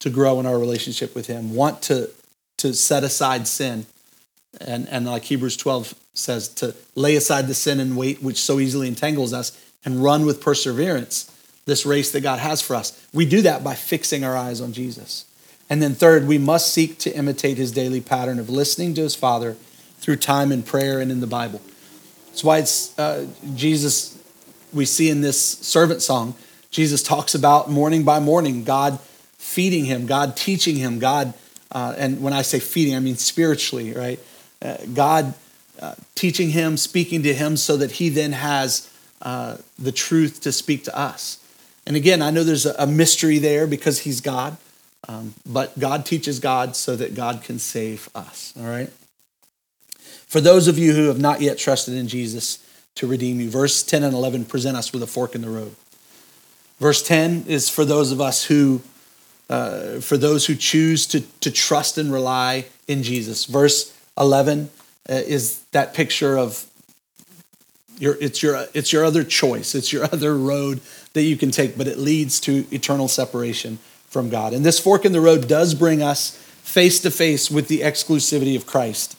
to 0.00 0.10
grow 0.10 0.38
in 0.38 0.46
our 0.46 0.58
relationship 0.58 1.14
with 1.14 1.26
him, 1.26 1.54
want 1.54 1.80
to, 1.82 2.10
to 2.58 2.74
set 2.74 3.02
aside 3.02 3.48
sin. 3.48 3.86
And, 4.60 4.88
and 4.88 5.06
like 5.06 5.24
Hebrews 5.24 5.56
12 5.56 5.94
says, 6.12 6.48
to 6.48 6.74
lay 6.94 7.16
aside 7.16 7.46
the 7.46 7.54
sin 7.54 7.80
and 7.80 7.96
weight 7.96 8.22
which 8.22 8.40
so 8.40 8.60
easily 8.60 8.86
entangles 8.86 9.32
us 9.32 9.58
and 9.84 10.02
run 10.02 10.26
with 10.26 10.40
perseverance 10.40 11.34
this 11.64 11.86
race 11.86 12.10
that 12.12 12.22
God 12.22 12.38
has 12.40 12.60
for 12.60 12.76
us. 12.76 13.06
We 13.12 13.26
do 13.26 13.42
that 13.42 13.64
by 13.64 13.74
fixing 13.74 14.22
our 14.22 14.36
eyes 14.36 14.60
on 14.60 14.72
Jesus. 14.72 15.24
And 15.70 15.82
then, 15.82 15.94
third, 15.94 16.26
we 16.26 16.38
must 16.38 16.72
seek 16.72 16.98
to 16.98 17.14
imitate 17.14 17.56
his 17.56 17.72
daily 17.72 18.00
pattern 18.00 18.38
of 18.38 18.48
listening 18.48 18.94
to 18.94 19.02
his 19.02 19.14
Father 19.14 19.56
through 20.00 20.16
time 20.16 20.52
in 20.52 20.62
prayer 20.62 21.00
and 21.00 21.10
in 21.10 21.20
the 21.20 21.26
Bible. 21.26 21.60
That's 22.26 22.44
why 22.44 22.58
it's 22.58 22.98
uh, 22.98 23.26
Jesus, 23.54 24.18
we 24.72 24.84
see 24.84 25.10
in 25.10 25.20
this 25.20 25.40
servant 25.40 26.02
song, 26.02 26.34
Jesus 26.70 27.02
talks 27.02 27.34
about 27.34 27.70
morning 27.70 28.04
by 28.04 28.20
morning, 28.20 28.64
God 28.64 28.98
feeding 29.38 29.86
him, 29.86 30.06
God 30.06 30.36
teaching 30.36 30.76
him, 30.76 30.98
God, 30.98 31.32
uh, 31.72 31.94
and 31.96 32.22
when 32.22 32.32
I 32.32 32.42
say 32.42 32.60
feeding, 32.60 32.94
I 32.94 33.00
mean 33.00 33.16
spiritually, 33.16 33.92
right? 33.92 34.20
Uh, 34.60 34.76
God 34.92 35.34
uh, 35.80 35.94
teaching 36.14 36.50
him, 36.50 36.76
speaking 36.76 37.22
to 37.22 37.32
him 37.32 37.56
so 37.56 37.76
that 37.76 37.92
he 37.92 38.08
then 38.08 38.32
has 38.32 38.92
uh, 39.22 39.56
the 39.78 39.92
truth 39.92 40.40
to 40.42 40.52
speak 40.52 40.84
to 40.84 40.96
us. 40.96 41.38
And 41.86 41.96
again, 41.96 42.20
I 42.20 42.30
know 42.30 42.44
there's 42.44 42.66
a 42.66 42.86
mystery 42.86 43.38
there 43.38 43.66
because 43.66 44.00
he's 44.00 44.20
God, 44.20 44.56
um, 45.08 45.34
but 45.46 45.78
God 45.78 46.04
teaches 46.04 46.38
God 46.38 46.76
so 46.76 46.96
that 46.96 47.14
God 47.14 47.42
can 47.42 47.58
save 47.58 48.10
us, 48.14 48.52
all 48.58 48.66
right? 48.66 48.90
For 50.28 50.40
those 50.42 50.68
of 50.68 50.78
you 50.78 50.92
who 50.92 51.08
have 51.08 51.18
not 51.18 51.40
yet 51.40 51.58
trusted 51.58 51.94
in 51.94 52.06
Jesus 52.06 52.58
to 52.96 53.06
redeem 53.06 53.40
you, 53.40 53.48
verse 53.48 53.82
10 53.82 54.04
and 54.04 54.14
11 54.14 54.44
present 54.44 54.76
us 54.76 54.92
with 54.92 55.02
a 55.02 55.06
fork 55.06 55.34
in 55.34 55.40
the 55.40 55.50
road. 55.50 55.74
Verse 56.78 57.02
10 57.02 57.44
is 57.48 57.68
for 57.68 57.84
those 57.84 58.12
of 58.12 58.20
us 58.20 58.44
who, 58.44 58.82
uh, 59.48 60.00
for 60.00 60.16
those 60.16 60.46
who 60.46 60.54
choose 60.54 61.06
to, 61.06 61.20
to 61.40 61.50
trust 61.50 61.98
and 61.98 62.12
rely 62.12 62.66
in 62.86 63.02
Jesus. 63.02 63.46
Verse 63.46 63.96
11 64.18 64.70
uh, 65.08 65.14
is 65.14 65.60
that 65.72 65.94
picture 65.94 66.36
of 66.36 66.66
your, 67.98 68.16
it's, 68.20 68.42
your, 68.42 68.66
it's 68.74 68.92
your 68.92 69.04
other 69.04 69.24
choice, 69.24 69.74
it's 69.74 69.92
your 69.92 70.04
other 70.12 70.36
road 70.36 70.80
that 71.14 71.22
you 71.22 71.36
can 71.36 71.50
take, 71.50 71.76
but 71.76 71.88
it 71.88 71.98
leads 71.98 72.38
to 72.40 72.66
eternal 72.70 73.08
separation 73.08 73.78
from 74.08 74.28
God. 74.28 74.52
And 74.52 74.64
this 74.64 74.78
fork 74.78 75.04
in 75.04 75.12
the 75.12 75.20
road 75.20 75.48
does 75.48 75.74
bring 75.74 76.02
us 76.02 76.36
face 76.62 77.00
to 77.00 77.10
face 77.10 77.50
with 77.50 77.68
the 77.68 77.80
exclusivity 77.80 78.54
of 78.54 78.66
Christ. 78.66 79.17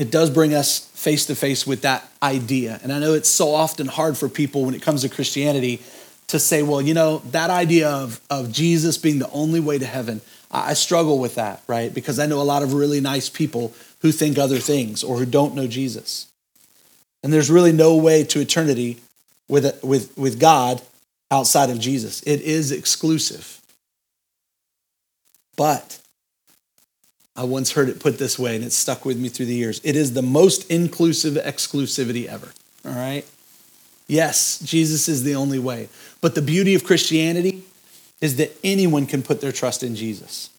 It 0.00 0.10
does 0.10 0.30
bring 0.30 0.54
us 0.54 0.78
face 0.94 1.26
to 1.26 1.34
face 1.34 1.66
with 1.66 1.82
that 1.82 2.10
idea. 2.22 2.80
And 2.82 2.90
I 2.90 2.98
know 2.98 3.12
it's 3.12 3.28
so 3.28 3.54
often 3.54 3.86
hard 3.86 4.16
for 4.16 4.30
people 4.30 4.64
when 4.64 4.74
it 4.74 4.80
comes 4.80 5.02
to 5.02 5.10
Christianity 5.10 5.82
to 6.28 6.38
say, 6.38 6.62
well, 6.62 6.80
you 6.80 6.94
know, 6.94 7.18
that 7.32 7.50
idea 7.50 7.90
of, 7.90 8.18
of 8.30 8.50
Jesus 8.50 8.96
being 8.96 9.18
the 9.18 9.30
only 9.30 9.60
way 9.60 9.76
to 9.76 9.84
heaven, 9.84 10.22
I 10.50 10.72
struggle 10.72 11.18
with 11.18 11.34
that, 11.34 11.62
right? 11.66 11.92
Because 11.92 12.18
I 12.18 12.24
know 12.24 12.40
a 12.40 12.44
lot 12.44 12.62
of 12.62 12.72
really 12.72 13.02
nice 13.02 13.28
people 13.28 13.74
who 14.00 14.10
think 14.10 14.38
other 14.38 14.56
things 14.56 15.04
or 15.04 15.18
who 15.18 15.26
don't 15.26 15.54
know 15.54 15.66
Jesus. 15.66 16.28
And 17.22 17.30
there's 17.30 17.50
really 17.50 17.72
no 17.72 17.94
way 17.94 18.24
to 18.24 18.40
eternity 18.40 19.00
with, 19.48 19.84
with, 19.84 20.16
with 20.16 20.40
God 20.40 20.80
outside 21.30 21.68
of 21.68 21.78
Jesus. 21.78 22.22
It 22.22 22.40
is 22.40 22.72
exclusive. 22.72 23.60
But 25.58 26.00
I 27.40 27.44
once 27.44 27.72
heard 27.72 27.88
it 27.88 28.00
put 28.00 28.18
this 28.18 28.38
way, 28.38 28.54
and 28.54 28.62
it 28.62 28.70
stuck 28.70 29.06
with 29.06 29.18
me 29.18 29.30
through 29.30 29.46
the 29.46 29.54
years. 29.54 29.80
It 29.82 29.96
is 29.96 30.12
the 30.12 30.20
most 30.20 30.70
inclusive 30.70 31.42
exclusivity 31.42 32.26
ever. 32.26 32.52
All 32.84 32.92
right? 32.92 33.24
Yes, 34.06 34.60
Jesus 34.60 35.08
is 35.08 35.22
the 35.22 35.36
only 35.36 35.58
way. 35.58 35.88
But 36.20 36.34
the 36.34 36.42
beauty 36.42 36.74
of 36.74 36.84
Christianity 36.84 37.64
is 38.20 38.36
that 38.36 38.54
anyone 38.62 39.06
can 39.06 39.22
put 39.22 39.40
their 39.40 39.52
trust 39.52 39.82
in 39.82 39.96
Jesus. 39.96 40.50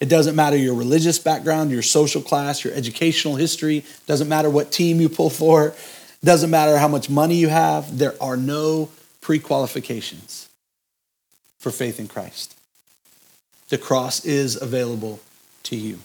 It 0.00 0.08
doesn't 0.08 0.34
matter 0.34 0.56
your 0.56 0.74
religious 0.74 1.18
background, 1.18 1.72
your 1.72 1.82
social 1.82 2.22
class, 2.22 2.64
your 2.64 2.72
educational 2.72 3.36
history, 3.36 3.84
doesn't 4.06 4.28
matter 4.28 4.48
what 4.48 4.72
team 4.72 4.98
you 4.98 5.10
pull 5.10 5.28
for, 5.28 5.74
doesn't 6.24 6.48
matter 6.48 6.78
how 6.78 6.88
much 6.88 7.10
money 7.10 7.34
you 7.34 7.48
have. 7.48 7.98
There 7.98 8.14
are 8.18 8.38
no 8.38 8.88
pre-qualifications 9.20 10.48
for 11.58 11.70
faith 11.70 12.00
in 12.00 12.08
Christ. 12.08 12.58
The 13.68 13.76
cross 13.76 14.24
is 14.24 14.58
available 14.58 15.20
to 15.64 15.76
you. 15.76 15.98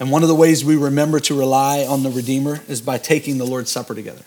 And 0.00 0.10
one 0.10 0.22
of 0.22 0.28
the 0.28 0.34
ways 0.34 0.64
we 0.64 0.76
remember 0.76 1.20
to 1.20 1.38
rely 1.38 1.84
on 1.84 2.02
the 2.02 2.10
Redeemer 2.10 2.60
is 2.68 2.80
by 2.80 2.98
taking 2.98 3.38
the 3.38 3.44
Lord's 3.44 3.70
Supper 3.70 3.94
together. 3.94 4.24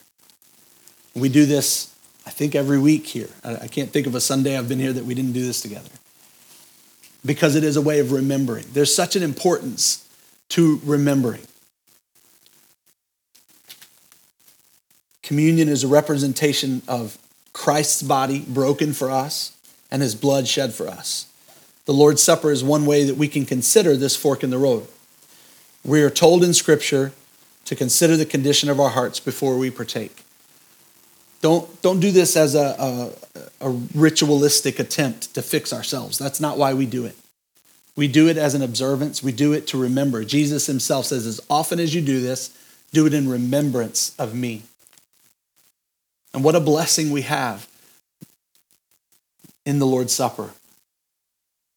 We 1.13 1.29
do 1.29 1.45
this, 1.45 1.93
I 2.25 2.29
think, 2.29 2.55
every 2.55 2.79
week 2.79 3.07
here. 3.07 3.29
I 3.43 3.67
can't 3.67 3.91
think 3.91 4.07
of 4.07 4.15
a 4.15 4.21
Sunday 4.21 4.57
I've 4.57 4.69
been 4.69 4.79
here 4.79 4.93
that 4.93 5.05
we 5.05 5.13
didn't 5.13 5.33
do 5.33 5.45
this 5.45 5.61
together. 5.61 5.89
Because 7.25 7.55
it 7.55 7.63
is 7.63 7.75
a 7.75 7.81
way 7.81 7.99
of 7.99 8.11
remembering. 8.11 8.65
There's 8.71 8.95
such 8.95 9.15
an 9.15 9.23
importance 9.23 10.07
to 10.49 10.79
remembering. 10.85 11.41
Communion 15.21 15.67
is 15.67 15.83
a 15.83 15.89
representation 15.89 16.81
of 16.87 17.17
Christ's 17.51 18.03
body 18.03 18.39
broken 18.47 18.93
for 18.93 19.11
us 19.11 19.57
and 19.91 20.01
his 20.01 20.15
blood 20.15 20.47
shed 20.47 20.73
for 20.73 20.87
us. 20.87 21.25
The 21.85 21.93
Lord's 21.93 22.23
Supper 22.23 22.51
is 22.51 22.63
one 22.63 22.85
way 22.85 23.03
that 23.03 23.17
we 23.17 23.27
can 23.27 23.45
consider 23.45 23.97
this 23.97 24.15
fork 24.15 24.43
in 24.43 24.51
the 24.51 24.57
road. 24.57 24.87
We 25.87 26.03
are 26.03 26.09
told 26.09 26.43
in 26.43 26.53
Scripture 26.53 27.13
to 27.63 27.75
consider 27.75 28.17
the 28.17 28.25
condition 28.25 28.69
of 28.69 28.77
our 28.77 28.89
hearts 28.89 29.21
before 29.21 29.57
we 29.57 29.71
partake. 29.71 30.23
Don't, 31.41 31.81
don't 31.81 32.01
do 32.01 32.11
this 32.11 32.35
as 32.35 32.55
a, 32.55 33.13
a, 33.61 33.67
a 33.67 33.69
ritualistic 33.95 34.79
attempt 34.79 35.33
to 35.33 35.41
fix 35.41 35.71
ourselves. 35.71 36.17
That's 36.17 36.41
not 36.41 36.57
why 36.57 36.73
we 36.73 36.85
do 36.85 37.05
it. 37.05 37.15
We 37.95 38.09
do 38.09 38.27
it 38.27 38.37
as 38.37 38.53
an 38.53 38.61
observance, 38.61 39.23
we 39.23 39.31
do 39.31 39.53
it 39.53 39.65
to 39.67 39.77
remember. 39.77 40.23
Jesus 40.25 40.67
himself 40.67 41.05
says, 41.05 41.25
as 41.25 41.39
often 41.49 41.79
as 41.79 41.95
you 41.95 42.01
do 42.01 42.19
this, 42.21 42.55
do 42.91 43.07
it 43.07 43.13
in 43.13 43.29
remembrance 43.29 44.13
of 44.19 44.35
me. 44.35 44.63
And 46.33 46.43
what 46.43 46.55
a 46.55 46.59
blessing 46.59 47.11
we 47.11 47.23
have 47.23 47.67
in 49.65 49.79
the 49.79 49.87
Lord's 49.87 50.13
Supper 50.13 50.51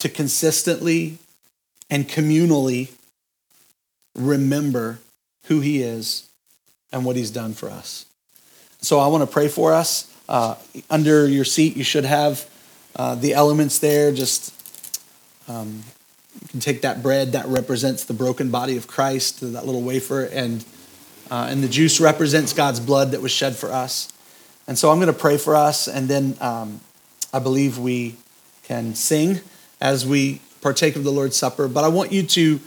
to 0.01 0.09
consistently 0.09 1.19
and 1.89 2.09
communally 2.09 2.91
remember 4.15 4.99
who 5.45 5.61
he 5.61 5.83
is 5.83 6.29
and 6.93 7.05
what 7.05 7.17
he's 7.17 7.31
done 7.31 7.55
for 7.55 7.71
us. 7.71 8.07
So 8.81 8.99
I 8.99 9.09
want 9.09 9.23
to 9.23 9.33
pray 9.33 9.49
for 9.49 9.73
us. 9.73 10.07
Uh, 10.29 10.55
under 10.89 11.27
your 11.27 11.45
seat, 11.45 11.77
you 11.77 11.85
should 11.85 12.05
have 12.05 12.49
uh, 12.97 13.15
the 13.15 13.35
elements 13.35 13.79
there. 13.79 14.13
Just 14.13 14.55
um, 15.49 15.83
you 16.41 16.49
can 16.49 16.61
take 16.61 16.83
that 16.83 17.03
bread 17.03 17.33
that 17.33 17.47
represents 17.47 18.05
the 18.05 18.15
broken 18.15 18.51
body 18.51 18.77
of 18.77 18.87
Christ, 18.87 19.41
that 19.41 19.67
little 19.67 19.83
wafer, 19.83 20.25
and 20.25 20.65
uh, 21.31 21.47
and 21.49 21.63
the 21.63 21.69
juice 21.69 22.01
represents 22.01 22.53
God's 22.53 22.81
blood 22.81 23.13
that 23.13 23.21
was 23.21 23.31
shed 23.31 23.55
for 23.55 23.71
us. 23.71 24.13
And 24.67 24.79
so 24.79 24.91
I'm 24.91 24.99
going 24.99 25.13
to 25.13 25.19
pray 25.19 25.37
for 25.37 25.55
us, 25.55 25.89
and 25.89 26.09
then 26.09 26.37
um, 26.41 26.81
I 27.33 27.39
believe 27.39 27.79
we 27.79 28.17
can 28.63 28.95
sing 28.95 29.41
as 29.81 30.07
we 30.07 30.41
partake 30.61 30.97
of 30.97 31.05
the 31.05 31.13
Lord's 31.13 31.37
Supper. 31.37 31.69
But 31.69 31.85
I 31.85 31.89
want 31.89 32.13
you 32.13 32.23
to 32.23 32.61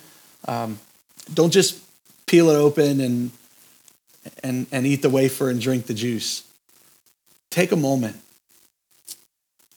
um, 0.48 0.80
don't 1.32 1.52
just 1.52 1.80
peel 2.26 2.50
it 2.50 2.56
open 2.56 3.00
and 3.00 3.32
and, 4.44 4.68
and 4.72 4.86
eat 4.86 5.02
the 5.02 5.10
wafer 5.10 5.50
and 5.50 5.60
drink 5.60 5.86
the 5.86 5.94
juice. 5.94 6.44
Take 7.50 7.72
a 7.72 7.76
moment. 7.76 8.18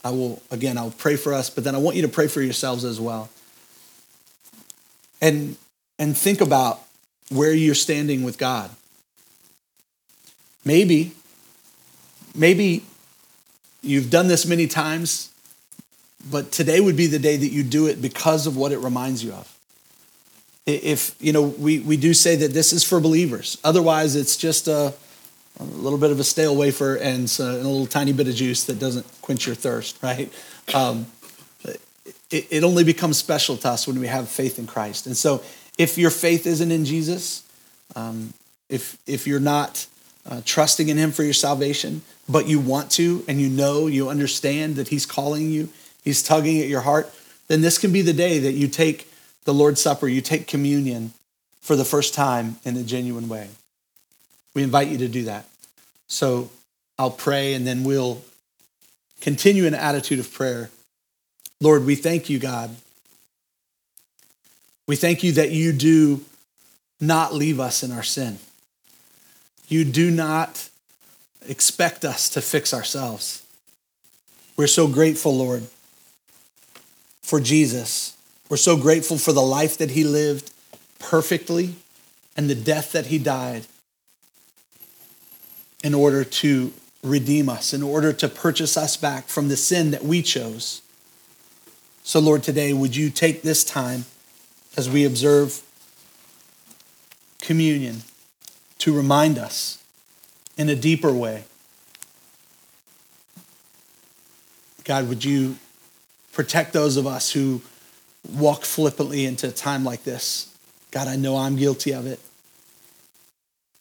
I 0.05 0.11
will, 0.11 0.41
again, 0.51 0.79
I'll 0.79 0.93
pray 0.93 1.17
for 1.17 1.35
us, 1.35 1.51
but 1.51 1.65
then 1.65 1.75
I 1.75 1.79
want 1.79 1.97
you 1.97 2.03
to 2.03 2.09
pray 2.09 2.29
for 2.29 2.41
yourselves 2.41 2.85
as 2.85 3.01
well. 3.01 3.29
And, 5.21 5.57
and 5.99 6.17
think 6.17 6.41
about 6.41 6.81
where 7.31 7.53
you're 7.53 7.75
standing 7.75 8.23
with 8.23 8.39
God. 8.39 8.71
Maybe, 10.65 11.13
maybe 12.35 12.85
you've 13.83 14.11
done 14.11 14.29
this 14.29 14.47
many 14.47 14.67
times, 14.67 15.31
but 16.31 16.53
today 16.53 16.81
would 16.81 16.97
be 16.97 17.07
the 17.07 17.19
day 17.19 17.37
that 17.37 17.49
you 17.49 17.63
do 17.63 17.87
it 17.87 18.01
because 18.01 18.47
of 18.47 18.57
what 18.57 18.73
it 18.73 18.79
reminds 18.79 19.25
you 19.25 19.33
of 19.33 19.56
if 20.67 21.15
you 21.21 21.33
know 21.33 21.43
we, 21.43 21.79
we 21.81 21.97
do 21.97 22.13
say 22.13 22.37
that 22.37 22.53
this 22.53 22.73
is 22.73 22.83
for 22.83 23.01
believers. 23.01 23.59
Otherwise 23.63 24.17
it's 24.17 24.37
just 24.37 24.67
a, 24.67 24.93
a 25.59 25.65
little 25.65 25.99
bit 25.99 26.11
of 26.11 26.21
a 26.21 26.25
stale 26.25 26.57
wafer 26.57 26.97
and, 26.97 27.33
a 27.39 27.53
little 27.53 27.87
tiny 27.87 28.13
bit 28.13 28.29
of 28.29 28.35
juice 28.35 28.65
that 28.65 28.79
doesn't 28.79 29.07
quench 29.23 29.47
your 29.47 29.55
thirst 29.55 29.99
right? 30.03 30.33
Um, 30.75 31.07
it, 32.31 32.49
it 32.51 32.65
only 32.65 32.83
becomes 32.83 33.17
special 33.17 33.57
to 33.59 33.69
us 33.69 33.87
when 33.87 34.01
we 34.01 34.09
have 34.09 34.29
faith 34.29 34.59
in 34.59 34.67
christ. 34.67 35.07
And 35.07 35.17
so 35.17 35.43
if 35.79 35.97
your 35.97 36.11
faith 36.11 36.47
isn't 36.47 36.73
in 36.73 36.85
jesus 36.85 37.45
um, 37.95 38.35
if 38.69 38.99
if 39.07 39.27
you're 39.27 39.41
not 39.41 39.87
uh, 40.29 40.43
trusting 40.45 40.89
in 40.89 40.97
him 40.97 41.13
for 41.13 41.23
your 41.23 41.33
salvation 41.33 42.03
but 42.29 42.49
you 42.49 42.59
want 42.59 42.91
to 42.91 43.25
and 43.29 43.41
you 43.41 43.49
know 43.49 43.87
you 43.87 44.09
understand 44.09 44.75
that 44.75 44.89
he's 44.89 45.07
calling 45.07 45.51
you 45.51 45.69
he's 46.03 46.23
tugging 46.23 46.61
at 46.61 46.67
your 46.67 46.81
heart 46.81 47.13
then 47.47 47.61
this 47.61 47.79
can 47.79 47.93
be 47.93 48.03
the 48.03 48.13
day 48.13 48.41
that 48.41 48.53
you 48.53 48.67
take 48.67 49.09
the 49.47 49.55
Lord's 49.55 49.81
Supper, 49.81 50.09
you 50.09 50.21
take 50.21 50.47
communion 50.47 51.13
for 51.61 51.77
the 51.77 51.85
first 51.85 52.13
time 52.13 52.57
in 52.65 52.77
a 52.77 52.83
genuine 52.83 53.29
way. 53.29 53.49
We 54.55 54.63
invite 54.63 54.89
you 54.89 54.99
to 54.99 55.09
do 55.09 55.25
that. 55.25 55.47
So 56.09 56.51
I'll 56.99 57.11
pray 57.11 57.55
and 57.55 57.67
then 57.67 57.85
we'll 57.85 58.23
continue 59.21 59.65
in 59.65 59.73
an 59.73 59.81
attitude 59.81 60.19
of 60.19 60.33
prayer. 60.33 60.71
Lord, 61.61 61.87
we 61.87 61.95
thank 61.95 62.29
you, 62.29 62.39
God. 62.39 62.75
We 64.89 64.97
thank 64.97 65.23
you 65.23 65.33
that 65.33 65.53
you 65.53 65.73
do 65.73 66.25
not 67.01 67.33
leave 67.33 67.61
us 67.61 67.83
in 67.83 67.93
our 67.93 68.03
sin. 68.03 68.39
You 69.69 69.85
do 69.85 70.11
not 70.11 70.69
expect 71.49 72.05
us 72.05 72.29
to 72.31 72.41
fix 72.41 72.75
ourselves. 72.75 73.45
We're 74.57 74.67
so 74.67 74.89
grateful, 74.89 75.37
Lord, 75.37 75.65
for 77.23 77.41
Jesus 77.41 78.16
we're 78.49 78.57
so 78.57 78.77
grateful 78.77 79.19
for 79.19 79.33
the 79.33 79.43
life 79.43 79.79
that 79.79 79.91
he 79.91 80.05
lived 80.05 80.53
perfectly 80.99 81.75
and 82.37 82.49
the 82.49 82.55
death 82.55 82.93
that 82.93 83.07
he 83.07 83.19
died 83.19 83.67
in 85.83 85.95
order 85.95 86.25
to 86.25 86.73
redeem 87.03 87.49
us, 87.49 87.73
in 87.73 87.83
order 87.83 88.13
to 88.13 88.29
purchase 88.29 88.77
us 88.77 88.97
back 88.97 89.29
from 89.29 89.49
the 89.49 89.57
sin 89.57 89.91
that 89.91 90.05
we 90.05 90.23
chose. 90.23 90.83
So, 92.03 92.21
Lord, 92.21 92.43
today, 92.43 92.73
would 92.73 92.95
you 92.95 93.11
take 93.11 93.43
this 93.43 93.65
time 93.65 94.05
as 94.77 94.89
we 94.89 95.05
observe 95.05 95.63
communion 97.41 98.03
to 98.79 98.97
remind 98.97 99.39
us 99.39 99.83
in 100.57 100.69
a 100.69 100.77
deeper 100.77 101.13
way? 101.13 101.45
God, 104.85 105.09
would 105.09 105.25
you 105.25 105.57
protect 106.33 106.73
those 106.73 106.97
of 106.97 107.07
us 107.07 107.33
who 107.33 107.61
walk 108.35 108.63
flippantly 108.63 109.25
into 109.25 109.49
a 109.49 109.53
time 109.53 109.85
like 109.85 110.05
this. 110.05 110.53
God, 110.91 111.09
I 111.09 111.17
know 111.17 111.37
I'm 111.37 111.57
guilty 111.57 111.93
of 111.93 112.07
it. 112.07 112.21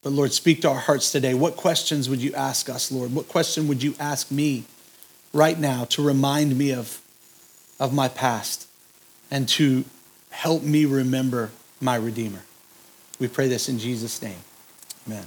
But 0.04 0.14
Lord, 0.14 0.34
speak 0.34 0.62
to 0.62 0.70
our 0.70 0.80
hearts 0.80 1.12
today. 1.12 1.34
What 1.34 1.56
questions 1.56 2.10
would 2.10 2.22
you 2.22 2.34
ask 2.36 2.70
us, 2.70 2.92
Lord? 2.92 3.14
What 3.14 3.28
question 3.28 3.68
would 3.68 3.82
you 3.82 3.96
ask 4.00 4.30
me 4.30 4.66
right 5.34 5.58
now 5.58 5.86
to 5.86 6.04
remind 6.04 6.58
me 6.58 6.72
of, 6.72 7.02
of 7.80 7.94
my 7.94 8.08
past 8.08 8.68
and 9.32 9.50
to 9.50 9.84
help 10.30 10.62
me 10.62 10.86
remember 10.86 11.50
my 11.82 11.96
Redeemer? 11.96 12.44
We 13.18 13.28
pray 13.28 13.48
this 13.48 13.68
in 13.68 13.80
Jesus' 13.80 14.22
name. 14.22 14.40
Amen. 15.08 15.26